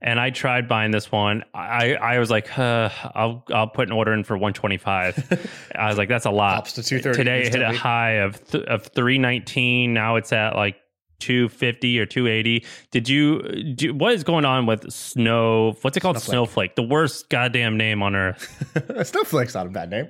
and 0.00 0.20
I 0.20 0.30
tried 0.30 0.68
buying 0.68 0.90
this 0.90 1.10
one. 1.10 1.44
I 1.54 1.94
I 1.94 2.18
was 2.18 2.30
like, 2.30 2.58
uh, 2.58 2.90
I'll 3.14 3.44
I'll 3.52 3.68
put 3.68 3.88
an 3.88 3.92
order 3.92 4.12
in 4.12 4.22
for 4.24 4.36
125. 4.36 5.48
I 5.74 5.88
was 5.88 5.98
like, 5.98 6.08
that's 6.08 6.26
a 6.26 6.30
lot. 6.30 6.66
to 6.66 6.82
Today 7.14 7.42
it 7.44 7.54
hit 7.54 7.62
a 7.62 7.72
high 7.72 8.12
of 8.12 8.46
th- 8.50 8.64
of 8.64 8.86
319. 8.88 9.94
Now 9.94 10.16
it's 10.16 10.32
at 10.32 10.56
like 10.56 10.76
250 11.24 11.98
or 11.98 12.06
280 12.06 12.64
did 12.90 13.08
you 13.08 13.42
do 13.74 13.94
what 13.94 14.12
is 14.12 14.22
going 14.22 14.44
on 14.44 14.66
with 14.66 14.90
snow 14.92 15.76
what's 15.80 15.96
it 15.96 16.00
called? 16.00 16.18
Snowflake, 16.18 16.72
snowflake 16.72 16.74
the 16.76 16.82
worst 16.82 17.28
goddamn 17.30 17.76
name 17.76 18.02
on 18.02 18.14
earth. 18.14 18.44
Snowflake's 19.08 19.54
not 19.54 19.66
a 19.66 19.70
bad 19.70 19.90
name. 19.90 20.08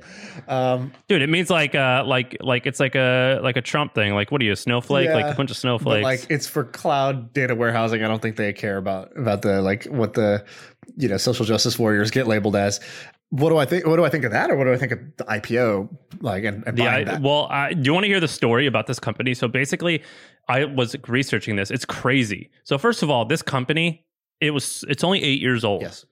Um, 0.49 0.93
dude 1.09 1.23
it 1.23 1.29
means 1.29 1.51
like 1.51 1.75
uh 1.75 2.03
like 2.05 2.37
like 2.41 2.67
it's 2.67 2.81
like 2.81 2.97
a 2.97 3.39
like 3.43 3.57
a 3.57 3.63
trump 3.63 3.95
thing. 3.95 4.15
Like 4.15 4.33
what 4.33 4.41
are 4.41 4.45
you 4.45 4.53
a 4.53 4.57
snowflake? 4.57 5.07
Yeah, 5.07 5.15
like 5.15 5.35
a 5.35 5.37
bunch 5.37 5.51
of 5.51 5.57
snowflakes. 5.57 6.03
like 6.03 6.27
it's 6.29 6.47
for 6.49 6.65
cloud 6.65 7.33
data 7.33 7.55
warehousing. 7.55 8.03
I 8.03 8.09
don't 8.09 8.21
think 8.21 8.37
they 8.37 8.53
care 8.53 8.77
about 8.77 9.17
about 9.17 9.43
the 9.43 9.63
like 9.63 9.85
what 9.85 10.15
the 10.15 10.45
you 10.97 11.09
know 11.09 11.17
social 11.17 11.45
justice 11.45 11.79
warriors 11.79 12.11
get 12.11 12.27
labeled 12.27 12.57
as 12.57 12.81
what 13.35 13.49
do 13.49 13.57
I 13.57 13.65
think? 13.65 13.85
What 13.85 13.97
do 13.97 14.05
I 14.05 14.09
think 14.09 14.25
of 14.25 14.31
that, 14.31 14.49
or 14.49 14.57
what 14.57 14.65
do 14.65 14.73
I 14.73 14.77
think 14.77 14.93
of 14.93 15.01
the 15.17 15.25
IPO? 15.25 15.89
Like, 16.21 16.45
and, 16.45 16.63
and 16.69 16.79
the, 16.79 16.87
I, 16.87 17.19
well, 17.19 17.49
I, 17.51 17.73
do 17.73 17.83
you 17.83 17.93
want 17.93 18.05
to 18.05 18.09
hear 18.09 18.21
the 18.21 18.29
story 18.29 18.67
about 18.67 18.87
this 18.87 19.01
company? 19.01 19.35
So 19.35 19.49
basically, 19.49 20.05
I 20.49 20.67
was 20.67 20.95
researching 21.09 21.57
this. 21.57 21.73
It's 21.73 21.85
crazy. 21.85 22.51
So 22.63 22.79
first 22.79 23.03
of 23.03 23.11
all, 23.11 23.25
this 23.25 23.43
company, 23.43 24.07
it 24.41 24.53
was 24.53 24.85
it's 24.89 25.03
only 25.03 25.21
eight 25.25 25.41
years 25.41 25.65
old. 25.65 25.83
Yes. 25.83 26.07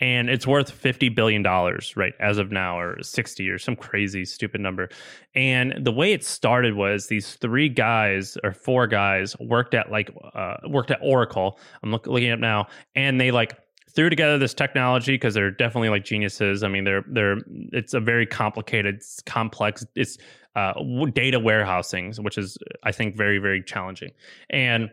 And 0.00 0.30
it's 0.30 0.46
worth 0.46 0.70
fifty 0.70 1.10
billion 1.10 1.42
dollars, 1.42 1.94
right, 1.94 2.14
as 2.20 2.38
of 2.38 2.50
now, 2.50 2.78
or 2.78 3.02
sixty, 3.02 3.50
or 3.50 3.58
some 3.58 3.76
crazy 3.76 4.24
stupid 4.24 4.62
number. 4.62 4.88
And 5.34 5.74
the 5.84 5.92
way 5.92 6.12
it 6.14 6.24
started 6.24 6.74
was 6.74 7.08
these 7.08 7.34
three 7.34 7.68
guys 7.68 8.38
or 8.44 8.52
four 8.52 8.86
guys 8.86 9.38
worked 9.40 9.74
at 9.74 9.90
like 9.90 10.10
uh, 10.34 10.56
worked 10.68 10.90
at 10.90 11.00
Oracle. 11.02 11.58
I'm 11.82 11.90
look, 11.92 12.06
looking 12.06 12.30
up 12.30 12.40
now, 12.40 12.68
and 12.94 13.20
they 13.20 13.30
like 13.30 13.58
threw 13.96 14.10
together 14.10 14.38
this 14.38 14.54
technology 14.54 15.14
because 15.14 15.34
they're 15.34 15.50
definitely 15.50 15.88
like 15.88 16.04
geniuses. 16.04 16.62
I 16.62 16.68
mean, 16.68 16.84
they're 16.84 17.04
they're 17.08 17.38
it's 17.72 17.94
a 17.94 18.00
very 18.00 18.26
complicated, 18.26 19.02
complex. 19.24 19.84
It's 19.96 20.18
uh, 20.54 20.74
data 21.12 21.40
warehousing, 21.40 22.14
which 22.14 22.38
is 22.38 22.56
I 22.84 22.92
think 22.92 23.16
very 23.16 23.38
very 23.38 23.62
challenging, 23.62 24.12
and 24.50 24.90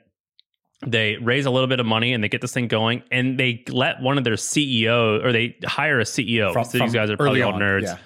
they 0.86 1.18
raise 1.18 1.46
a 1.46 1.52
little 1.52 1.68
bit 1.68 1.80
of 1.80 1.86
money 1.86 2.14
and 2.14 2.24
they 2.24 2.30
get 2.30 2.42
this 2.42 2.54
thing 2.54 2.68
going 2.68 3.04
and 3.10 3.40
they 3.40 3.64
let 3.70 4.02
one 4.02 4.18
of 4.18 4.24
their 4.24 4.34
CEO 4.34 5.24
or 5.24 5.32
they 5.32 5.56
hire 5.64 6.00
a 6.00 6.04
CEO. 6.04 6.52
From, 6.52 6.66
so 6.66 6.80
these 6.80 6.94
guys 6.94 7.10
are 7.10 7.18
probably 7.18 7.42
all 7.42 7.54
nerds. 7.54 7.84
Yeah. 7.84 7.98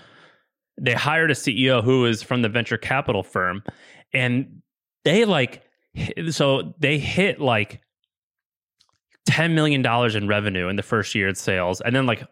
They 0.80 0.94
hired 0.94 1.32
a 1.32 1.34
CEO 1.34 1.84
who 1.84 2.06
is 2.06 2.22
from 2.22 2.44
the 2.44 2.50
venture 2.50 2.78
capital 2.78 3.24
firm 3.24 3.64
and 4.14 4.62
they 5.04 5.26
like 5.26 5.64
so 6.30 6.76
they 6.80 7.00
hit 7.00 7.42
like 7.42 7.82
10 9.28 9.54
million 9.54 9.82
dollars 9.82 10.16
in 10.16 10.26
revenue 10.28 10.70
in 10.70 10.78
the 10.78 10.84
first 10.84 11.14
year 11.14 11.28
of 11.28 11.38
sales 11.38 11.82
and 11.82 11.94
then 11.94 12.06
like 12.06 12.24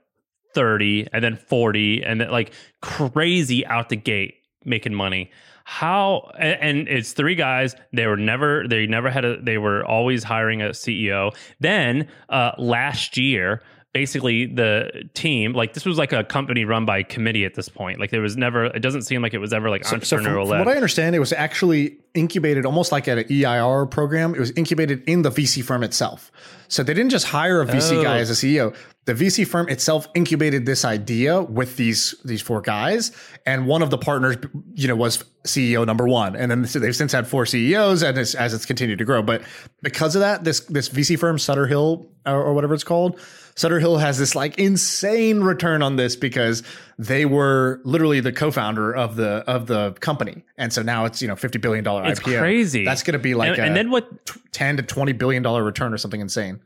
30 0.53 1.07
and 1.11 1.23
then 1.23 1.35
40 1.35 2.03
and 2.03 2.21
then 2.21 2.31
like 2.31 2.53
crazy 2.81 3.65
out 3.67 3.89
the 3.89 3.97
gate 3.97 4.35
making 4.63 4.93
money. 4.93 5.29
How 5.65 6.31
and 6.39 6.87
it's 6.87 7.11
three 7.11 7.35
guys. 7.35 7.75
They 7.91 8.07
were 8.07 8.15
never 8.17 8.65
they 8.67 8.87
never 8.87 9.09
had 9.09 9.25
a 9.25 9.41
they 9.41 9.57
were 9.57 9.83
always 9.83 10.23
hiring 10.23 10.61
a 10.61 10.69
ceo 10.69 11.35
then 11.59 12.07
uh 12.29 12.51
last 12.57 13.17
year 13.17 13.61
basically 13.95 14.45
the 14.45 15.07
team 15.13 15.53
like 15.53 15.73
this 15.73 15.85
was 15.85 15.97
like 15.97 16.11
a 16.11 16.21
company 16.21 16.65
run 16.65 16.83
by 16.85 17.01
committee 17.01 17.45
at 17.45 17.53
this 17.53 17.69
point. 17.69 17.97
Like 17.97 18.11
there 18.11 18.19
was 18.19 18.35
never 18.35 18.65
it 18.65 18.81
doesn't 18.81 19.03
seem 19.03 19.21
like 19.21 19.33
it 19.33 19.37
was 19.37 19.53
ever 19.53 19.69
like 19.69 19.85
so, 19.85 19.95
entrepreneurial 19.95 20.43
so 20.43 20.49
from, 20.49 20.49
from 20.49 20.59
what 20.59 20.67
i 20.67 20.73
understand 20.73 21.15
it 21.15 21.19
was 21.19 21.31
actually 21.31 21.97
incubated 22.13 22.65
almost 22.65 22.91
like 22.91 23.07
at 23.07 23.19
an 23.19 23.23
eir 23.29 23.89
program. 23.89 24.35
It 24.35 24.41
was 24.41 24.51
incubated 24.51 25.01
in 25.07 25.21
the 25.21 25.29
vc 25.29 25.63
firm 25.63 25.81
itself. 25.81 26.29
So 26.67 26.83
they 26.83 26.93
didn't 26.93 27.11
just 27.11 27.27
hire 27.27 27.61
a 27.61 27.65
vc 27.65 27.93
oh. 27.93 28.03
guy 28.03 28.17
as 28.17 28.29
a 28.29 28.33
ceo 28.33 28.75
the 29.05 29.13
vc 29.13 29.47
firm 29.47 29.69
itself 29.69 30.07
incubated 30.15 30.65
this 30.65 30.83
idea 30.83 31.41
with 31.41 31.77
these 31.77 32.15
these 32.25 32.41
four 32.41 32.59
guys 32.59 33.11
and 33.45 33.67
one 33.67 33.81
of 33.81 33.91
the 33.91 33.97
partners 33.97 34.35
you 34.73 34.87
know 34.87 34.95
was 34.95 35.23
ceo 35.45 35.85
number 35.85 36.07
one. 36.07 36.35
And 36.35 36.51
then 36.51 36.63
they've 36.63 36.95
since 36.95 37.13
had 37.13 37.27
four 37.27 37.45
ceos 37.45 38.01
and 38.01 38.17
it's, 38.17 38.35
as 38.35 38.53
it's 38.53 38.65
continued 38.65 38.99
to 38.99 39.05
grow. 39.05 39.21
But 39.21 39.43
because 39.81 40.15
of 40.15 40.19
that 40.19 40.43
this 40.43 40.61
this 40.61 40.89
vc 40.89 41.17
firm 41.17 41.39
sutter 41.39 41.67
hill 41.67 42.07
or, 42.25 42.43
or 42.43 42.53
whatever 42.53 42.73
it's 42.73 42.83
called 42.83 43.19
Sutter 43.55 43.79
Hill 43.79 43.97
has 43.97 44.17
this 44.17 44.35
like 44.35 44.59
insane 44.59 45.39
return 45.39 45.81
on 45.81 45.95
this 45.95 46.15
because 46.15 46.63
they 46.99 47.25
were 47.25 47.79
literally 47.85 48.19
the 48.19 48.33
co-founder 48.33 48.93
of 48.93 49.15
the 49.15 49.43
of 49.47 49.67
the 49.67 49.93
company, 49.93 50.43
and 50.57 50.73
so 50.73 50.81
now 50.81 51.05
it's 51.05 51.21
you 51.21 51.27
know 51.27 51.35
fifty 51.35 51.57
billion 51.57 51.83
dollar 51.83 52.05
it's 52.05 52.19
IPO. 52.19 52.39
Crazy. 52.39 52.83
That's 52.83 53.03
going 53.03 53.13
to 53.13 53.19
be 53.19 53.33
like 53.33 53.57
and, 53.57 53.67
and 53.67 53.75
then 53.75 53.91
what 53.91 54.09
ten 54.51 54.75
to 54.77 54.83
twenty 54.83 55.13
billion 55.13 55.41
dollar 55.41 55.63
return 55.63 55.93
or 55.93 55.97
something 55.97 56.19
insane. 56.19 56.59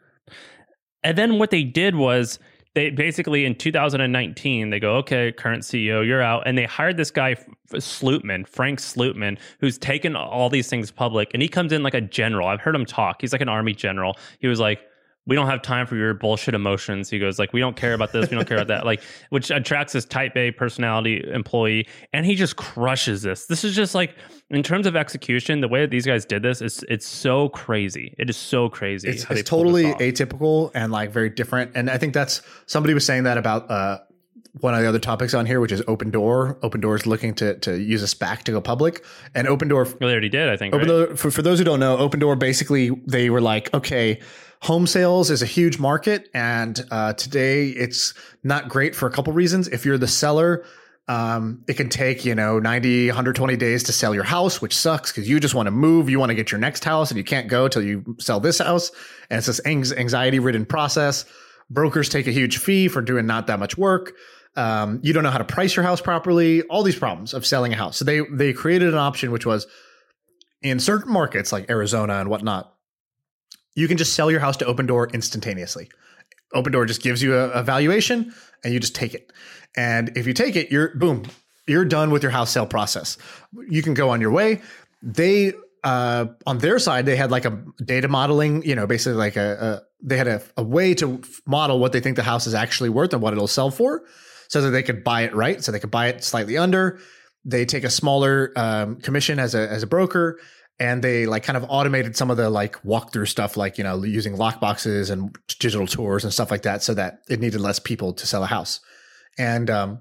And 1.04 1.18
then 1.18 1.38
what 1.38 1.52
they 1.52 1.64
did 1.64 1.96
was 1.96 2.40
they 2.76 2.90
basically 2.90 3.46
in 3.46 3.56
2019 3.56 4.70
they 4.70 4.80
go 4.80 4.96
okay 4.98 5.32
current 5.32 5.64
ceo 5.64 6.06
you're 6.06 6.22
out 6.22 6.44
and 6.46 6.56
they 6.56 6.66
hired 6.66 6.98
this 6.98 7.10
guy 7.10 7.36
slootman 7.74 8.48
frank 8.48 8.80
slootman 8.80 9.40
who's 9.60 9.78
taken 9.78 10.16
all 10.16 10.50
these 10.50 10.70
things 10.70 10.92
public 10.92 11.32
and 11.34 11.42
he 11.42 11.50
comes 11.50 11.74
in 11.74 11.82
like 11.82 11.96
a 11.96 12.02
general 12.02 12.48
i've 12.48 12.62
heard 12.62 12.76
him 12.76 12.86
talk 12.86 13.22
he's 13.22 13.32
like 13.32 13.42
an 13.42 13.50
army 13.50 13.74
general 13.74 14.16
he 14.40 14.48
was 14.48 14.60
like 14.60 14.82
we 15.30 15.36
don't 15.36 15.48
have 15.48 15.62
time 15.62 15.86
for 15.86 15.96
your 15.96 16.16
bullshit 16.16 16.56
emotions. 16.56 17.08
He 17.10 17.20
goes 17.20 17.38
like, 17.38 17.54
we 17.54 17.60
don't 17.60 17.76
care 17.76 17.94
about 17.94 18.12
this, 18.12 18.30
we 18.32 18.36
don't 18.36 18.48
care 18.48 18.58
about 18.58 18.68
that, 18.68 18.86
like, 18.86 19.02
which 19.30 19.52
attracts 19.52 19.94
this 19.94 20.04
type 20.04 20.36
A 20.36 20.52
personality 20.52 21.24
employee, 21.32 21.88
and 22.12 22.26
he 22.26 22.34
just 22.34 22.56
crushes 22.56 23.22
this. 23.22 23.46
This 23.46 23.64
is 23.64 23.76
just 23.76 23.94
like, 23.94 24.16
in 24.50 24.64
terms 24.64 24.88
of 24.88 24.96
execution, 24.96 25.62
the 25.62 25.68
way 25.68 25.82
that 25.82 25.92
these 25.92 26.06
guys 26.06 26.26
did 26.26 26.42
this 26.42 26.62
is 26.62 26.84
it's 26.90 27.08
so 27.08 27.50
crazy. 27.50 28.16
It 28.18 28.30
is 28.30 28.38
so 28.38 28.70
crazy. 28.70 29.08
It's, 29.08 29.24
it's 29.30 29.48
totally 29.48 29.94
atypical 29.94 30.72
and 30.74 30.92
like 30.92 31.12
very 31.12 31.30
different. 31.30 31.72
And 31.76 31.92
I 31.92 32.00
think 32.00 32.16
that's 32.16 32.42
somebody 32.66 32.96
was 32.96 33.06
saying 33.06 33.24
that 33.24 33.38
about 33.38 33.70
uh, 33.70 34.00
one 34.62 34.74
of 34.74 34.82
the 34.82 34.90
other 34.90 35.00
topics 35.00 35.36
on 35.36 35.46
here, 35.46 35.60
which 35.60 35.72
is 35.72 35.82
Opendoor. 35.84 36.58
Open 36.64 36.82
Door 36.82 36.96
is 36.96 37.06
looking 37.06 37.36
to 37.36 37.56
to 37.60 37.80
use 37.80 38.02
a 38.02 38.08
SPAC 38.08 38.40
to 38.44 38.52
go 38.52 38.62
public, 38.62 39.06
and 39.36 39.48
Opendoor. 39.48 39.86
Well, 39.86 39.96
they 40.00 40.12
already 40.12 40.30
did, 40.30 40.50
I 40.50 40.58
think. 40.58 40.74
Open 40.74 40.90
right? 40.90 41.08
Door, 41.08 41.16
for 41.18 41.30
for 41.30 41.42
those 41.44 41.60
who 41.60 41.66
don't 41.66 41.80
know, 41.80 41.98
Opendoor 41.98 42.38
basically 42.40 42.90
they 43.06 43.30
were 43.30 43.42
like, 43.42 43.72
okay, 43.74 44.20
home 44.62 44.88
sales 44.88 45.30
is 45.30 45.42
a 45.42 45.46
huge 45.46 45.80
market, 45.80 46.30
and 46.34 46.86
uh, 46.92 47.14
today 47.14 47.70
it's 47.70 48.14
not 48.44 48.70
great 48.70 48.96
for 48.96 49.08
a 49.08 49.12
couple 49.12 49.34
reasons. 49.34 49.68
If 49.68 49.86
you're 49.86 49.98
the 49.98 50.08
seller, 50.08 50.66
um, 51.08 51.64
it 51.68 51.74
can 51.74 51.90
take, 51.90 52.24
you 52.24 52.36
know, 52.36 52.60
90, 52.60 53.08
120 53.08 53.58
days 53.58 53.84
to 53.84 53.92
sell 53.92 54.14
your 54.14 54.24
house, 54.24 54.62
which 54.62 54.76
sucks 54.76 55.12
because 55.12 55.28
you 55.28 55.40
just 55.40 55.56
want 55.56 55.66
to 55.66 55.72
move. 55.72 56.08
You 56.08 56.20
want 56.20 56.30
to 56.30 56.36
get 56.36 56.52
your 56.52 56.60
next 56.60 56.84
house 56.84 57.10
and 57.10 57.18
you 57.18 57.24
can't 57.24 57.48
go 57.48 57.68
till 57.68 57.82
you 57.82 58.16
sell 58.20 58.40
this 58.40 58.60
house. 58.60 58.92
And 59.30 59.40
it's 59.40 59.48
this 59.48 59.60
anxiety 59.66 60.38
ridden 60.38 60.68
process. 60.68 61.26
Brokers 61.72 62.10
take 62.10 62.28
a 62.28 62.32
huge 62.32 62.58
fee 62.58 62.88
for 62.88 63.02
doing 63.02 63.26
not 63.26 63.48
that 63.48 63.58
much 63.60 63.76
work. 63.76 64.14
Um, 64.56 65.00
you 65.02 65.14
don't 65.14 65.24
know 65.24 65.32
how 65.32 65.40
to 65.40 65.46
price 65.46 65.76
your 65.76 65.84
house 65.84 66.00
properly. 66.00 66.62
All 66.64 66.84
these 66.84 66.98
problems 66.98 67.34
of 67.34 67.44
selling 67.44 67.74
a 67.74 67.76
house. 67.76 67.98
So 67.98 68.06
they 68.06 68.22
they 68.32 68.54
created 68.54 68.90
an 68.90 69.00
option 69.00 69.32
which 69.32 69.46
was 69.48 69.66
in 70.62 70.80
certain 70.80 71.12
markets 71.12 71.52
like 71.52 71.70
Arizona 71.70 72.16
and 72.16 72.30
whatnot, 72.30 72.74
you 73.76 73.88
can 73.88 73.98
just 73.98 74.14
sell 74.14 74.30
your 74.30 74.40
house 74.40 74.58
to 74.58 74.66
Opendoor 74.66 75.14
instantaneously. 75.14 75.90
Opendoor 76.54 76.88
just 76.88 77.02
gives 77.02 77.22
you 77.22 77.36
a, 77.36 77.50
a 77.50 77.64
valuation 77.64 78.34
and 78.64 78.74
you 78.74 78.80
just 78.80 78.96
take 78.96 79.14
it. 79.14 79.32
And 79.78 80.18
if 80.18 80.26
you 80.28 80.34
take 80.34 80.56
it, 80.56 80.72
you're 80.72 80.96
boom, 80.96 81.26
you're 81.68 81.86
done 81.86 82.12
with 82.12 82.24
your 82.24 82.32
house 82.32 82.52
sale 82.52 82.66
process. 82.66 83.18
You 83.70 83.82
can 83.82 83.94
go 83.94 84.10
on 84.10 84.22
your 84.22 84.32
way. 84.32 84.62
They 85.02 85.54
uh, 85.84 86.26
on 86.46 86.58
their 86.58 86.80
side, 86.80 87.06
they 87.06 87.16
had 87.16 87.32
like 87.32 87.46
a 87.46 87.64
data 87.86 88.08
modeling, 88.08 88.64
you 88.64 88.76
know, 88.76 88.86
basically 88.86 89.18
like 89.18 89.38
a, 89.38 89.82
a 89.82 90.06
they 90.06 90.18
had 90.18 90.28
a, 90.28 90.42
a, 90.58 90.64
way 90.64 90.94
to 90.94 91.22
model 91.46 91.80
what 91.80 91.92
they 91.92 92.00
think 92.00 92.16
the 92.16 92.24
house 92.24 92.48
is 92.48 92.54
actually 92.54 92.90
worth 92.90 93.14
and 93.14 93.22
what 93.22 93.34
it'll 93.34 93.48
sell 93.48 93.72
for 93.72 94.04
so 94.48 94.62
that 94.62 94.72
they 94.72 94.84
could 94.84 95.04
buy 95.04 95.22
it 95.22 95.34
right. 95.34 95.64
So 95.64 95.72
they 95.72 95.80
could 95.80 95.92
buy 95.92 96.08
it 96.08 96.24
slightly 96.24 96.58
under. 96.58 97.00
They 97.46 97.66
take 97.66 97.84
a 97.84 97.90
smaller 97.90 98.52
um, 98.56 98.98
commission 98.98 99.40
as 99.40 99.56
a, 99.56 99.70
as 99.70 99.84
a 99.84 99.88
broker 99.88 100.40
and 100.80 101.04
they 101.04 101.26
like 101.26 101.44
kind 101.44 101.58
of 101.58 101.66
automated 101.68 102.16
some 102.16 102.32
of 102.32 102.38
the 102.38 102.50
like 102.50 102.82
walkthrough 102.84 103.28
stuff, 103.28 103.58
like, 103.58 103.78
you 103.78 103.84
know, 103.84 104.02
using 104.04 104.36
lockboxes 104.38 105.12
and 105.12 105.38
digital 105.60 105.86
tours 105.86 106.24
and 106.24 106.32
stuff 106.32 106.52
like 106.52 106.62
that 106.62 106.82
so 106.82 106.94
that 106.94 107.20
it 107.30 107.40
needed 107.40 107.60
less 107.60 107.80
people 107.80 108.14
to 108.14 108.26
sell 108.26 108.44
a 108.44 108.48
house. 108.48 108.80
And, 109.38 109.70
um, 109.70 110.00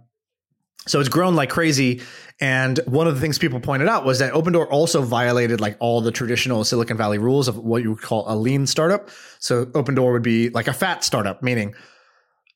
so 0.87 1.01
it's 1.01 1.09
grown 1.09 1.35
like 1.35 1.51
crazy. 1.51 2.01
And 2.41 2.79
one 2.87 3.09
of 3.09 3.15
the 3.15 3.21
things 3.21 3.39
people 3.39 3.61
pointed 3.61 3.89
out 3.89 4.05
was 4.05 4.21
that 4.21 4.33
Opendoor 4.33 4.69
also 4.71 5.03
violated 5.03 5.61
like 5.61 5.77
all 5.81 6.01
the 6.01 6.13
traditional 6.13 6.65
Silicon 6.65 6.97
Valley 6.97 7.19
rules 7.19 7.49
of 7.49 7.59
what 7.59 7.83
you 7.83 7.91
would 7.91 8.01
call 8.01 8.25
a 8.29 8.37
lean 8.37 8.67
startup. 8.67 9.11
So 9.41 9.67
Opendoor 9.67 10.13
would 10.13 10.23
be 10.23 10.49
like 10.51 10.69
a 10.69 10.73
fat 10.73 11.03
startup, 11.05 11.43
meaning 11.43 11.75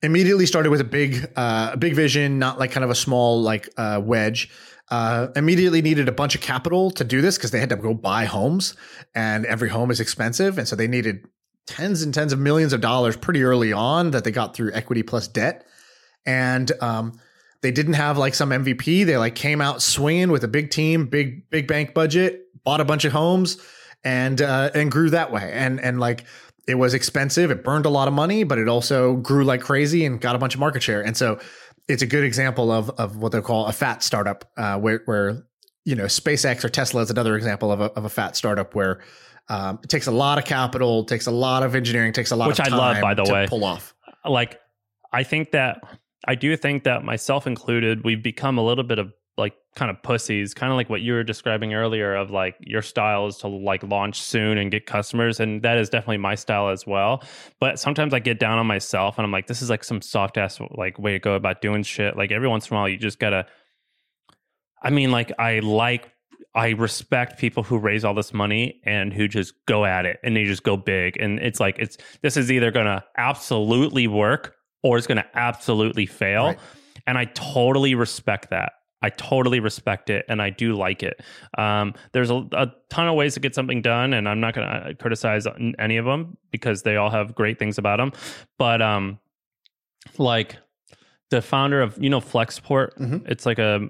immediately 0.03 0.47
started 0.47 0.70
with 0.70 0.81
a 0.81 0.85
big, 0.85 1.31
uh, 1.37 1.70
a 1.73 1.77
big 1.77 1.95
vision, 1.95 2.39
not 2.39 2.59
like 2.59 2.70
kind 2.70 2.85
of 2.85 2.91
a 2.91 2.95
small 2.95 3.43
like 3.43 3.68
uh, 3.77 4.01
wedge. 4.03 4.51
Uh, 4.91 5.28
immediately 5.37 5.80
needed 5.80 6.07
a 6.07 6.12
bunch 6.12 6.35
of 6.35 6.43
capital 6.43 6.91
to 6.91 7.03
do 7.05 7.22
this 7.22 7.39
because 7.39 7.51
they 7.51 7.61
had 7.61 7.70
to 7.70 7.76
go 7.76 7.95
buy 7.95 8.24
homes, 8.24 8.74
and 9.14 9.47
every 9.47 9.70
home 9.70 9.91
is 9.91 10.01
expensive, 10.01 10.59
and 10.59 10.68
so 10.68 10.76
they 10.76 10.87
needed 10.87 11.26
tens 11.66 12.03
and 12.03 12.12
tens 12.12 12.33
of 12.33 12.39
millions 12.39 12.72
of 12.72 12.80
dollars 12.80 13.16
pretty 13.16 13.43
early 13.43 13.72
on 13.72 14.11
that 14.11 14.24
they 14.24 14.30
got 14.30 14.55
through 14.55 14.70
equity 14.74 15.03
plus 15.03 15.28
debt, 15.28 15.66
and 16.26 16.70
um, 16.83 17.12
they 17.62 17.70
didn't 17.70 17.95
have 17.95 18.18
like 18.18 18.35
some 18.35 18.51
MVP. 18.51 19.07
They 19.07 19.16
like 19.16 19.35
came 19.35 19.61
out 19.61 19.80
swinging 19.80 20.30
with 20.30 20.45
a 20.45 20.49
big 20.49 20.70
team, 20.70 21.07
big 21.07 21.49
big 21.49 21.66
bank 21.66 21.95
budget, 21.95 22.43
bought 22.64 22.80
a 22.80 22.85
bunch 22.85 23.05
of 23.05 23.12
homes, 23.12 23.59
and 24.05 24.43
uh, 24.43 24.70
and 24.74 24.91
grew 24.91 25.11
that 25.11 25.33
way. 25.33 25.51
And 25.55 25.80
and 25.80 26.01
like 26.01 26.24
it 26.66 26.76
was 26.76 26.95
expensive. 26.95 27.51
It 27.51 27.64
burned 27.64 27.87
a 27.87 27.91
lot 27.91 28.09
of 28.09 28.14
money, 28.14 28.45
but 28.45 28.59
it 28.59 28.68
also 28.68 29.16
grew 29.16 29.45
like 29.45 29.61
crazy 29.61 30.05
and 30.05 30.20
got 30.20 30.37
a 30.37 30.39
bunch 30.39 30.55
of 30.55 30.61
market 30.61 30.83
share. 30.83 31.01
And 31.01 31.16
so 31.16 31.41
it's 31.93 32.03
a 32.03 32.07
good 32.07 32.24
example 32.24 32.72
of 32.72 32.90
of 32.90 33.18
what 33.18 33.32
they 33.32 33.40
call 33.40 33.66
a 33.66 33.72
fat 33.72 34.03
startup, 34.03 34.51
uh, 34.57 34.78
where 34.78 35.03
where 35.05 35.45
you 35.84 35.95
know 35.95 36.05
SpaceX 36.05 36.64
or 36.64 36.68
Tesla 36.68 37.03
is 37.03 37.11
another 37.11 37.36
example 37.36 37.70
of 37.70 37.80
a 37.80 37.84
of 37.93 38.05
a 38.05 38.09
fat 38.09 38.34
startup 38.34 38.74
where 38.74 39.03
um, 39.49 39.78
it 39.82 39.90
takes 39.90 40.07
a 40.07 40.11
lot 40.11 40.38
of 40.38 40.45
capital, 40.45 41.05
takes 41.05 41.26
a 41.26 41.30
lot 41.30 41.62
of 41.62 41.74
engineering, 41.74 42.12
takes 42.12 42.30
a 42.30 42.36
lot 42.36 42.49
which 42.49 42.61
of 42.61 42.72
I 42.72 42.76
love 42.76 43.01
by 43.03 43.14
the 43.14 43.24
way 43.24 43.47
pull 43.47 43.64
off. 43.64 43.95
Like 44.24 44.59
I 45.12 45.22
think 45.22 45.51
that 45.51 45.80
I 46.26 46.34
do 46.34 46.57
think 46.57 46.84
that 46.84 47.05
myself 47.05 47.47
included, 47.47 48.05
we've 48.05 48.22
become 48.22 48.57
a 48.57 48.64
little 48.64 48.84
bit 48.84 48.99
of 48.99 49.12
like 49.43 49.55
kind 49.74 49.90
of 49.90 50.03
pussies, 50.03 50.55
kind 50.55 50.72
of 50.72 50.76
like 50.76 50.88
what 50.88 51.01
you 51.01 51.12
were 51.12 51.24
describing 51.24 51.74
earlier 51.74 52.14
of 52.14 52.30
like 52.30 52.57
your 52.61 52.82
style 52.82 53.26
is 53.26 53.36
to 53.38 53.49
like 53.49 53.82
launch 53.82 54.22
soon 54.22 54.57
and 54.57 54.70
get 54.70 54.86
customers. 54.86 55.40
And 55.40 55.62
that 55.62 55.78
is 55.78 55.90
definitely 55.90 56.18
my 56.18 56.34
style 56.34 56.68
as 56.68 56.86
well. 56.86 57.22
But 57.59 57.78
sometimes 57.78 58.14
I 58.14 58.18
get 58.18 58.38
down 58.38 58.59
on 58.59 58.66
myself 58.66 59.18
and 59.18 59.24
I'm 59.24 59.32
like, 59.32 59.47
this 59.47 59.61
is 59.61 59.68
like 59.68 59.84
some 59.84 60.01
soft 60.01 60.38
ass 60.38 60.61
like 60.70 60.99
way 60.99 61.12
to 61.12 61.18
go 61.18 61.34
about 61.34 61.61
doing 61.61 61.82
shit. 61.82 62.16
Like 62.16 62.32
every 62.32 62.49
once 62.49 62.68
in 62.68 62.76
a 62.76 62.78
while, 62.78 62.88
you 62.88 62.97
just 62.97 63.18
gotta, 63.18 63.47
I 64.82 64.90
mean, 64.90 65.11
like 65.11 65.32
I 65.38 65.59
like, 65.59 66.11
I 66.55 66.70
respect 66.70 67.38
people 67.38 67.62
who 67.62 67.78
raise 67.78 68.05
all 68.05 68.14
this 68.14 68.32
money 68.32 68.80
and 68.84 69.12
who 69.12 69.26
just 69.26 69.55
go 69.66 69.86
at 69.86 70.05
it 70.07 70.20
and 70.22 70.36
they 70.36 70.45
just 70.45 70.62
go 70.62 70.76
big. 70.76 71.16
And 71.18 71.38
it's 71.40 71.61
like, 71.61 71.78
it's, 71.78 71.97
this 72.20 72.36
is 72.36 72.53
either 72.53 72.70
gonna 72.70 73.05
absolutely 73.16 74.07
work 74.07 74.55
or 74.82 74.99
it's 74.99 75.07
to 75.07 75.24
absolutely 75.34 76.07
fail. 76.07 76.47
Right. 76.47 76.59
And 77.07 77.18
I 77.18 77.24
totally 77.26 77.95
respect 77.95 78.51
that. 78.51 78.72
I 79.03 79.11
totally 79.11 79.61
respect 79.61 80.11
it 80.11 80.25
and 80.29 80.41
I 80.41 80.51
do 80.51 80.75
like 80.75 81.03
it. 81.03 81.21
Um, 81.59 81.95
there's 82.13 82.31
a, 82.31 82.47
a, 82.53 82.73
ton 82.89 83.09
of 83.09 83.15
ways 83.15 83.35
to 83.35 83.41
get 83.41 83.55
something 83.55 83.81
done, 83.81 84.13
and 84.13 84.29
I'm 84.29 84.41
not 84.41 84.55
going 84.55 84.69
to 84.69 84.95
criticize 84.95 85.47
any 85.79 85.97
of 85.97 86.05
them 86.05 86.37
because 86.51 86.83
they 86.83 86.97
all 86.97 87.11
have 87.11 87.35
great 87.35 87.59
things 87.59 87.79
about 87.79 87.97
them. 87.97 88.13
But 88.59 88.83
um, 88.83 89.19
like 90.19 90.57
the 91.31 91.41
founder 91.41 91.81
of 91.81 91.97
you 92.03 92.11
know 92.11 92.21
Flexport, 92.21 92.97
mm-hmm. 92.99 93.27
it's 93.27 93.47
like 93.47 93.59
a 93.59 93.89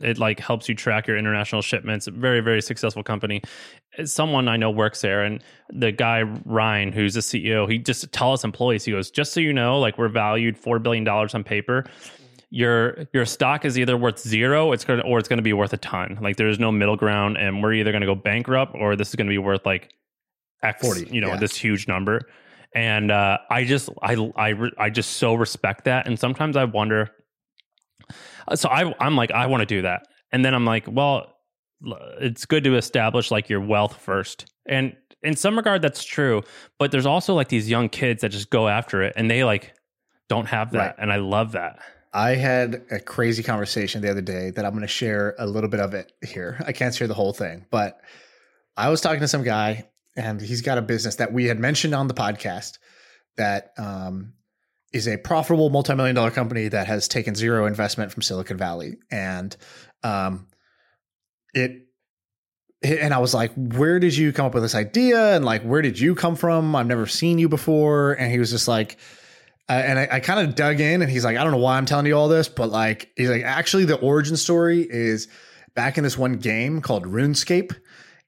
it 0.00 0.18
like 0.18 0.40
helps 0.40 0.68
you 0.68 0.74
track 0.74 1.06
your 1.06 1.16
international 1.16 1.62
shipments. 1.62 2.06
Very, 2.06 2.40
very 2.40 2.62
successful 2.62 3.02
company. 3.02 3.42
Someone 4.04 4.48
I 4.48 4.56
know 4.56 4.70
works 4.70 5.00
there, 5.00 5.22
and 5.22 5.42
the 5.68 5.92
guy 5.92 6.22
Ryan, 6.22 6.92
who's 6.92 7.14
the 7.14 7.20
CEO, 7.20 7.70
he 7.70 7.78
just 7.78 8.10
tell 8.12 8.32
us 8.32 8.44
employees, 8.44 8.84
he 8.84 8.92
goes, 8.92 9.10
just 9.10 9.32
so 9.32 9.40
you 9.40 9.52
know, 9.52 9.78
like 9.78 9.98
we're 9.98 10.08
valued 10.08 10.56
four 10.56 10.78
billion 10.78 11.04
dollars 11.04 11.34
on 11.34 11.44
paper. 11.44 11.84
Your 12.50 13.06
your 13.12 13.24
stock 13.26 13.64
is 13.64 13.78
either 13.78 13.96
worth 13.96 14.18
zero, 14.18 14.72
it's 14.72 14.84
gonna 14.84 15.02
or 15.02 15.18
it's 15.18 15.28
gonna 15.28 15.42
be 15.42 15.52
worth 15.52 15.72
a 15.72 15.78
ton. 15.78 16.18
Like 16.20 16.36
there's 16.36 16.58
no 16.58 16.72
middle 16.72 16.96
ground, 16.96 17.36
and 17.38 17.62
we're 17.62 17.74
either 17.74 17.92
gonna 17.92 18.06
go 18.06 18.14
bankrupt 18.14 18.74
or 18.74 18.96
this 18.96 19.10
is 19.10 19.14
gonna 19.14 19.30
be 19.30 19.38
worth 19.38 19.64
like 19.64 19.92
X, 20.62 20.82
40, 20.82 21.14
you 21.14 21.20
know, 21.20 21.28
yeah. 21.28 21.36
this 21.36 21.56
huge 21.56 21.86
number. 21.88 22.20
And 22.74 23.10
uh, 23.10 23.38
I 23.50 23.64
just 23.64 23.88
I 24.02 24.14
I 24.36 24.54
I 24.78 24.90
just 24.90 25.12
so 25.18 25.34
respect 25.34 25.84
that, 25.84 26.06
and 26.06 26.18
sometimes 26.18 26.56
I 26.56 26.64
wonder 26.64 27.10
uh, 28.48 28.56
so 28.56 28.68
I, 28.68 28.92
I'm 28.98 29.16
like, 29.16 29.30
I 29.30 29.46
want 29.46 29.60
to 29.60 29.66
do 29.66 29.82
that. 29.82 30.06
And 30.32 30.44
then 30.44 30.54
I'm 30.54 30.64
like, 30.64 30.84
well, 30.88 31.34
it's 32.20 32.46
good 32.46 32.64
to 32.64 32.76
establish 32.76 33.30
like 33.30 33.48
your 33.48 33.60
wealth 33.60 33.96
first. 33.96 34.46
And 34.66 34.96
in 35.22 35.36
some 35.36 35.56
regard, 35.56 35.82
that's 35.82 36.04
true. 36.04 36.42
But 36.78 36.92
there's 36.92 37.06
also 37.06 37.34
like 37.34 37.48
these 37.48 37.68
young 37.68 37.88
kids 37.88 38.22
that 38.22 38.30
just 38.30 38.50
go 38.50 38.68
after 38.68 39.02
it 39.02 39.14
and 39.16 39.30
they 39.30 39.44
like 39.44 39.74
don't 40.28 40.46
have 40.46 40.72
that. 40.72 40.78
Right. 40.78 40.94
And 40.98 41.12
I 41.12 41.16
love 41.16 41.52
that. 41.52 41.80
I 42.12 42.34
had 42.34 42.82
a 42.90 42.98
crazy 42.98 43.42
conversation 43.42 44.02
the 44.02 44.10
other 44.10 44.20
day 44.20 44.50
that 44.50 44.64
I'm 44.64 44.72
going 44.72 44.82
to 44.82 44.88
share 44.88 45.34
a 45.38 45.46
little 45.46 45.70
bit 45.70 45.80
of 45.80 45.94
it 45.94 46.12
here. 46.26 46.62
I 46.66 46.72
can't 46.72 46.94
share 46.94 47.06
the 47.06 47.14
whole 47.14 47.32
thing, 47.32 47.66
but 47.70 48.00
I 48.76 48.88
was 48.88 49.00
talking 49.00 49.20
to 49.20 49.28
some 49.28 49.44
guy 49.44 49.88
and 50.16 50.40
he's 50.40 50.62
got 50.62 50.78
a 50.78 50.82
business 50.82 51.16
that 51.16 51.32
we 51.32 51.46
had 51.46 51.58
mentioned 51.58 51.94
on 51.94 52.08
the 52.08 52.14
podcast 52.14 52.78
that 53.36 53.72
um, 53.78 54.32
is 54.92 55.06
a 55.06 55.16
profitable 55.16 55.70
multi-million 55.70 56.16
dollar 56.16 56.30
company 56.32 56.68
that 56.68 56.88
has 56.88 57.06
taken 57.06 57.34
zero 57.34 57.66
investment 57.66 58.12
from 58.12 58.22
Silicon 58.22 58.56
Valley. 58.56 58.98
And 59.10 59.56
um, 60.02 60.48
it 61.54 61.86
and 62.82 63.12
I 63.12 63.18
was 63.18 63.34
like, 63.34 63.52
where 63.54 64.00
did 64.00 64.16
you 64.16 64.32
come 64.32 64.46
up 64.46 64.54
with 64.54 64.62
this 64.62 64.74
idea? 64.74 65.36
And 65.36 65.44
like, 65.44 65.62
where 65.62 65.82
did 65.82 65.98
you 65.98 66.14
come 66.14 66.34
from? 66.34 66.74
I've 66.74 66.86
never 66.86 67.06
seen 67.06 67.38
you 67.38 67.46
before. 67.48 68.14
And 68.14 68.32
he 68.32 68.38
was 68.38 68.50
just 68.50 68.68
like, 68.68 68.96
uh, 69.70 69.74
and 69.74 70.00
I, 70.00 70.08
I 70.10 70.20
kind 70.20 70.40
of 70.40 70.56
dug 70.56 70.80
in 70.80 71.00
and 71.00 71.08
he's 71.08 71.24
like, 71.24 71.36
I 71.36 71.44
don't 71.44 71.52
know 71.52 71.58
why 71.58 71.76
I'm 71.76 71.86
telling 71.86 72.04
you 72.04 72.14
all 72.14 72.26
this, 72.26 72.48
but 72.48 72.70
like, 72.70 73.12
he's 73.16 73.30
like, 73.30 73.44
actually, 73.44 73.84
the 73.84 73.94
origin 74.00 74.36
story 74.36 74.84
is 74.90 75.28
back 75.76 75.96
in 75.96 76.02
this 76.02 76.18
one 76.18 76.38
game 76.38 76.80
called 76.80 77.04
RuneScape. 77.04 77.72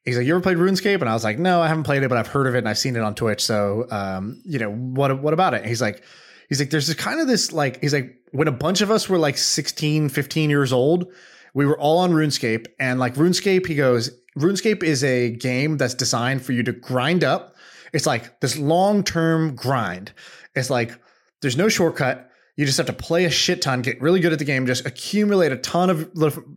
He's 0.05 0.17
like, 0.17 0.25
you 0.25 0.35
ever 0.37 0.41
played 0.41 0.59
RuneScape? 0.59 1.01
And 1.01 1.09
I 1.09 1.15
was 1.15 1.25
like, 1.25 1.41
no, 1.41 1.61
I 1.61 1.67
haven't 1.67 1.83
played 1.83 2.05
it, 2.05 2.09
but 2.09 2.17
I've 2.17 2.29
heard 2.29 2.47
of 2.47 2.55
it 2.55 2.59
and 2.59 2.69
I've 2.69 2.79
seen 2.79 2.95
it 2.95 3.03
on 3.03 3.17
Twitch. 3.17 3.43
So, 3.43 3.87
um, 3.91 4.41
you 4.45 4.61
know, 4.61 4.71
what, 4.71 5.21
what 5.21 5.35
about 5.35 5.55
it? 5.55 5.63
And 5.63 5.67
he's 5.67 5.83
like, 5.83 6.05
he's 6.49 6.61
like, 6.61 6.71
there's 6.71 6.87
this 6.87 6.95
kind 6.95 7.21
of 7.21 7.27
this 7.27 7.53
like, 7.53 7.81
he's 7.81 7.93
like, 7.93 8.17
when 8.31 8.47
a 8.47 8.53
bunch 8.53 8.81
of 8.81 8.93
us 8.93 9.09
were 9.09 9.19
like 9.19 9.37
16, 9.37 10.11
15 10.11 10.49
years 10.49 10.73
old, 10.73 11.13
we 11.55 11.67
were 11.67 11.77
all 11.77 11.99
on 11.99 12.13
RuneScape. 12.13 12.67
And 12.79 13.01
like 13.01 13.17
RuneScape, 13.17 13.67
he 13.67 13.75
goes, 13.75 14.13
RuneScape 14.39 14.85
is 14.85 15.03
a 15.03 15.31
game 15.31 15.77
that's 15.77 15.95
designed 15.95 16.45
for 16.45 16.53
you 16.53 16.63
to 16.63 16.73
grind 16.73 17.25
up. 17.25 17.57
It's 17.93 18.07
like 18.07 18.39
this 18.39 18.57
long 18.57 19.03
term 19.03 19.57
grind. 19.57 20.13
It's 20.55 20.71
like, 20.71 21.02
there's 21.43 21.57
no 21.57 21.69
shortcut. 21.69 22.31
You 22.57 22.67
just 22.67 22.79
have 22.79 22.87
to 22.87 22.93
play 22.93 23.25
a 23.25 23.31
shit 23.31 23.63
ton, 23.63 23.83
get 23.83 24.01
really 24.01 24.21
good 24.21 24.33
at 24.33 24.39
the 24.39 24.45
game, 24.45 24.67
just 24.67 24.87
accumulate 24.87 25.53
a 25.53 25.57
ton 25.57 25.91
of 25.91 26.11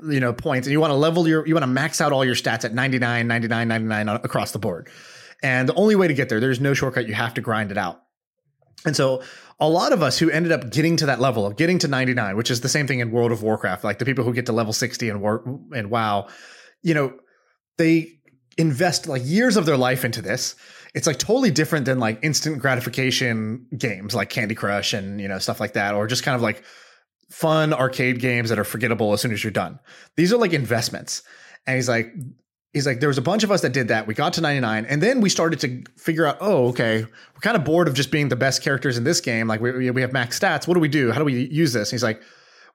you 0.07 0.19
know 0.19 0.33
points, 0.33 0.67
and 0.67 0.71
you 0.71 0.79
want 0.79 0.91
to 0.91 0.95
level 0.95 1.27
your, 1.27 1.45
you 1.47 1.53
want 1.53 1.63
to 1.63 1.67
max 1.67 2.01
out 2.01 2.11
all 2.11 2.25
your 2.25 2.35
stats 2.35 2.65
at 2.65 2.73
99, 2.73 3.27
99, 3.27 3.67
99 3.67 4.09
across 4.09 4.51
the 4.51 4.59
board. 4.59 4.89
And 5.41 5.69
the 5.69 5.73
only 5.75 5.95
way 5.95 6.07
to 6.07 6.13
get 6.13 6.29
there, 6.29 6.39
there's 6.39 6.59
no 6.59 6.73
shortcut. 6.73 7.07
You 7.07 7.13
have 7.13 7.33
to 7.35 7.41
grind 7.41 7.71
it 7.71 7.77
out. 7.77 8.01
And 8.85 8.95
so 8.95 9.23
a 9.59 9.69
lot 9.69 9.93
of 9.93 10.03
us 10.03 10.19
who 10.19 10.29
ended 10.29 10.51
up 10.51 10.69
getting 10.69 10.97
to 10.97 11.05
that 11.07 11.19
level 11.19 11.45
of 11.45 11.55
getting 11.55 11.79
to 11.79 11.87
99, 11.87 12.35
which 12.35 12.51
is 12.51 12.61
the 12.61 12.69
same 12.69 12.87
thing 12.87 12.99
in 12.99 13.11
World 13.11 13.31
of 13.31 13.41
Warcraft, 13.41 13.83
like 13.83 13.99
the 13.99 14.05
people 14.05 14.23
who 14.23 14.33
get 14.33 14.45
to 14.47 14.51
level 14.51 14.73
60 14.73 15.09
and 15.09 15.21
War 15.21 15.43
and 15.73 15.89
WoW, 15.89 16.27
you 16.83 16.93
know, 16.93 17.13
they 17.77 18.19
invest 18.57 19.07
like 19.07 19.21
years 19.25 19.57
of 19.57 19.65
their 19.65 19.77
life 19.77 20.05
into 20.05 20.21
this. 20.21 20.55
It's 20.95 21.05
like 21.05 21.19
totally 21.19 21.51
different 21.51 21.85
than 21.85 21.99
like 21.99 22.19
instant 22.23 22.59
gratification 22.59 23.67
games 23.77 24.15
like 24.15 24.29
Candy 24.29 24.55
Crush 24.55 24.93
and, 24.93 25.21
you 25.21 25.27
know, 25.27 25.37
stuff 25.37 25.59
like 25.59 25.73
that, 25.73 25.93
or 25.93 26.07
just 26.07 26.23
kind 26.23 26.35
of 26.35 26.41
like 26.41 26.63
fun 27.29 27.73
arcade 27.73 28.19
games 28.19 28.49
that 28.49 28.57
are 28.57 28.63
forgettable 28.63 29.13
as 29.13 29.21
soon 29.21 29.33
as 29.33 29.43
you're 29.43 29.51
done. 29.51 29.79
These 30.15 30.31
are 30.33 30.37
like 30.37 30.53
investments. 30.53 31.21
And 31.67 31.75
he's 31.75 31.89
like, 31.89 32.13
he's 32.73 32.85
like, 32.85 32.99
there 32.99 33.09
was 33.09 33.17
a 33.17 33.21
bunch 33.21 33.43
of 33.43 33.51
us 33.51 33.61
that 33.61 33.73
did 33.73 33.87
that. 33.89 34.07
We 34.07 34.13
got 34.13 34.33
to 34.33 34.41
99, 34.41 34.85
and 34.85 35.01
then 35.01 35.21
we 35.21 35.29
started 35.29 35.59
to 35.61 35.83
figure 35.97 36.25
out, 36.25 36.37
oh, 36.39 36.67
okay, 36.67 37.03
we're 37.03 37.41
kind 37.41 37.57
of 37.57 37.63
bored 37.63 37.87
of 37.87 37.93
just 37.93 38.11
being 38.11 38.29
the 38.29 38.35
best 38.35 38.61
characters 38.61 38.97
in 38.97 39.03
this 39.03 39.21
game. 39.21 39.47
Like 39.47 39.61
we 39.61 39.89
we 39.91 40.01
have 40.01 40.13
max 40.13 40.39
stats. 40.39 40.67
What 40.67 40.75
do 40.75 40.79
we 40.79 40.87
do? 40.87 41.11
How 41.11 41.19
do 41.19 41.25
we 41.25 41.47
use 41.47 41.73
this? 41.73 41.89
And 41.89 41.95
he's 41.97 42.03
like, 42.03 42.21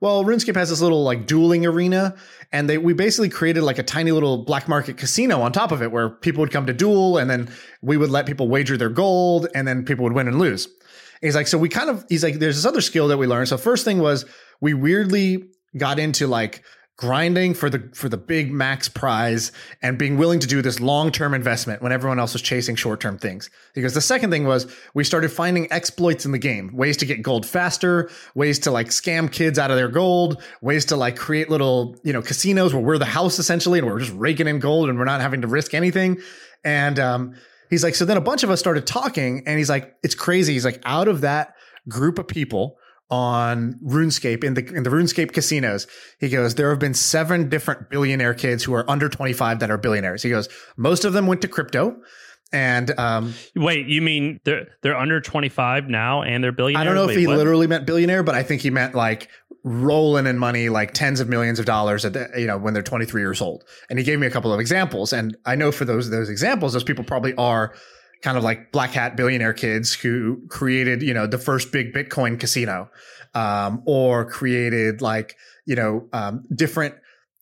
well, 0.00 0.24
RuneScape 0.24 0.56
has 0.56 0.70
this 0.70 0.80
little 0.80 1.04
like 1.04 1.26
dueling 1.26 1.66
arena, 1.66 2.16
and 2.52 2.68
they 2.68 2.78
we 2.78 2.94
basically 2.94 3.28
created 3.28 3.62
like 3.62 3.78
a 3.78 3.82
tiny 3.82 4.12
little 4.12 4.38
black 4.44 4.68
market 4.68 4.96
casino 4.96 5.42
on 5.42 5.52
top 5.52 5.72
of 5.72 5.82
it 5.82 5.92
where 5.92 6.08
people 6.08 6.40
would 6.40 6.50
come 6.50 6.66
to 6.66 6.72
duel, 6.72 7.18
and 7.18 7.30
then 7.30 7.52
we 7.82 7.96
would 7.96 8.10
let 8.10 8.26
people 8.26 8.48
wager 8.48 8.76
their 8.76 8.88
gold, 8.88 9.46
and 9.54 9.68
then 9.68 9.84
people 9.84 10.04
would 10.04 10.14
win 10.14 10.26
and 10.26 10.38
lose. 10.38 10.66
And 10.66 11.28
he's 11.28 11.34
like, 11.34 11.46
so 11.46 11.58
we 11.58 11.68
kind 11.68 11.90
of 11.90 12.04
he's 12.08 12.24
like, 12.24 12.38
there's 12.38 12.56
this 12.56 12.64
other 12.64 12.80
skill 12.80 13.08
that 13.08 13.18
we 13.18 13.26
learned. 13.26 13.48
So 13.48 13.58
first 13.58 13.84
thing 13.84 13.98
was 13.98 14.24
we 14.60 14.72
weirdly 14.72 15.50
got 15.76 15.98
into 15.98 16.26
like 16.26 16.64
grinding 17.00 17.54
for 17.54 17.70
the 17.70 17.90
for 17.94 18.10
the 18.10 18.18
big 18.18 18.52
max 18.52 18.86
prize 18.86 19.52
and 19.80 19.96
being 19.96 20.18
willing 20.18 20.38
to 20.38 20.46
do 20.46 20.60
this 20.60 20.80
long-term 20.80 21.32
investment 21.32 21.80
when 21.80 21.92
everyone 21.92 22.18
else 22.18 22.34
was 22.34 22.42
chasing 22.42 22.76
short-term 22.76 23.16
things. 23.16 23.48
Because 23.72 23.94
the 23.94 24.02
second 24.02 24.30
thing 24.30 24.44
was 24.44 24.70
we 24.92 25.02
started 25.02 25.32
finding 25.32 25.66
exploits 25.72 26.26
in 26.26 26.32
the 26.32 26.38
game 26.38 26.70
ways 26.76 26.98
to 26.98 27.06
get 27.06 27.22
gold 27.22 27.46
faster 27.46 28.10
ways 28.34 28.58
to 28.60 28.70
like 28.70 28.88
scam 28.88 29.32
kids 29.32 29.58
out 29.58 29.70
of 29.70 29.78
their 29.78 29.88
gold 29.88 30.42
ways 30.60 30.84
to 30.84 30.96
like 30.96 31.16
create 31.16 31.48
little 31.48 31.96
you 32.04 32.12
know 32.12 32.20
casinos 32.20 32.74
where 32.74 32.82
we're 32.82 32.98
the 32.98 33.06
house 33.06 33.38
essentially 33.38 33.78
and 33.78 33.88
we're 33.88 33.98
just 33.98 34.12
raking 34.12 34.46
in 34.46 34.58
gold 34.58 34.90
and 34.90 34.98
we're 34.98 35.06
not 35.06 35.22
having 35.22 35.40
to 35.40 35.48
risk 35.48 35.72
anything. 35.72 36.20
And 36.64 36.98
um 36.98 37.34
he's 37.70 37.82
like 37.82 37.94
so 37.94 38.04
then 38.04 38.18
a 38.18 38.20
bunch 38.20 38.42
of 38.42 38.50
us 38.50 38.60
started 38.60 38.86
talking 38.86 39.42
and 39.46 39.56
he's 39.56 39.70
like 39.70 39.96
it's 40.02 40.14
crazy. 40.14 40.52
He's 40.52 40.66
like 40.66 40.82
out 40.84 41.08
of 41.08 41.22
that 41.22 41.54
group 41.88 42.18
of 42.18 42.28
people 42.28 42.76
on 43.10 43.74
RuneScape 43.84 44.44
in 44.44 44.54
the 44.54 44.64
in 44.74 44.84
the 44.84 44.90
RuneScape 44.90 45.32
casinos. 45.32 45.86
He 46.18 46.28
goes, 46.28 46.54
there 46.54 46.70
have 46.70 46.78
been 46.78 46.94
seven 46.94 47.48
different 47.48 47.90
billionaire 47.90 48.34
kids 48.34 48.62
who 48.64 48.74
are 48.74 48.88
under 48.88 49.08
25 49.08 49.58
that 49.60 49.70
are 49.70 49.78
billionaires. 49.78 50.22
He 50.22 50.30
goes, 50.30 50.48
most 50.76 51.04
of 51.04 51.12
them 51.12 51.26
went 51.26 51.42
to 51.42 51.48
crypto. 51.48 51.96
And 52.52 52.98
um, 52.98 53.34
wait, 53.54 53.86
you 53.86 54.02
mean 54.02 54.40
they're 54.44 54.66
they're 54.82 54.96
under 54.96 55.20
25 55.20 55.88
now 55.88 56.22
and 56.22 56.42
they're 56.42 56.52
billionaires? 56.52 56.80
I 56.80 56.84
don't 56.84 56.94
know 56.94 57.06
wait, 57.06 57.14
if 57.14 57.20
he 57.20 57.26
what? 57.26 57.36
literally 57.36 57.66
meant 57.66 57.86
billionaire, 57.86 58.22
but 58.22 58.34
I 58.34 58.42
think 58.42 58.62
he 58.62 58.70
meant 58.70 58.94
like 58.94 59.28
rolling 59.62 60.26
in 60.26 60.38
money 60.38 60.68
like 60.68 60.92
tens 60.94 61.20
of 61.20 61.28
millions 61.28 61.58
of 61.58 61.66
dollars 61.66 62.04
at 62.04 62.14
the, 62.14 62.28
you 62.36 62.46
know 62.46 62.56
when 62.56 62.74
they're 62.74 62.82
23 62.82 63.20
years 63.20 63.40
old. 63.40 63.64
And 63.88 63.98
he 63.98 64.04
gave 64.04 64.18
me 64.18 64.26
a 64.26 64.30
couple 64.30 64.52
of 64.52 64.58
examples 64.58 65.12
and 65.12 65.36
I 65.44 65.54
know 65.54 65.70
for 65.70 65.84
those 65.84 66.10
those 66.10 66.28
examples 66.28 66.72
those 66.72 66.84
people 66.84 67.04
probably 67.04 67.34
are 67.34 67.74
kind 68.22 68.36
of 68.36 68.44
like 68.44 68.72
black 68.72 68.90
hat 68.90 69.16
billionaire 69.16 69.52
kids 69.52 69.94
who 69.94 70.42
created, 70.48 71.02
you 71.02 71.14
know, 71.14 71.26
the 71.26 71.38
first 71.38 71.72
big 71.72 71.92
Bitcoin 71.92 72.38
casino, 72.38 72.90
um, 73.34 73.82
or 73.86 74.24
created 74.24 75.00
like, 75.00 75.36
you 75.66 75.74
know, 75.74 76.08
um, 76.12 76.44
different, 76.54 76.94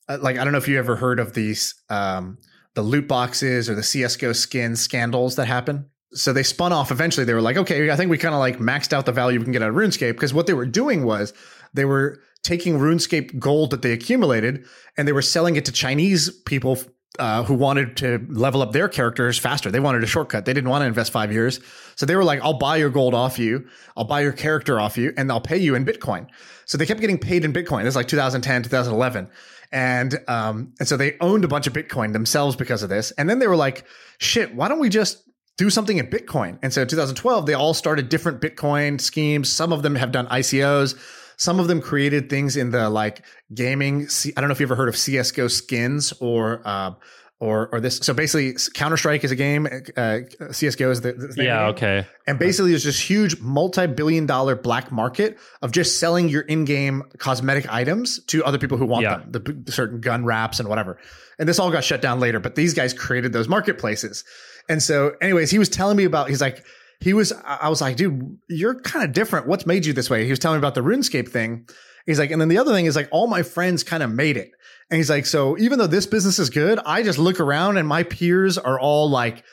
uh, 0.09 0.19
like, 0.21 0.39
I 0.39 0.45
don't 0.45 0.53
know 0.53 0.59
if 0.59 0.69
you 0.69 0.79
ever 0.79 0.97
heard 0.97 1.19
of 1.19 1.35
these, 1.35 1.75
um, 1.91 2.39
the 2.75 2.83
loot 2.83 3.09
boxes 3.09 3.69
or 3.69 3.75
the 3.75 3.83
CSGO 3.83 4.35
skin 4.35 4.77
scandals 4.77 5.37
that 5.37 5.47
happen. 5.47 5.87
So 6.13 6.33
they 6.33 6.43
spun 6.43 6.73
off 6.73 6.91
eventually. 6.91 7.25
They 7.25 7.35
were 7.35 7.43
like, 7.43 7.57
okay, 7.57 7.91
I 7.91 7.97
think 7.97 8.11
we 8.11 8.19
kind 8.19 8.35
of 8.35 8.39
like 8.39 8.59
maxed 8.59 8.93
out 8.93 9.05
the 9.05 9.13
value 9.13 9.39
we 9.39 9.45
can 9.45 9.53
get 9.53 9.63
out 9.63 9.71
of 9.71 9.75
RuneScape 9.75 10.13
because 10.13 10.33
what 10.33 10.47
they 10.47 10.55
were 10.55 10.67
doing 10.67 11.05
was 11.05 11.33
they 11.75 11.85
were 11.85 12.21
taking 12.43 12.79
RuneScape 12.79 13.39
gold 13.39 13.71
that 13.71 13.83
they 13.83 13.93
accumulated 13.93 14.65
and 14.97 15.09
they 15.09 15.13
were 15.13 15.23
selling 15.23 15.57
it 15.57 15.65
to 15.67 15.73
Chinese 15.73 16.31
people 16.31 16.79
uh, 17.19 17.43
who 17.43 17.55
wanted 17.55 17.97
to 17.99 18.25
level 18.29 18.63
up 18.63 18.73
their 18.73 18.89
characters 18.89 19.39
faster. 19.39 19.71
They 19.71 19.81
wanted 19.81 20.03
a 20.03 20.07
shortcut. 20.07 20.45
They 20.45 20.53
didn't 20.53 20.71
want 20.71 20.83
to 20.83 20.87
invest 20.87 21.13
five 21.13 21.33
years. 21.33 21.61
So 21.97 22.07
they 22.07 22.17
were 22.17 22.25
like, 22.25 22.41
I'll 22.43 22.59
buy 22.59 22.77
your 22.77 22.91
gold 22.91 23.15
off 23.15 23.39
you. 23.39 23.67
I'll 23.97 24.05
buy 24.05 24.21
your 24.21 24.33
character 24.33 24.79
off 24.81 24.97
you 24.97 25.13
and 25.17 25.31
I'll 25.31 25.41
pay 25.41 25.59
you 25.59 25.75
in 25.75 25.85
Bitcoin. 25.85 26.29
So 26.65 26.79
they 26.79 26.87
kept 26.87 27.01
getting 27.01 27.19
paid 27.19 27.45
in 27.45 27.53
Bitcoin. 27.53 27.85
This 27.85 27.93
is 27.93 27.97
like 27.97 28.09
2010, 28.09 28.63
2011. 28.63 29.29
And, 29.71 30.19
um, 30.29 30.73
and 30.79 30.89
so 30.89 30.97
they 30.97 31.17
owned 31.21 31.45
a 31.45 31.49
bunch 31.49 31.67
of 31.67 31.73
Bitcoin 31.73 32.13
themselves 32.13 32.57
because 32.57 32.83
of 32.83 32.89
this. 32.89 33.11
And 33.13 33.29
then 33.29 33.39
they 33.39 33.47
were 33.47 33.57
like, 33.57 33.85
shit, 34.19 34.55
why 34.55 34.69
don't 34.69 34.79
we 34.79 34.89
just 34.89 35.23
do 35.57 35.71
something 35.71 35.99
in 35.99 36.07
Bitcoin? 36.07 36.59
And 36.63 36.73
so 36.73 36.85
2012, 36.85 37.47
they 37.47 37.55
all 37.55 37.75
started 37.75 38.09
different 38.09 38.41
Bitcoin 38.41 39.01
schemes. 39.01 39.51
Some 39.51 39.73
of 39.73 39.83
them 39.83 39.95
have 39.97 40.13
done 40.13 40.27
ICOs. 40.29 40.95
Some 41.39 41.61
of 41.61 41.69
them 41.69 41.81
created 41.81 42.29
things 42.29 42.57
in 42.57 42.71
the 42.71 42.91
like 42.91 43.25
gaming. 43.55 44.09
I 44.37 44.41
don't 44.41 44.49
know 44.49 44.53
if 44.53 44.61
you 44.61 44.67
ever 44.67 44.77
heard 44.77 44.89
of 44.89 44.97
CS:GO 44.97 45.49
skins 45.49 46.13
or 46.21 46.61
uh, 46.65 46.95
or 47.39 47.69
or 47.73 47.81
this. 47.81 47.99
So 47.99 48.13
basically, 48.13 48.57
Counter 48.75 48.97
Strike 48.97 49.23
is 49.23 49.31
a 49.31 49.37
game. 49.37 49.69
Uh, 49.97 50.19
CS:GO 50.51 50.91
is 50.91 51.01
the, 51.01 51.13
the 51.13 51.45
yeah 51.45 51.69
okay. 51.69 52.07
And 52.27 52.41
basically, 52.41 52.71
there's 52.71 52.85
this 52.85 52.99
huge 53.01 53.41
multi-billion 53.41 54.27
dollar 54.27 54.57
black 54.57 54.91
market 54.91 55.39
of 55.63 55.71
just 55.71 56.01
selling 56.01 56.29
your 56.29 56.43
in-game 56.43 57.05
cosmetic 57.19 57.73
items 57.73 58.23
to 58.27 58.45
other 58.45 58.59
people 58.59 58.77
who 58.77 58.87
want 58.87 59.05
yeah. 59.05 59.19
them, 59.19 59.31
the, 59.31 59.39
the 59.39 59.73
certain 59.73 60.01
gun 60.01 60.25
wraps 60.25 60.59
and 60.59 60.69
whatever. 60.69 60.99
And 61.39 61.49
this 61.49 61.61
all 61.61 61.71
got 61.71 61.85
shut 61.85 62.03
down 62.03 62.19
later, 62.19 62.41
but 62.41 62.57
these 62.57 62.75
guys 62.75 62.93
created 62.93 63.33
those 63.33 63.49
marketplaces. 63.49 64.25
And 64.69 64.83
so, 64.83 65.15
anyways, 65.23 65.53
he 65.53 65.59
was 65.59 65.69
telling 65.69 65.97
me 65.97 66.05
about. 66.05 66.29
He's 66.29 66.41
like 66.41 66.67
he 67.01 67.15
was, 67.15 67.33
I 67.45 67.69
was 67.69 67.81
like, 67.81 67.97
dude, 67.97 68.39
you're 68.49 68.81
kind 68.81 69.05
of 69.05 69.13
different. 69.13 69.47
What's 69.47 69.67
made 69.67 69.87
you 69.87 69.93
this 69.93 70.11
way? 70.11 70.25
He 70.25 70.31
was 70.31 70.39
telling 70.39 70.57
me 70.57 70.61
about 70.61 70.75
the 70.75 70.83
RuneScape 70.83 71.29
thing. 71.29 71.69
He's 72.07 72.19
like, 72.19 72.31
and 72.31 72.41
then 72.41 72.49
the 72.49 72.59
other 72.59 72.73
thing 72.73 72.87
is 72.87 72.97
like, 72.97 73.09
all 73.13 73.27
my 73.27 73.43
friends 73.43 73.83
kind 73.83 74.03
of 74.03 74.11
made 74.11 74.37
it. 74.37 74.51
And 74.91 74.97
he's 74.97 75.11
like, 75.11 75.27
so 75.27 75.57
even 75.59 75.79
though 75.79 75.87
this 75.87 76.07
business 76.07 76.39
is 76.39 76.51
good, 76.51 76.81
I 76.85 77.03
just 77.03 77.19
look 77.19 77.39
around 77.39 77.77
and 77.77 77.87
my 77.87 78.03
peers 78.03 78.57
are 78.57 78.81
all 78.81 79.11
like 79.11 79.45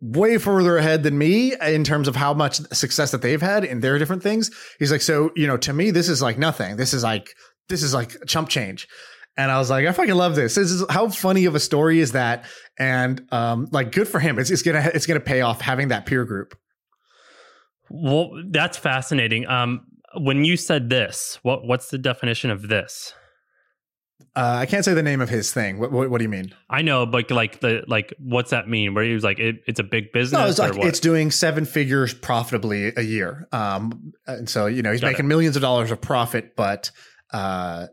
way 0.00 0.38
further 0.38 0.76
ahead 0.76 1.02
than 1.02 1.18
me 1.18 1.54
in 1.60 1.84
terms 1.84 2.08
of 2.08 2.16
how 2.16 2.34
much 2.34 2.56
success 2.72 3.10
that 3.10 3.22
they've 3.22 3.42
had 3.42 3.64
in 3.64 3.80
their 3.80 3.98
different 3.98 4.22
things. 4.22 4.50
He's 4.78 4.92
like, 4.92 5.02
so, 5.02 5.30
you 5.34 5.46
know, 5.46 5.56
to 5.58 5.72
me, 5.72 5.90
this 5.90 6.08
is 6.08 6.22
like 6.22 6.38
nothing. 6.38 6.76
This 6.76 6.94
is 6.94 7.02
like, 7.02 7.28
this 7.68 7.82
is 7.82 7.92
like 7.92 8.16
chump 8.26 8.48
change. 8.48 8.86
And 9.36 9.52
I 9.52 9.58
was 9.58 9.70
like, 9.70 9.86
I 9.86 9.92
fucking 9.92 10.14
love 10.14 10.34
this. 10.34 10.56
This 10.56 10.70
is 10.70 10.84
how 10.90 11.08
funny 11.08 11.44
of 11.44 11.54
a 11.54 11.60
story 11.60 12.00
is 12.00 12.12
that? 12.12 12.44
And 12.78 13.22
um, 13.30 13.68
like, 13.70 13.92
good 13.92 14.08
for 14.08 14.18
him. 14.18 14.38
It's, 14.38 14.50
it's 14.50 14.62
gonna 14.62 14.90
it's 14.94 15.06
gonna 15.06 15.20
pay 15.20 15.42
off 15.42 15.60
having 15.60 15.88
that 15.88 16.06
peer 16.06 16.24
group. 16.24 16.58
Well, 17.90 18.30
that's 18.50 18.76
fascinating. 18.76 19.46
Um, 19.46 19.86
when 20.16 20.44
you 20.44 20.56
said 20.56 20.88
this, 20.90 21.38
what 21.42 21.66
what's 21.66 21.90
the 21.90 21.98
definition 21.98 22.50
of 22.50 22.68
this? 22.68 23.12
Uh, 24.34 24.58
I 24.60 24.66
can't 24.66 24.84
say 24.84 24.94
the 24.94 25.02
name 25.02 25.20
of 25.20 25.28
his 25.28 25.52
thing. 25.52 25.78
What, 25.78 25.90
what, 25.90 26.10
what, 26.10 26.18
do 26.18 26.24
you 26.24 26.28
mean? 26.28 26.54
I 26.68 26.82
know, 26.82 27.06
but 27.06 27.30
like 27.30 27.60
the 27.60 27.84
like, 27.86 28.12
what's 28.18 28.50
that 28.50 28.68
mean? 28.68 28.94
Where 28.94 29.04
he 29.04 29.12
was 29.12 29.24
like, 29.24 29.38
it, 29.38 29.56
it's 29.66 29.80
a 29.80 29.84
big 29.84 30.12
business. 30.12 30.38
No, 30.38 30.46
it's 30.48 30.58
like 30.58 30.84
it's 30.84 31.00
doing 31.00 31.30
seven 31.30 31.64
figures 31.64 32.14
profitably 32.14 32.92
a 32.96 33.02
year. 33.02 33.48
Um, 33.52 34.12
and 34.26 34.48
so 34.48 34.66
you 34.66 34.82
know 34.82 34.92
he's 34.92 35.00
Got 35.00 35.08
making 35.08 35.26
it. 35.26 35.28
millions 35.28 35.56
of 35.56 35.62
dollars 35.62 35.90
of 35.90 36.00
profit, 36.00 36.56
but 36.56 36.90
uh, 37.32 37.86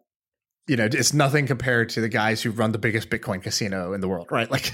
you 0.67 0.75
know 0.75 0.85
it's 0.85 1.13
nothing 1.13 1.47
compared 1.47 1.89
to 1.89 2.01
the 2.01 2.09
guys 2.09 2.41
who 2.41 2.51
run 2.51 2.71
the 2.71 2.79
biggest 2.79 3.09
Bitcoin 3.09 3.41
casino 3.41 3.93
in 3.93 4.01
the 4.01 4.07
world, 4.07 4.27
right? 4.31 4.49
Like, 4.49 4.71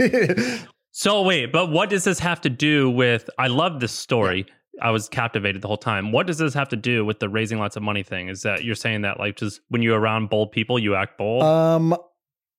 so 0.92 1.22
wait, 1.22 1.52
but 1.52 1.70
what 1.70 1.90
does 1.90 2.04
this 2.06 2.20
have 2.20 2.42
to 2.42 2.50
do 2.50 2.90
with? 2.90 3.30
I 3.38 3.48
love 3.48 3.80
this 3.80 3.94
story. 3.94 4.46
Yeah 4.48 4.54
I 4.82 4.92
was 4.92 5.08
captivated 5.08 5.62
the 5.62 5.68
whole 5.68 5.78
time. 5.78 6.12
What 6.12 6.28
does 6.28 6.38
this 6.38 6.54
have 6.54 6.70
to 6.70 6.76
do 6.76 7.06
with 7.06 7.20
the 7.20 7.30
raising 7.30 7.60
lots 7.60 7.76
of 7.76 7.84
money 7.84 8.04
thing? 8.04 8.30
Is 8.30 8.42
that 8.42 8.64
you're 8.64 8.76
saying 8.76 9.02
that 9.02 9.20
like 9.20 9.38
just 9.38 9.62
when 9.70 9.82
you're 9.82 10.00
around 10.00 10.30
bold 10.30 10.52
people, 10.52 10.80
you 10.80 10.96
act 10.96 11.18
bold? 11.18 11.44
Um, 11.44 11.96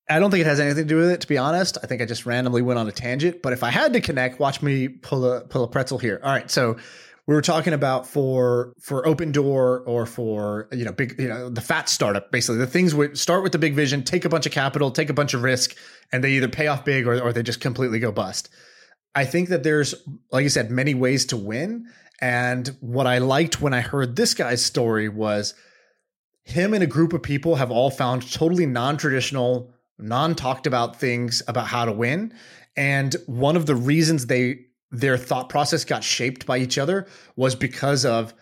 I 0.09 0.19
don't 0.19 0.31
think 0.31 0.43
it 0.43 0.47
has 0.47 0.61
anything 0.61 0.85
to 0.85 0.89
do 0.89 0.97
with 0.97 1.11
it. 1.11 1.21
To 1.23 1.29
be 1.29 1.39
honest, 1.39 1.79
I 1.83 1.87
think 1.87 2.03
I 2.03 2.07
just 2.07 2.27
randomly 2.27 2.63
went 2.63 2.79
on 2.79 2.89
a 2.89 2.93
tangent. 2.93 3.43
But 3.43 3.53
if 3.53 3.63
I 3.63 3.71
had 3.71 3.93
to 3.95 4.01
connect, 4.01 4.39
watch 4.39 4.63
me 4.63 4.89
pull 4.89 5.25
a 5.25 5.41
pull 5.43 5.65
a 5.65 5.69
pretzel 5.69 5.99
here. 5.99 6.21
All 6.23 6.33
right, 6.33 6.51
so 6.51 6.77
we 7.27 7.35
were 7.35 7.43
talking 7.43 7.73
about 7.73 8.07
for 8.07 8.73
for 8.81 9.07
open 9.07 9.33
door 9.33 9.81
or 9.87 10.07
for 10.07 10.69
you 10.73 10.85
know 10.85 10.93
big 10.93 11.17
you 11.19 11.29
know 11.29 11.49
the 11.49 11.61
fat 11.61 11.89
startup 11.89 12.33
basically 12.33 12.59
the 12.59 12.67
things 12.67 12.95
would 12.95 13.19
start 13.19 13.43
with 13.43 13.53
the 13.53 13.59
big 13.59 13.75
vision, 13.75 14.03
take 14.03 14.25
a 14.25 14.29
bunch 14.29 14.47
of 14.47 14.53
capital, 14.53 14.91
take 14.91 15.11
a 15.11 15.15
bunch 15.15 15.35
of 15.35 15.43
risk, 15.43 15.77
and 16.13 16.23
they 16.23 16.33
either 16.33 16.49
pay 16.49 16.67
off 16.67 16.85
big 16.85 17.07
or 17.07 17.21
or 17.21 17.33
they 17.33 17.43
just 17.43 17.61
completely 17.61 17.99
go 17.99 18.13
bust. 18.13 18.49
I 19.15 19.25
think 19.25 19.51
that 19.51 19.63
there's, 19.63 19.95
like 20.31 20.43
you 20.43 20.49
said, 20.49 20.71
many 20.71 20.95
ways 20.95 21.27
to 21.27 21.37
win. 21.37 21.87
And 22.23 22.69
what 22.81 23.09
I 23.09 23.19
liked 23.19 23.61
when 23.61 23.75
I 23.75 23.81
heard 23.81 24.15
this 24.15 24.33
guy's 24.33 24.65
story 24.65 25.09
was 25.09 25.55
him 26.45 26.73
and 26.73 26.83
a 26.83 26.87
group 26.87 27.13
of 27.13 27.23
people 27.23 27.57
have 27.57 27.73
all 27.73 27.91
found 27.91 28.33
totally 28.33 28.65
non 28.65 28.97
traditional, 28.97 29.75
non 29.99 30.37
talked 30.37 30.69
about 30.69 31.01
things 31.01 31.43
about 31.49 31.67
how 31.67 31.85
to 31.85 31.93
win. 31.93 32.33
And 32.77 33.17
one 33.27 33.57
of 33.57 33.67
the 33.67 33.75
reasons 33.75 34.27
they, 34.27 34.67
their 34.93 35.19
thought 35.19 35.49
process 35.49 35.85
got 35.85 36.05
shaped 36.05 36.47
by 36.47 36.59
each 36.59 36.79
other 36.79 37.09
was 37.37 37.57
because 37.57 38.07
of 38.07 38.33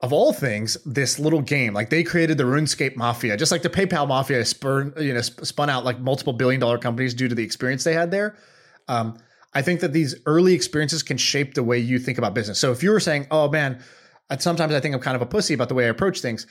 of 0.00 0.12
all 0.12 0.32
things, 0.32 0.76
this 0.86 1.18
little 1.18 1.42
game. 1.42 1.74
Like 1.74 1.90
they 1.90 2.04
created 2.04 2.38
the 2.38 2.44
RuneScape 2.44 2.94
Mafia, 2.94 3.36
just 3.36 3.50
like 3.50 3.62
the 3.62 3.68
PayPal 3.68 4.06
Mafia 4.06 4.44
spurn, 4.44 4.94
you 4.96 5.12
know, 5.12 5.20
spun 5.20 5.68
out 5.68 5.84
like 5.84 5.98
multiple 5.98 6.32
billion 6.32 6.60
dollar 6.60 6.78
companies 6.78 7.14
due 7.14 7.26
to 7.26 7.34
the 7.34 7.42
experience 7.42 7.82
they 7.82 7.94
had 7.94 8.12
there. 8.12 8.36
Um, 8.86 9.18
I 9.54 9.62
think 9.62 9.80
that 9.80 9.92
these 9.92 10.14
early 10.26 10.54
experiences 10.54 11.02
can 11.02 11.16
shape 11.16 11.54
the 11.54 11.62
way 11.62 11.78
you 11.78 11.98
think 11.98 12.18
about 12.18 12.34
business. 12.34 12.58
So 12.58 12.72
if 12.72 12.82
you 12.82 12.90
were 12.90 13.00
saying, 13.00 13.26
"Oh 13.30 13.48
man, 13.48 13.82
sometimes 14.38 14.74
I 14.74 14.80
think 14.80 14.94
I'm 14.94 15.00
kind 15.00 15.16
of 15.16 15.22
a 15.22 15.26
pussy 15.26 15.54
about 15.54 15.68
the 15.68 15.74
way 15.74 15.86
I 15.86 15.88
approach 15.88 16.20
things," 16.20 16.46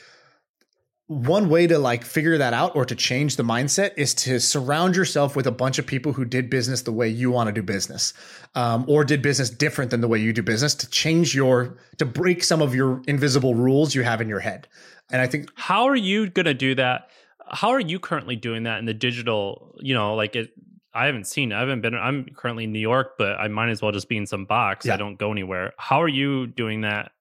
one 1.08 1.48
way 1.48 1.66
to 1.68 1.80
like 1.80 2.04
figure 2.04 2.38
that 2.38 2.54
out 2.54 2.76
or 2.76 2.84
to 2.84 2.94
change 2.94 3.38
the 3.38 3.44
mindset 3.44 3.92
is 3.96 4.14
to 4.14 4.40
surround 4.42 4.96
yourself 4.96 5.38
with 5.38 5.48
a 5.48 5.52
bunch 5.52 5.80
of 5.80 5.88
people 5.88 6.12
who 6.12 6.26
did 6.26 6.50
business 6.50 6.82
the 6.82 6.92
way 6.92 7.08
you 7.08 7.32
want 7.32 7.48
to 7.48 7.54
do 7.54 7.64
business 7.64 8.14
um, 8.56 8.84
or 8.90 9.06
did 9.06 9.22
business 9.22 9.50
different 9.50 9.90
than 9.90 10.02
the 10.02 10.08
way 10.08 10.20
you 10.20 10.34
do 10.34 10.44
business 10.44 10.76
to 10.76 10.90
change 10.90 11.34
your 11.34 11.78
to 11.98 12.06
break 12.06 12.44
some 12.44 12.62
of 12.62 12.76
your 12.76 13.02
invisible 13.08 13.56
rules 13.56 13.96
you 13.96 14.04
have 14.04 14.20
in 14.20 14.28
your 14.28 14.42
head 14.42 14.68
and 15.10 15.22
i 15.22 15.28
think 15.28 15.50
how 15.56 15.86
are 15.86 15.96
you 15.96 16.30
going 16.30 16.46
to 16.46 16.54
do 16.54 16.76
that 16.76 17.10
how 17.50 17.70
are 17.70 17.80
you 17.80 18.00
currently 18.00 18.36
doing 18.36 18.64
that 18.64 18.78
in 18.80 18.84
the 18.84 18.94
digital 18.94 19.78
you 19.80 19.94
know 19.94 20.14
like 20.14 20.36
it 20.36 20.52
I 20.98 21.06
haven't 21.06 21.28
seen. 21.28 21.54
I 21.54 21.60
haven't 21.60 21.82
been. 21.82 21.96
I'm 21.96 22.26
currently 22.36 22.64
in 22.64 22.74
New 22.74 22.80
York, 22.80 23.14
but 23.18 23.40
I 23.40 23.48
might 23.48 23.70
as 23.70 23.82
well 23.82 23.92
just 23.92 24.10
be 24.10 24.18
in 24.18 24.26
some 24.26 24.46
box. 24.46 24.86
Yeah. 24.86 24.96
I 24.96 24.98
don't 24.98 25.18
go 25.18 25.32
anywhere. 25.32 25.74
How 25.78 26.02
are 26.02 26.08
you 26.08 26.48
doing 26.48 26.82
that? 26.82 27.12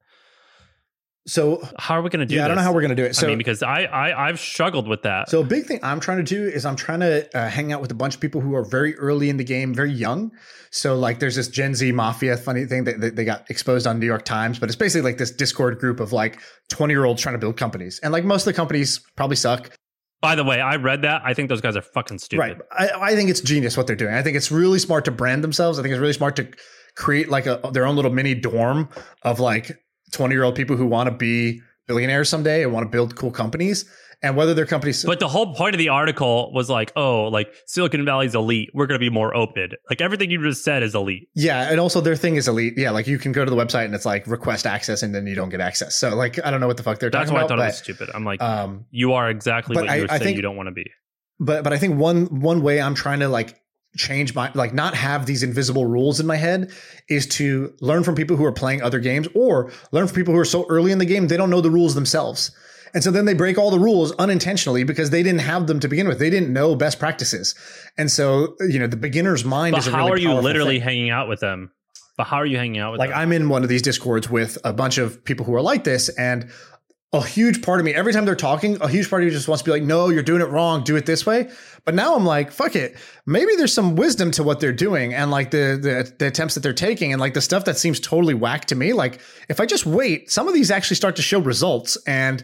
So 1.28 1.60
how 1.76 1.98
are 1.98 2.02
we 2.02 2.10
going 2.10 2.20
to 2.20 2.26
do? 2.26 2.36
Yeah, 2.36 2.42
this? 2.42 2.44
I 2.44 2.48
don't 2.48 2.56
know 2.56 2.62
how 2.62 2.72
we're 2.72 2.82
going 2.82 2.90
to 2.90 2.96
do 2.96 3.04
it. 3.04 3.16
So 3.16 3.26
I 3.26 3.30
mean, 3.30 3.38
because 3.38 3.62
I, 3.62 3.82
I 3.82 4.28
I've 4.28 4.38
struggled 4.38 4.86
with 4.86 5.02
that. 5.02 5.28
So 5.28 5.40
a 5.40 5.44
big 5.44 5.66
thing 5.66 5.80
I'm 5.82 5.98
trying 5.98 6.18
to 6.18 6.22
do 6.22 6.46
is 6.46 6.64
I'm 6.64 6.76
trying 6.76 7.00
to 7.00 7.36
uh, 7.36 7.48
hang 7.48 7.72
out 7.72 7.80
with 7.80 7.90
a 7.90 7.94
bunch 7.94 8.14
of 8.14 8.20
people 8.20 8.40
who 8.40 8.54
are 8.54 8.64
very 8.64 8.96
early 8.96 9.28
in 9.28 9.36
the 9.36 9.44
game, 9.44 9.74
very 9.74 9.90
young. 9.90 10.30
So 10.70 10.96
like, 10.96 11.18
there's 11.18 11.34
this 11.34 11.48
Gen 11.48 11.74
Z 11.74 11.90
mafia 11.90 12.36
funny 12.36 12.64
thing 12.64 12.84
that 12.84 13.16
they 13.16 13.24
got 13.24 13.50
exposed 13.50 13.88
on 13.88 13.98
New 13.98 14.06
York 14.06 14.24
Times, 14.24 14.60
but 14.60 14.68
it's 14.68 14.76
basically 14.76 15.10
like 15.10 15.18
this 15.18 15.32
Discord 15.32 15.80
group 15.80 15.98
of 15.98 16.12
like 16.12 16.40
20 16.68 16.94
year 16.94 17.04
olds 17.04 17.20
trying 17.20 17.34
to 17.34 17.40
build 17.40 17.56
companies, 17.56 17.98
and 18.04 18.12
like 18.12 18.24
most 18.24 18.42
of 18.42 18.46
the 18.46 18.56
companies 18.56 19.00
probably 19.16 19.36
suck 19.36 19.76
By 20.22 20.34
the 20.34 20.44
way, 20.44 20.60
I 20.60 20.76
read 20.76 21.02
that. 21.02 21.22
I 21.24 21.34
think 21.34 21.48
those 21.48 21.60
guys 21.60 21.76
are 21.76 21.82
fucking 21.82 22.18
stupid. 22.18 22.40
Right. 22.40 22.56
I, 22.72 23.12
I 23.12 23.14
think 23.14 23.30
it's 23.30 23.40
genius 23.40 23.76
what 23.76 23.86
they're 23.86 23.96
doing. 23.96 24.14
I 24.14 24.22
think 24.22 24.36
it's 24.36 24.50
really 24.50 24.78
smart 24.78 25.04
to 25.04 25.10
brand 25.10 25.44
themselves. 25.44 25.78
I 25.78 25.82
think 25.82 25.92
it's 25.92 26.00
really 26.00 26.12
smart 26.14 26.36
to 26.36 26.48
create 26.96 27.28
like 27.28 27.46
a 27.46 27.60
their 27.72 27.86
own 27.86 27.96
little 27.96 28.10
mini 28.10 28.34
dorm 28.34 28.88
of 29.22 29.38
like 29.40 29.72
20 30.12 30.34
year 30.34 30.42
old 30.42 30.54
people 30.54 30.76
who 30.76 30.86
want 30.86 31.08
to 31.08 31.14
be 31.14 31.60
billionaires 31.86 32.28
someday 32.28 32.62
and 32.62 32.72
want 32.72 32.84
to 32.84 32.90
build 32.90 33.14
cool 33.16 33.30
companies 33.30 33.84
and 34.26 34.36
whether 34.36 34.54
their 34.54 34.66
companies 34.66 35.04
but 35.04 35.20
the 35.20 35.28
whole 35.28 35.54
point 35.54 35.74
of 35.74 35.78
the 35.78 35.88
article 35.88 36.52
was 36.52 36.68
like 36.68 36.92
oh 36.96 37.24
like 37.24 37.52
silicon 37.66 38.04
valley's 38.04 38.34
elite. 38.34 38.70
We're 38.74 38.86
going 38.86 39.00
to 39.00 39.04
be 39.04 39.10
more 39.10 39.34
open. 39.34 39.72
Like 39.88 40.00
everything 40.00 40.30
you 40.30 40.42
just 40.42 40.64
said 40.64 40.82
is 40.82 40.94
elite. 40.94 41.28
Yeah 41.34 41.70
and 41.70 41.80
also 41.80 42.00
their 42.00 42.16
thing 42.16 42.36
is 42.36 42.48
elite. 42.48 42.74
Yeah 42.76 42.90
like 42.90 43.06
you 43.06 43.18
can 43.18 43.32
go 43.32 43.44
to 43.44 43.50
the 43.50 43.56
website 43.56 43.86
and 43.86 43.94
it's 43.94 44.06
like 44.06 44.26
request 44.26 44.66
access 44.66 45.02
and 45.02 45.14
then 45.14 45.26
you 45.26 45.34
don't 45.34 45.50
get 45.50 45.60
access. 45.60 45.94
So 45.94 46.14
like 46.14 46.44
i 46.44 46.50
don't 46.50 46.60
know 46.60 46.66
what 46.66 46.76
the 46.76 46.82
fuck 46.82 46.98
they're 46.98 47.10
that's 47.10 47.30
talking 47.30 47.34
why 47.34 47.44
i 47.44 47.48
thought 47.48 47.58
it 47.58 47.66
was 47.66 47.78
stupid. 47.78 48.10
I'm 48.14 48.24
like 48.24 48.42
um, 48.42 48.86
you 48.90 49.12
are 49.14 49.30
exactly 49.30 49.76
what 49.76 49.84
you're 49.96 50.08
saying 50.08 50.22
think, 50.22 50.36
you 50.36 50.42
don't 50.42 50.56
want 50.56 50.68
to 50.68 50.72
be. 50.72 50.90
But 51.38 51.64
but 51.64 51.72
i 51.72 51.78
think 51.78 51.98
one 51.98 52.40
one 52.40 52.62
way 52.62 52.80
i'm 52.80 52.94
trying 52.94 53.20
to 53.20 53.28
like 53.28 53.60
change 53.96 54.34
my 54.34 54.50
like 54.54 54.74
not 54.74 54.94
have 54.94 55.26
these 55.26 55.42
invisible 55.42 55.86
rules 55.86 56.20
in 56.20 56.26
my 56.26 56.36
head 56.36 56.70
is 57.08 57.26
to 57.26 57.72
learn 57.80 58.04
from 58.04 58.14
people 58.14 58.36
who 58.36 58.44
are 58.44 58.52
playing 58.52 58.82
other 58.82 59.00
games 59.00 59.26
or 59.34 59.72
learn 59.90 60.06
from 60.06 60.14
people 60.14 60.34
who 60.34 60.40
are 60.40 60.44
so 60.44 60.66
early 60.68 60.92
in 60.92 60.98
the 60.98 61.04
game 61.04 61.28
they 61.28 61.36
don't 61.36 61.50
know 61.50 61.60
the 61.60 61.70
rules 61.70 61.94
themselves 61.94 62.50
and 62.96 63.04
so 63.04 63.10
then 63.10 63.26
they 63.26 63.34
break 63.34 63.58
all 63.58 63.70
the 63.70 63.78
rules 63.78 64.10
unintentionally 64.12 64.82
because 64.82 65.10
they 65.10 65.22
didn't 65.22 65.42
have 65.42 65.66
them 65.66 65.80
to 65.80 65.86
begin 65.86 66.08
with. 66.08 66.18
They 66.18 66.30
didn't 66.30 66.50
know 66.50 66.74
best 66.74 66.98
practices. 66.98 67.54
And 67.98 68.10
so 68.10 68.56
you 68.60 68.78
know 68.78 68.86
the 68.86 68.96
beginner's 68.96 69.44
mind 69.44 69.72
but 69.72 69.80
is 69.80 69.92
how 69.92 70.08
really 70.08 70.12
are 70.12 70.30
you 70.30 70.40
literally 70.40 70.76
thing. 70.76 70.84
hanging 70.84 71.10
out 71.10 71.28
with 71.28 71.40
them? 71.40 71.72
But 72.16 72.24
how 72.24 72.36
are 72.36 72.46
you 72.46 72.56
hanging 72.56 72.78
out 72.78 72.92
with 72.92 72.98
like 72.98 73.10
them? 73.10 73.18
i'm 73.18 73.32
in 73.32 73.50
one 73.50 73.62
of 73.62 73.68
these 73.68 73.82
discords 73.82 74.30
with 74.30 74.56
a 74.64 74.72
bunch 74.72 74.96
of 74.96 75.22
people 75.26 75.44
who 75.44 75.54
are 75.54 75.60
like 75.60 75.84
this 75.84 76.08
and 76.08 76.50
a 77.12 77.22
huge 77.22 77.60
part 77.60 77.80
of 77.80 77.84
me 77.84 77.92
every 77.92 78.14
time 78.14 78.24
they're 78.24 78.34
talking 78.34 78.80
a 78.80 78.88
huge 78.88 79.10
part 79.10 79.22
of 79.22 79.26
me 79.26 79.32
just 79.32 79.46
wants 79.46 79.62
to 79.62 79.68
be 79.68 79.72
like 79.72 79.82
no 79.82 80.08
you're 80.08 80.22
doing 80.22 80.40
it 80.40 80.48
wrong. 80.48 80.82
Do 80.82 80.96
it 80.96 81.04
this 81.04 81.26
way. 81.26 81.50
But 81.84 81.94
now 81.94 82.16
i'm 82.16 82.24
like 82.24 82.50
fuck 82.50 82.74
it. 82.76 82.96
Maybe 83.26 83.56
there's 83.56 83.74
some 83.74 83.96
wisdom 83.96 84.30
to 84.30 84.42
what 84.42 84.58
they're 84.58 84.72
doing 84.72 85.12
and 85.12 85.30
like 85.30 85.50
the, 85.50 85.78
the 85.78 86.14
the 86.18 86.28
attempts 86.28 86.54
that 86.54 86.62
they're 86.62 86.72
taking 86.72 87.12
and 87.12 87.20
like 87.20 87.34
the 87.34 87.42
stuff 87.42 87.66
that 87.66 87.76
seems 87.76 88.00
totally 88.00 88.32
whack 88.32 88.64
to 88.66 88.74
me. 88.74 88.94
Like 88.94 89.20
if 89.50 89.60
i 89.60 89.66
just 89.66 89.84
wait 89.84 90.30
some 90.30 90.48
of 90.48 90.54
these 90.54 90.70
actually 90.70 90.96
start 90.96 91.16
to 91.16 91.22
show 91.22 91.40
results 91.40 91.98
and 92.06 92.42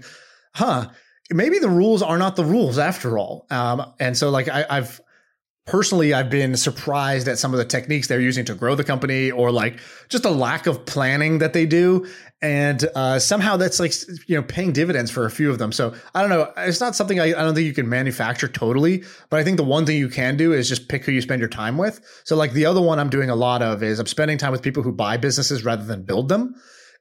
huh. 0.54 0.88
Maybe 1.30 1.58
the 1.58 1.70
rules 1.70 2.02
are 2.02 2.18
not 2.18 2.36
the 2.36 2.44
rules 2.44 2.78
after 2.78 3.16
all. 3.16 3.46
Um, 3.50 3.92
and 3.98 4.16
so 4.16 4.30
like 4.30 4.48
I, 4.48 4.66
i've 4.68 5.00
personally 5.64 6.12
i've 6.12 6.28
been 6.28 6.56
surprised 6.56 7.28
at 7.28 7.38
some 7.38 7.52
of 7.52 7.58
the 7.58 7.64
techniques 7.64 8.08
they're 8.08 8.20
using 8.20 8.44
to 8.44 8.52
grow 8.52 8.74
the 8.74 8.82
company 8.82 9.30
or 9.30 9.52
like 9.52 9.78
just 10.08 10.24
a 10.24 10.30
lack 10.30 10.66
of 10.66 10.84
planning 10.86 11.38
that 11.38 11.52
they 11.52 11.66
do. 11.66 12.04
And 12.44 12.84
uh, 12.96 13.20
somehow 13.20 13.56
that's 13.56 13.78
like 13.78 13.92
you 14.26 14.34
know 14.34 14.42
paying 14.42 14.72
dividends 14.72 15.12
for 15.12 15.24
a 15.24 15.30
few 15.30 15.48
of 15.48 15.58
them. 15.58 15.70
So 15.70 15.94
i 16.12 16.20
don't 16.20 16.30
know. 16.30 16.52
It's 16.56 16.80
not 16.80 16.96
something 16.96 17.20
I, 17.20 17.26
I 17.26 17.44
don't 17.44 17.54
think 17.54 17.66
you 17.66 17.72
can 17.72 17.88
manufacture 17.88 18.48
totally 18.48 19.04
but 19.30 19.38
i 19.38 19.44
think 19.44 19.56
the 19.56 19.64
one 19.64 19.86
thing 19.86 19.96
you 19.96 20.08
can 20.08 20.36
do 20.36 20.52
is 20.52 20.68
just 20.68 20.88
pick 20.88 21.04
who 21.04 21.12
you 21.12 21.22
spend 21.22 21.40
your 21.40 21.48
time 21.48 21.78
with. 21.78 22.00
So 22.24 22.36
like 22.36 22.52
the 22.52 22.66
other 22.66 22.82
one 22.82 22.98
i'm 22.98 23.10
doing 23.10 23.30
a 23.30 23.36
lot 23.36 23.62
of 23.62 23.82
is 23.82 23.98
i'm 24.00 24.06
spending 24.06 24.38
time 24.38 24.52
with 24.52 24.62
people 24.62 24.82
who 24.82 24.92
buy 24.92 25.16
businesses 25.16 25.64
rather 25.64 25.84
than 25.84 26.02
build 26.02 26.28
them. 26.28 26.56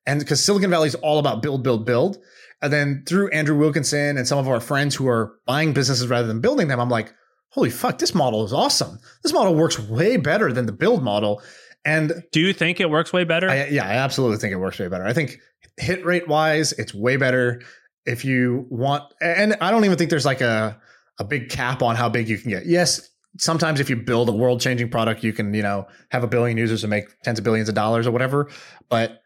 And 0.06 0.20
because 0.20 0.44
silicon 0.44 0.70
valley 0.70 0.88
is 0.88 0.96
all 0.96 1.20
about 1.20 1.42
build 1.42 1.64
build 1.64 1.86
build 1.86 2.20
and 2.62 2.72
then 2.72 3.04
through 3.08 3.30
andrew 3.32 3.58
wilkinson 3.58 4.18
and 4.18 4.28
some 4.28 4.38
of 4.38 4.48
our 4.48 4.60
friends 4.60 4.96
who 4.96 5.08
are 5.08 5.34
buying 5.46 5.74
businesses 5.74 6.08
rather 6.08 6.28
than 6.28 6.42
building 6.42 6.68
them 6.68 6.80
i'm 6.80 6.90
like 6.90 7.14
holy 7.52 7.70
fuck, 7.70 8.00
this 8.00 8.16
model 8.16 8.44
is 8.44 8.54
awesome. 8.54 8.98
This 9.24 9.34
model 9.34 9.56
works 9.56 9.78
way 9.78 10.18
better 10.18 10.52
than 10.52 10.66
the 10.66 10.72
build 10.72 11.04
model. 11.04 11.42
And 11.86 12.24
do 12.32 12.40
you 12.40 12.54
think 12.54 12.80
it 12.80 12.90
works 12.90 13.14
way 13.14 13.24
better? 13.24 13.50
I, 13.50 13.68
yeah, 13.68 13.86
I 13.86 13.94
absolutely 13.94 14.38
think 14.38 14.54
it 14.54 14.58
works 14.58 14.80
way 14.80 14.88
better. 14.88 15.06
I 15.06 15.14
think 15.14 15.38
hit 15.78 16.06
rate 16.06 16.28
wise, 16.28 16.74
it's 16.74 16.94
way 16.94 17.18
better. 17.18 17.62
If 18.06 18.26
you 18.26 18.66
want, 18.70 19.04
and 19.22 19.56
I 19.62 19.70
don't 19.70 19.86
even 19.86 19.98
think 19.98 20.10
there's 20.10 20.26
like 20.26 20.42
a, 20.42 20.80
a 21.20 21.24
big 21.24 21.50
cap 21.50 21.84
on 21.84 21.96
how 21.96 22.10
big 22.10 22.30
you 22.30 22.38
can 22.38 22.50
get. 22.50 22.66
Yes, 22.66 23.10
sometimes 23.38 23.80
if 23.80 23.90
you 23.90 23.96
build 23.96 24.30
a 24.30 24.32
world 24.32 24.60
changing 24.60 24.90
product, 24.90 25.24
you 25.24 25.34
can, 25.34 25.54
you 25.54 25.62
know, 25.62 25.88
have 26.10 26.24
a 26.24 26.28
billion 26.28 26.58
users 26.58 26.84
and 26.84 26.90
make 26.90 27.06
tens 27.22 27.38
of 27.38 27.46
billions 27.46 27.70
of 27.70 27.76
dollars 27.76 28.08
or 28.08 28.12
whatever. 28.12 28.50
But 28.90 29.21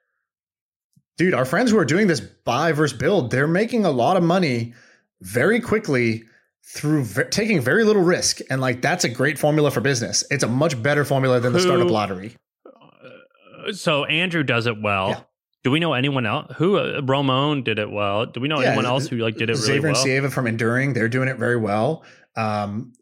dude, 1.18 1.34
our 1.34 1.46
friends 1.46 1.72
who 1.72 1.78
are 1.78 1.86
doing 1.86 2.08
this 2.08 2.20
buy 2.20 2.72
versus 2.72 2.98
build, 2.98 3.32
they're 3.32 3.48
making 3.48 3.86
a 3.86 3.92
lot 3.92 4.18
of 4.18 4.24
money 4.24 4.74
very 5.22 5.60
quickly 5.60 6.24
through 6.68 7.04
v- 7.04 7.24
taking 7.30 7.62
very 7.62 7.84
little 7.84 8.02
risk. 8.02 8.40
And 8.50 8.60
like 8.60 8.82
that's 8.82 9.04
a 9.04 9.10
great 9.10 9.38
formula 9.38 9.72
for 9.72 9.82
business. 9.82 10.24
It's 10.32 10.44
a 10.44 10.48
much 10.48 10.82
better 10.82 11.06
formula 11.06 11.40
than 11.40 11.54
the 11.54 11.60
startup 11.60 11.90
lottery. 11.90 12.36
uh, 12.66 13.72
so 13.74 14.06
andrew 14.06 14.44
does 14.44 14.68
it 14.68 14.82
well. 14.82 15.10
Yeah. 15.10 15.20
do 15.64 15.72
we 15.72 15.80
know 15.80 15.94
anyone 15.94 16.26
else 16.26 16.52
who 16.58 16.78
uh, 16.78 17.02
Ramon 17.04 17.64
did 17.64 17.80
it 17.80 17.90
well? 17.90 18.26
Do 18.26 18.40
we 18.40 18.48
know 18.48 18.60
yeah, 18.62 18.70
anyone 18.70 18.86
else 18.86 19.08
who 19.08 19.18
like 19.18 19.36
did 19.38 19.50
it 19.50 19.54
really 19.54 19.66
Xavier 19.66 19.92
well? 19.92 20.02
And 20.02 20.10
Sieva 20.10 20.32
from 20.32 20.48
enduring 20.48 20.94
they're 20.94 21.10
doing 21.10 21.28
it 21.28 21.38
very 21.38 21.58
well. 21.58 22.04
Um, 22.36 22.94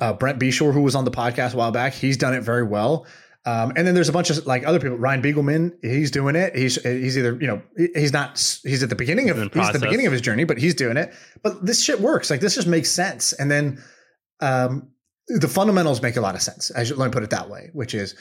uh, 0.00 0.12
brent 0.12 0.38
beshore 0.38 0.72
who 0.72 0.82
was 0.82 0.94
on 0.94 1.04
the 1.04 1.10
podcast 1.10 1.52
a 1.52 1.56
while 1.56 1.70
back 1.70 1.92
he's 1.92 2.16
done 2.16 2.32
it 2.32 2.42
very 2.42 2.62
well 2.62 3.06
um, 3.46 3.72
and 3.76 3.86
then 3.86 3.94
there's 3.94 4.08
a 4.08 4.12
bunch 4.12 4.28
of 4.28 4.44
like 4.44 4.66
other 4.66 4.80
people. 4.80 4.98
Ryan 4.98 5.22
Begelman, 5.22 5.72
he's 5.80 6.10
doing 6.10 6.34
it. 6.34 6.54
He's 6.56 6.82
he's 6.82 7.16
either 7.16 7.38
you 7.40 7.46
know 7.46 7.62
he's 7.76 8.12
not 8.12 8.32
he's 8.64 8.82
at 8.82 8.88
the 8.88 8.96
beginning 8.96 9.30
of 9.30 9.36
he's 9.36 9.68
at 9.68 9.72
the 9.72 9.78
beginning 9.78 10.06
of 10.06 10.12
his 10.12 10.20
journey, 10.20 10.42
but 10.42 10.58
he's 10.58 10.74
doing 10.74 10.96
it. 10.96 11.14
But 11.44 11.64
this 11.64 11.80
shit 11.80 12.00
works. 12.00 12.28
Like 12.28 12.40
this 12.40 12.56
just 12.56 12.66
makes 12.66 12.90
sense. 12.90 13.32
And 13.32 13.48
then 13.48 13.82
um, 14.40 14.90
the 15.28 15.46
fundamentals 15.46 16.02
make 16.02 16.16
a 16.16 16.20
lot 16.20 16.34
of 16.34 16.42
sense. 16.42 16.72
I 16.76 16.82
should, 16.82 16.98
let 16.98 17.06
me 17.06 17.12
put 17.12 17.22
it 17.22 17.30
that 17.30 17.48
way, 17.48 17.70
which 17.72 17.94
is 17.94 18.16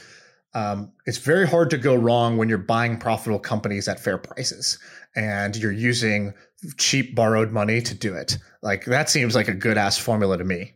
um, 0.54 0.94
it's 1.08 1.18
very 1.18 1.48
hard 1.48 1.72
to 1.72 1.78
go 1.80 1.96
wrong 1.96 2.38
when 2.38 2.48
you're 2.48 2.60
buying 2.60 2.98
profitable 2.98 3.40
companies 3.40 3.88
at 3.88 4.00
fair 4.00 4.20
prices 4.20 4.78
and 5.16 5.56
you're 5.56 5.72
using 5.72 6.36
cheap 6.78 7.16
borrowed 7.16 7.52
money 7.52 7.82
to 7.82 7.96
do 7.96 8.14
it. 8.14 8.38
Like 8.62 8.86
that 8.86 9.10
seems 9.10 9.34
like 9.34 9.48
a 9.48 9.54
good 9.56 9.78
ass 9.78 9.98
formula 9.98 10.38
to 10.38 10.44
me. 10.44 10.76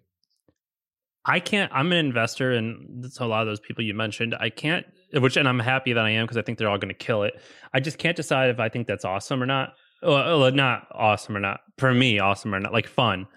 I 1.25 1.39
can't. 1.39 1.71
I'm 1.73 1.91
an 1.91 1.97
investor, 1.97 2.53
and 2.53 3.05
a 3.19 3.25
lot 3.25 3.41
of 3.41 3.47
those 3.47 3.59
people 3.59 3.83
you 3.83 3.93
mentioned. 3.93 4.35
I 4.39 4.49
can't, 4.49 4.85
which, 5.13 5.37
and 5.37 5.47
I'm 5.47 5.59
happy 5.59 5.93
that 5.93 6.05
I 6.05 6.11
am 6.11 6.25
because 6.25 6.37
I 6.37 6.41
think 6.41 6.57
they're 6.57 6.69
all 6.69 6.77
going 6.77 6.93
to 6.93 7.05
kill 7.05 7.23
it. 7.23 7.33
I 7.73 7.79
just 7.79 7.97
can't 7.97 8.15
decide 8.15 8.49
if 8.49 8.59
I 8.59 8.69
think 8.69 8.87
that's 8.87 9.05
awesome 9.05 9.43
or 9.43 9.45
not. 9.45 9.69
Uh, 10.01 10.39
well, 10.39 10.51
not 10.51 10.87
awesome 10.93 11.35
or 11.35 11.39
not. 11.39 11.59
For 11.77 11.93
me, 11.93 12.19
awesome 12.19 12.55
or 12.55 12.59
not, 12.59 12.71
like 12.71 12.87
fun. 12.87 13.27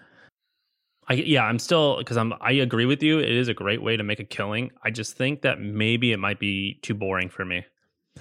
I 1.09 1.15
yeah, 1.15 1.43
I'm 1.43 1.59
still 1.59 1.97
because 1.97 2.17
I'm. 2.17 2.33
I 2.39 2.53
agree 2.53 2.85
with 2.85 3.03
you. 3.03 3.19
It 3.19 3.31
is 3.31 3.49
a 3.49 3.53
great 3.53 3.83
way 3.83 3.97
to 3.97 4.03
make 4.03 4.19
a 4.19 4.23
killing. 4.23 4.71
I 4.83 4.89
just 4.89 5.17
think 5.17 5.41
that 5.41 5.59
maybe 5.59 6.13
it 6.13 6.17
might 6.17 6.39
be 6.39 6.79
too 6.81 6.93
boring 6.93 7.29
for 7.29 7.43
me. 7.43 7.65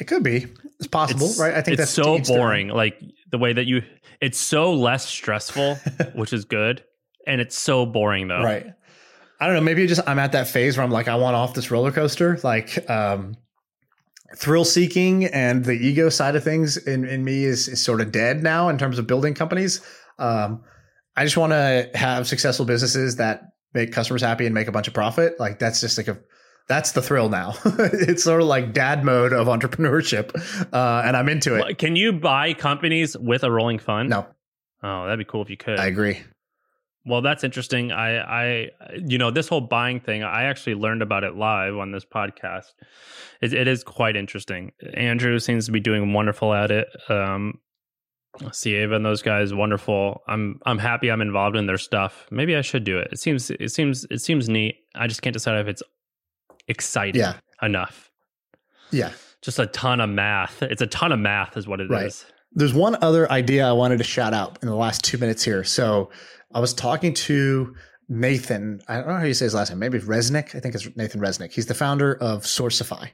It 0.00 0.04
could 0.04 0.22
be. 0.22 0.46
It's 0.78 0.88
possible, 0.88 1.26
it's, 1.26 1.38
right? 1.38 1.54
I 1.54 1.60
think 1.60 1.78
that's 1.78 1.90
so 1.90 2.18
boring. 2.18 2.68
Like 2.68 3.00
the 3.30 3.38
way 3.38 3.52
that 3.52 3.66
you. 3.66 3.82
It's 4.20 4.38
so 4.38 4.72
less 4.72 5.06
stressful, 5.06 5.76
which 6.14 6.32
is 6.32 6.44
good, 6.44 6.82
and 7.26 7.40
it's 7.40 7.56
so 7.56 7.86
boring 7.86 8.28
though. 8.28 8.42
Right. 8.42 8.66
I 9.42 9.46
don't 9.46 9.56
know. 9.56 9.60
Maybe 9.62 9.88
just 9.88 10.00
I'm 10.06 10.20
at 10.20 10.30
that 10.32 10.46
phase 10.46 10.76
where 10.76 10.84
I'm 10.84 10.92
like, 10.92 11.08
I 11.08 11.16
want 11.16 11.34
off 11.34 11.52
this 11.52 11.68
roller 11.68 11.90
coaster. 11.90 12.38
Like, 12.44 12.88
um, 12.88 13.36
thrill 14.36 14.64
seeking 14.64 15.24
and 15.24 15.64
the 15.64 15.72
ego 15.72 16.10
side 16.10 16.36
of 16.36 16.44
things 16.44 16.76
in, 16.76 17.04
in 17.04 17.24
me 17.24 17.42
is, 17.42 17.66
is 17.66 17.82
sort 17.82 18.00
of 18.00 18.12
dead 18.12 18.44
now 18.44 18.68
in 18.68 18.78
terms 18.78 19.00
of 19.00 19.08
building 19.08 19.34
companies. 19.34 19.80
Um, 20.20 20.62
I 21.16 21.24
just 21.24 21.36
want 21.36 21.50
to 21.50 21.90
have 21.92 22.28
successful 22.28 22.64
businesses 22.64 23.16
that 23.16 23.42
make 23.74 23.90
customers 23.90 24.22
happy 24.22 24.46
and 24.46 24.54
make 24.54 24.68
a 24.68 24.72
bunch 24.72 24.86
of 24.86 24.94
profit. 24.94 25.40
Like 25.40 25.58
that's 25.58 25.80
just 25.80 25.98
like 25.98 26.06
a, 26.06 26.20
that's 26.68 26.92
the 26.92 27.02
thrill 27.02 27.28
now. 27.28 27.54
it's 27.64 28.22
sort 28.22 28.42
of 28.42 28.46
like 28.46 28.72
dad 28.72 29.04
mode 29.04 29.32
of 29.32 29.48
entrepreneurship. 29.48 30.30
Uh, 30.72 31.02
and 31.04 31.16
I'm 31.16 31.28
into 31.28 31.56
it. 31.56 31.78
Can 31.78 31.96
you 31.96 32.12
buy 32.12 32.54
companies 32.54 33.18
with 33.18 33.42
a 33.42 33.50
rolling 33.50 33.80
fund? 33.80 34.08
No. 34.10 34.24
Oh, 34.84 35.04
that'd 35.04 35.18
be 35.18 35.24
cool 35.24 35.42
if 35.42 35.50
you 35.50 35.56
could. 35.56 35.80
I 35.80 35.86
agree. 35.86 36.20
Well, 37.04 37.20
that's 37.20 37.42
interesting. 37.42 37.90
I, 37.90 38.18
I, 38.18 38.70
you 39.04 39.18
know, 39.18 39.30
this 39.30 39.48
whole 39.48 39.60
buying 39.60 39.98
thing, 39.98 40.22
I 40.22 40.44
actually 40.44 40.76
learned 40.76 41.02
about 41.02 41.24
it 41.24 41.34
live 41.34 41.76
on 41.76 41.90
this 41.90 42.04
podcast. 42.04 42.74
It, 43.40 43.52
it 43.52 43.66
is 43.66 43.82
quite 43.82 44.14
interesting. 44.14 44.70
Andrew 44.94 45.38
seems 45.40 45.66
to 45.66 45.72
be 45.72 45.80
doing 45.80 46.12
wonderful 46.12 46.54
at 46.54 46.70
it. 46.70 46.88
Um, 47.08 47.58
Sieva 48.38 48.94
and 48.94 49.04
those 49.04 49.20
guys, 49.20 49.52
wonderful. 49.52 50.22
I'm, 50.28 50.60
I'm 50.64 50.78
happy 50.78 51.10
I'm 51.10 51.20
involved 51.20 51.56
in 51.56 51.66
their 51.66 51.76
stuff. 51.76 52.26
Maybe 52.30 52.56
I 52.56 52.60
should 52.60 52.84
do 52.84 52.98
it. 52.98 53.08
It 53.12 53.18
seems, 53.18 53.50
it 53.50 53.70
seems, 53.70 54.06
it 54.08 54.20
seems 54.20 54.48
neat. 54.48 54.76
I 54.94 55.08
just 55.08 55.22
can't 55.22 55.34
decide 55.34 55.60
if 55.60 55.66
it's 55.66 55.82
exciting 56.68 57.20
yeah. 57.20 57.34
enough. 57.60 58.10
Yeah. 58.92 59.10
Just 59.42 59.58
a 59.58 59.66
ton 59.66 60.00
of 60.00 60.08
math. 60.08 60.62
It's 60.62 60.82
a 60.82 60.86
ton 60.86 61.10
of 61.10 61.18
math, 61.18 61.56
is 61.56 61.66
what 61.66 61.80
it 61.80 61.90
right. 61.90 62.06
is. 62.06 62.24
There's 62.54 62.74
one 62.74 62.96
other 63.02 63.30
idea 63.32 63.66
I 63.66 63.72
wanted 63.72 63.98
to 63.98 64.04
shout 64.04 64.34
out 64.34 64.58
in 64.62 64.68
the 64.68 64.76
last 64.76 65.02
two 65.02 65.18
minutes 65.18 65.42
here. 65.42 65.64
So 65.64 66.10
I 66.54 66.60
was 66.60 66.74
talking 66.74 67.14
to 67.14 67.74
Nathan. 68.08 68.80
I 68.88 68.96
don't 68.96 69.08
know 69.08 69.16
how 69.16 69.24
you 69.24 69.34
say 69.34 69.46
his 69.46 69.54
last 69.54 69.70
name. 69.70 69.78
Maybe 69.78 69.98
Resnick. 69.98 70.54
I 70.54 70.60
think 70.60 70.74
it's 70.74 70.88
Nathan 70.96 71.20
Resnick. 71.20 71.52
He's 71.52 71.66
the 71.66 71.74
founder 71.74 72.14
of 72.14 72.42
Sourcify. 72.42 73.08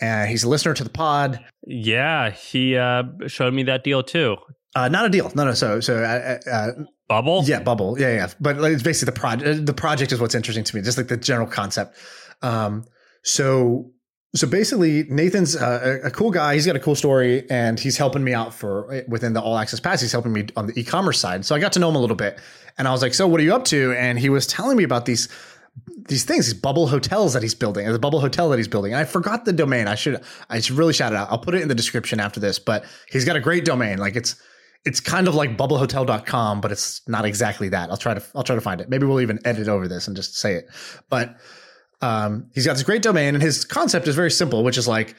and 0.00 0.30
he's 0.30 0.44
a 0.44 0.48
listener 0.48 0.74
to 0.74 0.84
the 0.84 0.90
pod. 0.90 1.44
Yeah, 1.66 2.30
he 2.30 2.76
uh, 2.76 3.04
showed 3.26 3.52
me 3.54 3.64
that 3.64 3.84
deal 3.84 4.02
too. 4.02 4.36
Uh, 4.74 4.88
not 4.88 5.06
a 5.06 5.08
deal. 5.08 5.30
No, 5.34 5.44
no. 5.44 5.54
So, 5.54 5.80
so 5.80 6.02
uh, 6.02 6.38
uh, 6.50 6.70
bubble. 7.08 7.42
Yeah, 7.44 7.60
bubble. 7.60 7.98
Yeah, 7.98 8.14
yeah. 8.14 8.28
But 8.40 8.58
it's 8.64 8.82
basically 8.82 9.12
the 9.12 9.20
project. 9.20 9.66
The 9.66 9.74
project 9.74 10.12
is 10.12 10.20
what's 10.20 10.34
interesting 10.34 10.64
to 10.64 10.76
me. 10.76 10.82
Just 10.82 10.98
like 10.98 11.08
the 11.08 11.16
general 11.16 11.48
concept. 11.48 11.96
Um, 12.42 12.84
so 13.22 13.90
so 14.34 14.46
basically 14.46 15.04
nathan's 15.04 15.56
uh, 15.56 16.00
a, 16.04 16.10
cool 16.10 16.30
guy. 16.30 16.54
He's 16.54 16.66
got 16.66 16.76
a 16.76 16.80
cool 16.80 16.94
story 16.94 17.48
and 17.50 17.80
he's 17.80 17.96
helping 17.96 18.22
me 18.22 18.34
out 18.34 18.52
for 18.52 19.04
within 19.08 19.32
the 19.32 19.40
all 19.40 19.56
access 19.56 19.80
pass. 19.80 20.00
He's 20.00 20.12
helping 20.12 20.32
me 20.32 20.46
on 20.56 20.66
the 20.66 20.78
e-commerce 20.78 21.18
side. 21.18 21.46
So 21.46 21.54
i 21.54 21.58
got 21.58 21.72
to 21.72 21.78
know 21.78 21.88
him 21.88 21.96
a 21.96 22.00
little 22.00 22.16
bit 22.16 22.38
and 22.76 22.86
i 22.86 22.90
was 22.90 23.00
like 23.00 23.14
so 23.14 23.26
what 23.26 23.40
are 23.40 23.44
you 23.44 23.54
up 23.54 23.64
to? 23.66 23.94
And 23.94 24.18
he 24.18 24.28
was 24.28 24.46
telling 24.46 24.76
me 24.76 24.84
about 24.84 25.06
these 25.06 25.28
these 26.08 26.24
things 26.24 26.46
these 26.46 26.54
bubble 26.54 26.88
hotels 26.88 27.32
that 27.32 27.42
he's 27.42 27.54
building 27.54 27.90
the 27.90 27.98
bubble 27.98 28.20
hotel 28.20 28.50
that 28.50 28.58
he's 28.58 28.68
building. 28.68 28.92
And 28.92 29.00
i 29.00 29.04
forgot 29.04 29.46
the 29.46 29.52
domain. 29.52 29.88
I 29.88 29.94
should 29.94 30.22
i 30.50 30.60
should 30.60 30.76
really 30.76 30.92
shout 30.92 31.12
it 31.12 31.16
out. 31.16 31.30
I'll 31.30 31.38
put 31.38 31.54
it 31.54 31.62
in 31.62 31.68
the 31.68 31.74
description 31.74 32.20
after 32.20 32.38
this 32.38 32.58
but 32.58 32.84
he's 33.10 33.24
got 33.24 33.36
a 33.36 33.40
great 33.40 33.64
domain. 33.64 33.96
Like 33.96 34.14
it's 34.14 34.36
it's 34.84 35.00
kind 35.00 35.26
of 35.26 35.34
like 35.34 35.56
bubblehotel.com 35.56 36.60
but 36.60 36.70
it's 36.70 37.00
not 37.08 37.24
exactly 37.24 37.70
that. 37.70 37.88
I'll 37.90 37.96
try 37.96 38.12
to 38.12 38.22
i'll 38.34 38.44
try 38.44 38.56
to 38.56 38.60
find 38.60 38.82
it. 38.82 38.90
Maybe 38.90 39.06
we'll 39.06 39.22
even 39.22 39.38
edit 39.46 39.68
over 39.68 39.88
this 39.88 40.06
and 40.06 40.14
just 40.14 40.36
say 40.36 40.54
it. 40.54 40.68
But 41.08 41.34
um, 42.00 42.50
he's 42.54 42.66
got 42.66 42.74
this 42.74 42.82
great 42.82 43.02
domain, 43.02 43.34
and 43.34 43.42
his 43.42 43.64
concept 43.64 44.06
is 44.08 44.14
very 44.14 44.30
simple, 44.30 44.62
which 44.64 44.78
is 44.78 44.86
like, 44.86 45.16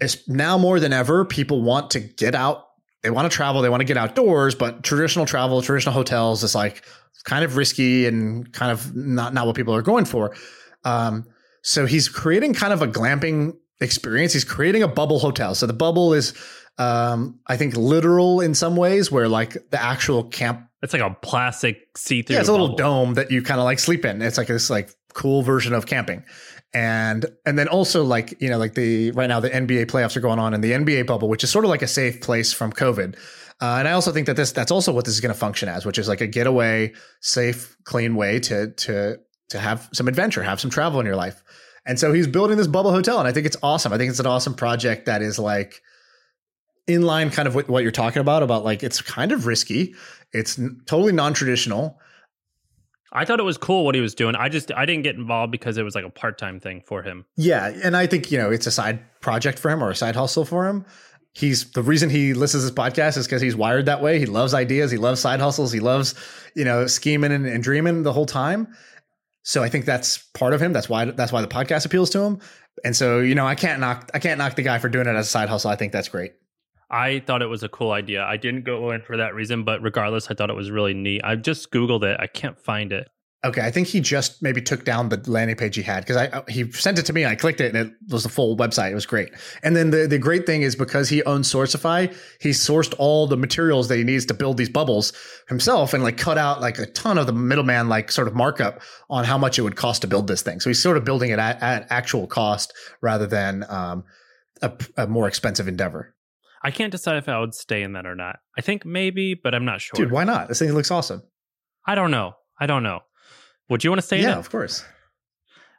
it's 0.00 0.28
now 0.28 0.58
more 0.58 0.80
than 0.80 0.92
ever, 0.92 1.24
people 1.24 1.62
want 1.62 1.90
to 1.92 2.00
get 2.00 2.34
out. 2.34 2.66
They 3.02 3.10
want 3.10 3.30
to 3.30 3.34
travel. 3.34 3.62
They 3.62 3.68
want 3.68 3.80
to 3.80 3.84
get 3.84 3.96
outdoors, 3.96 4.54
but 4.54 4.82
traditional 4.82 5.26
travel, 5.26 5.60
traditional 5.62 5.92
hotels 5.92 6.42
is 6.42 6.54
like 6.54 6.84
kind 7.24 7.44
of 7.44 7.56
risky 7.56 8.06
and 8.06 8.50
kind 8.52 8.72
of 8.72 8.94
not, 8.96 9.34
not 9.34 9.46
what 9.46 9.56
people 9.56 9.74
are 9.74 9.82
going 9.82 10.04
for. 10.04 10.34
Um, 10.84 11.26
so 11.62 11.86
he's 11.86 12.08
creating 12.08 12.54
kind 12.54 12.72
of 12.72 12.82
a 12.82 12.88
glamping 12.88 13.56
experience. 13.80 14.32
He's 14.32 14.44
creating 14.44 14.82
a 14.82 14.88
bubble 14.88 15.18
hotel. 15.18 15.54
So 15.54 15.66
the 15.66 15.72
bubble 15.72 16.14
is, 16.14 16.34
um, 16.78 17.40
I 17.46 17.56
think, 17.56 17.76
literal 17.76 18.40
in 18.40 18.54
some 18.54 18.76
ways, 18.76 19.10
where 19.10 19.28
like 19.28 19.70
the 19.70 19.82
actual 19.82 20.24
camp. 20.24 20.68
It's 20.82 20.92
like 20.92 21.02
a 21.02 21.16
plastic 21.22 21.96
see-through. 21.96 22.34
Yeah, 22.34 22.40
it's 22.40 22.48
a 22.50 22.52
little 22.52 22.76
dome 22.76 23.14
that 23.14 23.30
you 23.30 23.42
kind 23.42 23.58
of 23.58 23.64
like 23.64 23.78
sleep 23.78 24.04
in. 24.04 24.20
It's 24.20 24.36
like 24.36 24.48
this 24.48 24.68
like 24.68 24.90
cool 25.14 25.42
version 25.42 25.72
of 25.72 25.86
camping. 25.86 26.24
And 26.74 27.24
and 27.46 27.58
then 27.58 27.68
also 27.68 28.04
like, 28.04 28.40
you 28.42 28.50
know, 28.50 28.58
like 28.58 28.74
the 28.74 29.12
right 29.12 29.28
now 29.28 29.40
the 29.40 29.48
NBA 29.48 29.86
playoffs 29.86 30.16
are 30.16 30.20
going 30.20 30.38
on 30.38 30.52
in 30.52 30.60
the 30.60 30.72
NBA 30.72 31.06
bubble, 31.06 31.28
which 31.28 31.44
is 31.44 31.50
sort 31.50 31.64
of 31.64 31.70
like 31.70 31.82
a 31.82 31.86
safe 31.86 32.20
place 32.20 32.52
from 32.52 32.72
COVID. 32.72 33.16
Uh, 33.62 33.76
and 33.78 33.88
I 33.88 33.92
also 33.92 34.10
think 34.10 34.26
that 34.26 34.36
this 34.36 34.52
that's 34.52 34.72
also 34.72 34.92
what 34.92 35.04
this 35.04 35.14
is 35.14 35.20
going 35.20 35.32
to 35.32 35.38
function 35.38 35.68
as, 35.68 35.86
which 35.86 35.98
is 35.98 36.08
like 36.08 36.20
a 36.20 36.26
getaway, 36.26 36.92
safe, 37.20 37.76
clean 37.84 38.16
way 38.16 38.40
to 38.40 38.72
to 38.72 39.18
to 39.50 39.58
have 39.58 39.88
some 39.92 40.08
adventure, 40.08 40.42
have 40.42 40.60
some 40.60 40.70
travel 40.70 40.98
in 40.98 41.06
your 41.06 41.16
life. 41.16 41.42
And 41.86 41.98
so 41.98 42.12
he's 42.12 42.26
building 42.26 42.56
this 42.56 42.66
bubble 42.66 42.92
hotel, 42.92 43.18
and 43.18 43.28
I 43.28 43.32
think 43.32 43.46
it's 43.46 43.56
awesome. 43.62 43.92
I 43.92 43.98
think 43.98 44.10
it's 44.10 44.20
an 44.20 44.26
awesome 44.26 44.54
project 44.54 45.06
that 45.06 45.20
is 45.20 45.38
like 45.38 45.82
in 46.86 47.02
line, 47.02 47.30
kind 47.30 47.46
of 47.46 47.54
with 47.54 47.68
what 47.68 47.82
you're 47.82 47.92
talking 47.92 48.20
about. 48.20 48.42
About 48.42 48.64
like 48.64 48.82
it's 48.82 49.02
kind 49.02 49.32
of 49.32 49.46
risky, 49.46 49.94
it's 50.32 50.58
n- 50.58 50.80
totally 50.86 51.12
non 51.12 51.34
traditional, 51.34 51.98
I 53.14 53.24
thought 53.24 53.38
it 53.38 53.44
was 53.44 53.56
cool 53.56 53.84
what 53.84 53.94
he 53.94 54.00
was 54.00 54.14
doing. 54.14 54.34
I 54.34 54.48
just 54.48 54.72
I 54.74 54.84
didn't 54.84 55.04
get 55.04 55.14
involved 55.14 55.52
because 55.52 55.78
it 55.78 55.84
was 55.84 55.94
like 55.94 56.04
a 56.04 56.10
part 56.10 56.36
time 56.36 56.58
thing 56.58 56.82
for 56.84 57.02
him. 57.02 57.24
Yeah, 57.36 57.72
and 57.82 57.96
I 57.96 58.08
think 58.08 58.32
you 58.32 58.38
know 58.38 58.50
it's 58.50 58.66
a 58.66 58.72
side 58.72 58.98
project 59.20 59.58
for 59.58 59.70
him 59.70 59.82
or 59.82 59.90
a 59.90 59.94
side 59.94 60.16
hustle 60.16 60.44
for 60.44 60.66
him. 60.66 60.84
He's 61.32 61.70
the 61.72 61.82
reason 61.82 62.10
he 62.10 62.34
listens 62.34 62.64
to 62.64 62.70
this 62.70 62.76
podcast 62.76 63.16
is 63.16 63.26
because 63.26 63.40
he's 63.40 63.56
wired 63.56 63.86
that 63.86 64.02
way. 64.02 64.18
He 64.18 64.26
loves 64.26 64.52
ideas. 64.52 64.90
He 64.90 64.98
loves 64.98 65.20
side 65.20 65.40
hustles. 65.40 65.72
He 65.72 65.80
loves 65.80 66.16
you 66.56 66.64
know 66.64 66.88
scheming 66.88 67.30
and, 67.30 67.46
and 67.46 67.62
dreaming 67.62 68.02
the 68.02 68.12
whole 68.12 68.26
time. 68.26 68.74
So 69.44 69.62
I 69.62 69.68
think 69.68 69.84
that's 69.84 70.18
part 70.32 70.54
of 70.54 70.60
him. 70.60 70.72
That's 70.72 70.88
why 70.88 71.04
that's 71.04 71.30
why 71.30 71.42
the 71.42 71.46
podcast 71.48 71.86
appeals 71.86 72.10
to 72.10 72.20
him. 72.20 72.40
And 72.84 72.96
so 72.96 73.20
you 73.20 73.34
know 73.34 73.46
I 73.46 73.54
can't 73.54 73.78
knock 73.78 74.10
I 74.12 74.18
can't 74.18 74.38
knock 74.38 74.56
the 74.56 74.62
guy 74.62 74.78
for 74.78 74.88
doing 74.88 75.06
it 75.06 75.14
as 75.14 75.26
a 75.26 75.30
side 75.30 75.48
hustle. 75.48 75.70
I 75.70 75.76
think 75.76 75.92
that's 75.92 76.08
great. 76.08 76.32
I 76.90 77.20
thought 77.20 77.42
it 77.42 77.46
was 77.46 77.62
a 77.62 77.68
cool 77.68 77.92
idea. 77.92 78.24
I 78.24 78.36
didn't 78.36 78.64
go 78.64 78.90
in 78.90 79.02
for 79.02 79.16
that 79.16 79.34
reason, 79.34 79.64
but 79.64 79.82
regardless, 79.82 80.30
I 80.30 80.34
thought 80.34 80.50
it 80.50 80.56
was 80.56 80.70
really 80.70 80.94
neat. 80.94 81.22
I 81.24 81.36
just 81.36 81.70
Googled 81.70 82.04
it. 82.04 82.18
I 82.20 82.26
can't 82.26 82.58
find 82.58 82.92
it. 82.92 83.08
Okay, 83.44 83.60
I 83.60 83.70
think 83.70 83.88
he 83.88 84.00
just 84.00 84.42
maybe 84.42 84.62
took 84.62 84.84
down 84.84 85.10
the 85.10 85.22
landing 85.30 85.56
page 85.56 85.76
he 85.76 85.82
had 85.82 86.00
because 86.04 86.16
I 86.16 86.42
he 86.48 86.70
sent 86.72 86.98
it 86.98 87.04
to 87.06 87.12
me 87.12 87.24
and 87.24 87.30
I 87.30 87.34
clicked 87.34 87.60
it 87.60 87.74
and 87.74 87.88
it 87.88 87.94
was 88.08 88.22
the 88.22 88.30
full 88.30 88.56
website. 88.56 88.90
It 88.90 88.94
was 88.94 89.04
great. 89.04 89.30
And 89.62 89.76
then 89.76 89.90
the 89.90 90.06
the 90.06 90.18
great 90.18 90.46
thing 90.46 90.62
is 90.62 90.74
because 90.74 91.10
he 91.10 91.22
owns 91.24 91.52
Sourcify, 91.52 92.14
he 92.40 92.50
sourced 92.50 92.94
all 92.98 93.26
the 93.26 93.36
materials 93.36 93.88
that 93.88 93.98
he 93.98 94.04
needs 94.04 94.24
to 94.26 94.34
build 94.34 94.56
these 94.56 94.70
bubbles 94.70 95.12
himself 95.48 95.92
and 95.92 96.02
like 96.02 96.16
cut 96.16 96.38
out 96.38 96.62
like 96.62 96.78
a 96.78 96.86
ton 96.86 97.18
of 97.18 97.26
the 97.26 97.32
middleman 97.32 97.88
like 97.88 98.10
sort 98.10 98.28
of 98.28 98.34
markup 98.34 98.80
on 99.10 99.24
how 99.24 99.36
much 99.36 99.58
it 99.58 99.62
would 99.62 99.76
cost 99.76 100.00
to 100.02 100.08
build 100.08 100.26
this 100.26 100.40
thing. 100.40 100.60
So 100.60 100.70
he's 100.70 100.82
sort 100.82 100.96
of 100.96 101.04
building 101.04 101.30
it 101.30 101.38
at, 101.38 101.62
at 101.62 101.86
actual 101.90 102.26
cost 102.26 102.72
rather 103.02 103.26
than 103.26 103.64
um, 103.68 104.04
a, 104.62 104.72
a 104.96 105.06
more 105.06 105.28
expensive 105.28 105.68
endeavor. 105.68 106.14
I 106.62 106.70
can't 106.70 106.90
decide 106.90 107.18
if 107.18 107.28
I 107.28 107.38
would 107.38 107.54
stay 107.54 107.82
in 107.82 107.92
that 107.92 108.06
or 108.06 108.14
not. 108.14 108.38
I 108.56 108.62
think 108.62 108.86
maybe, 108.86 109.34
but 109.34 109.54
I'm 109.54 109.66
not 109.66 109.82
sure. 109.82 109.96
Dude, 109.96 110.10
why 110.10 110.24
not? 110.24 110.48
This 110.48 110.60
thing 110.60 110.72
looks 110.72 110.90
awesome. 110.90 111.22
I 111.86 111.94
don't 111.94 112.10
know. 112.10 112.32
I 112.58 112.64
don't 112.64 112.82
know. 112.82 113.00
Would 113.68 113.84
you 113.84 113.90
want 113.90 114.00
to 114.00 114.06
stay? 114.06 114.22
Yeah, 114.22 114.38
of 114.38 114.50
course. 114.50 114.84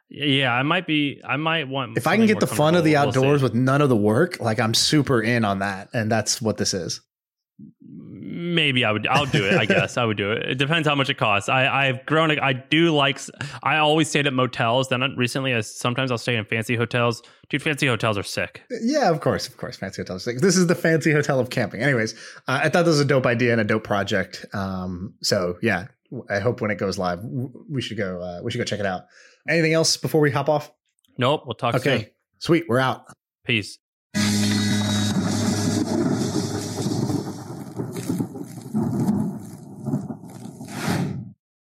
Yeah, 0.08 0.52
I 0.52 0.62
might 0.62 0.86
be. 0.86 1.20
I 1.24 1.36
might 1.36 1.68
want. 1.68 1.96
If 1.96 2.06
I 2.06 2.16
can 2.16 2.26
get 2.26 2.40
the 2.40 2.46
fun 2.46 2.74
of 2.74 2.84
the 2.84 2.96
outdoors 2.96 3.42
we'll 3.42 3.50
with 3.50 3.54
none 3.54 3.82
of 3.82 3.88
the 3.88 3.96
work, 3.96 4.40
like 4.40 4.60
I'm 4.60 4.74
super 4.74 5.20
in 5.20 5.44
on 5.44 5.58
that, 5.60 5.88
and 5.92 6.10
that's 6.10 6.40
what 6.40 6.58
this 6.58 6.74
is 6.74 7.00
maybe 8.36 8.84
I 8.84 8.92
would 8.92 9.06
I'll 9.06 9.26
do 9.26 9.44
it. 9.44 9.54
I 9.54 9.64
guess 9.64 9.96
I 9.96 10.04
would 10.04 10.16
do 10.16 10.32
it. 10.32 10.42
It 10.50 10.58
depends 10.58 10.86
how 10.86 10.94
much 10.94 11.08
it 11.08 11.14
costs. 11.14 11.48
I 11.48 11.66
I've 11.66 12.04
grown. 12.06 12.38
I 12.38 12.52
do 12.52 12.94
like. 12.94 13.18
I 13.62 13.78
always 13.78 14.08
stayed 14.08 14.26
at 14.26 14.32
motels. 14.32 14.88
Then 14.88 15.02
recently, 15.16 15.54
I, 15.54 15.60
sometimes 15.60 16.10
I'll 16.10 16.18
stay 16.18 16.36
in 16.36 16.44
fancy 16.44 16.76
hotels. 16.76 17.22
Dude, 17.48 17.62
fancy 17.62 17.86
hotels 17.86 18.18
are 18.18 18.22
sick. 18.22 18.62
Yeah, 18.82 19.10
of 19.10 19.20
course, 19.20 19.48
of 19.48 19.56
course, 19.56 19.76
fancy 19.76 20.02
hotels. 20.02 20.22
Are 20.22 20.32
sick. 20.32 20.40
This 20.40 20.56
is 20.56 20.66
the 20.66 20.74
fancy 20.74 21.12
hotel 21.12 21.40
of 21.40 21.50
camping. 21.50 21.82
Anyways, 21.82 22.14
uh, 22.46 22.60
I 22.62 22.68
thought 22.68 22.84
this 22.84 22.92
was 22.92 23.00
a 23.00 23.04
dope 23.04 23.26
idea 23.26 23.52
and 23.52 23.60
a 23.60 23.64
dope 23.64 23.84
project. 23.84 24.44
Um, 24.52 25.14
so 25.22 25.56
yeah, 25.62 25.86
I 26.30 26.38
hope 26.38 26.60
when 26.60 26.70
it 26.70 26.76
goes 26.78 26.98
live, 26.98 27.20
we 27.24 27.82
should 27.82 27.96
go. 27.96 28.20
Uh, 28.20 28.40
we 28.42 28.50
should 28.50 28.58
go 28.58 28.64
check 28.64 28.80
it 28.80 28.86
out. 28.86 29.02
Anything 29.48 29.72
else 29.72 29.96
before 29.96 30.20
we 30.20 30.30
hop 30.30 30.48
off? 30.48 30.72
Nope. 31.18 31.42
We'll 31.46 31.54
talk. 31.54 31.74
Okay, 31.74 31.98
soon. 31.98 32.10
sweet. 32.38 32.64
We're 32.68 32.78
out. 32.78 33.04
Peace. 33.44 33.78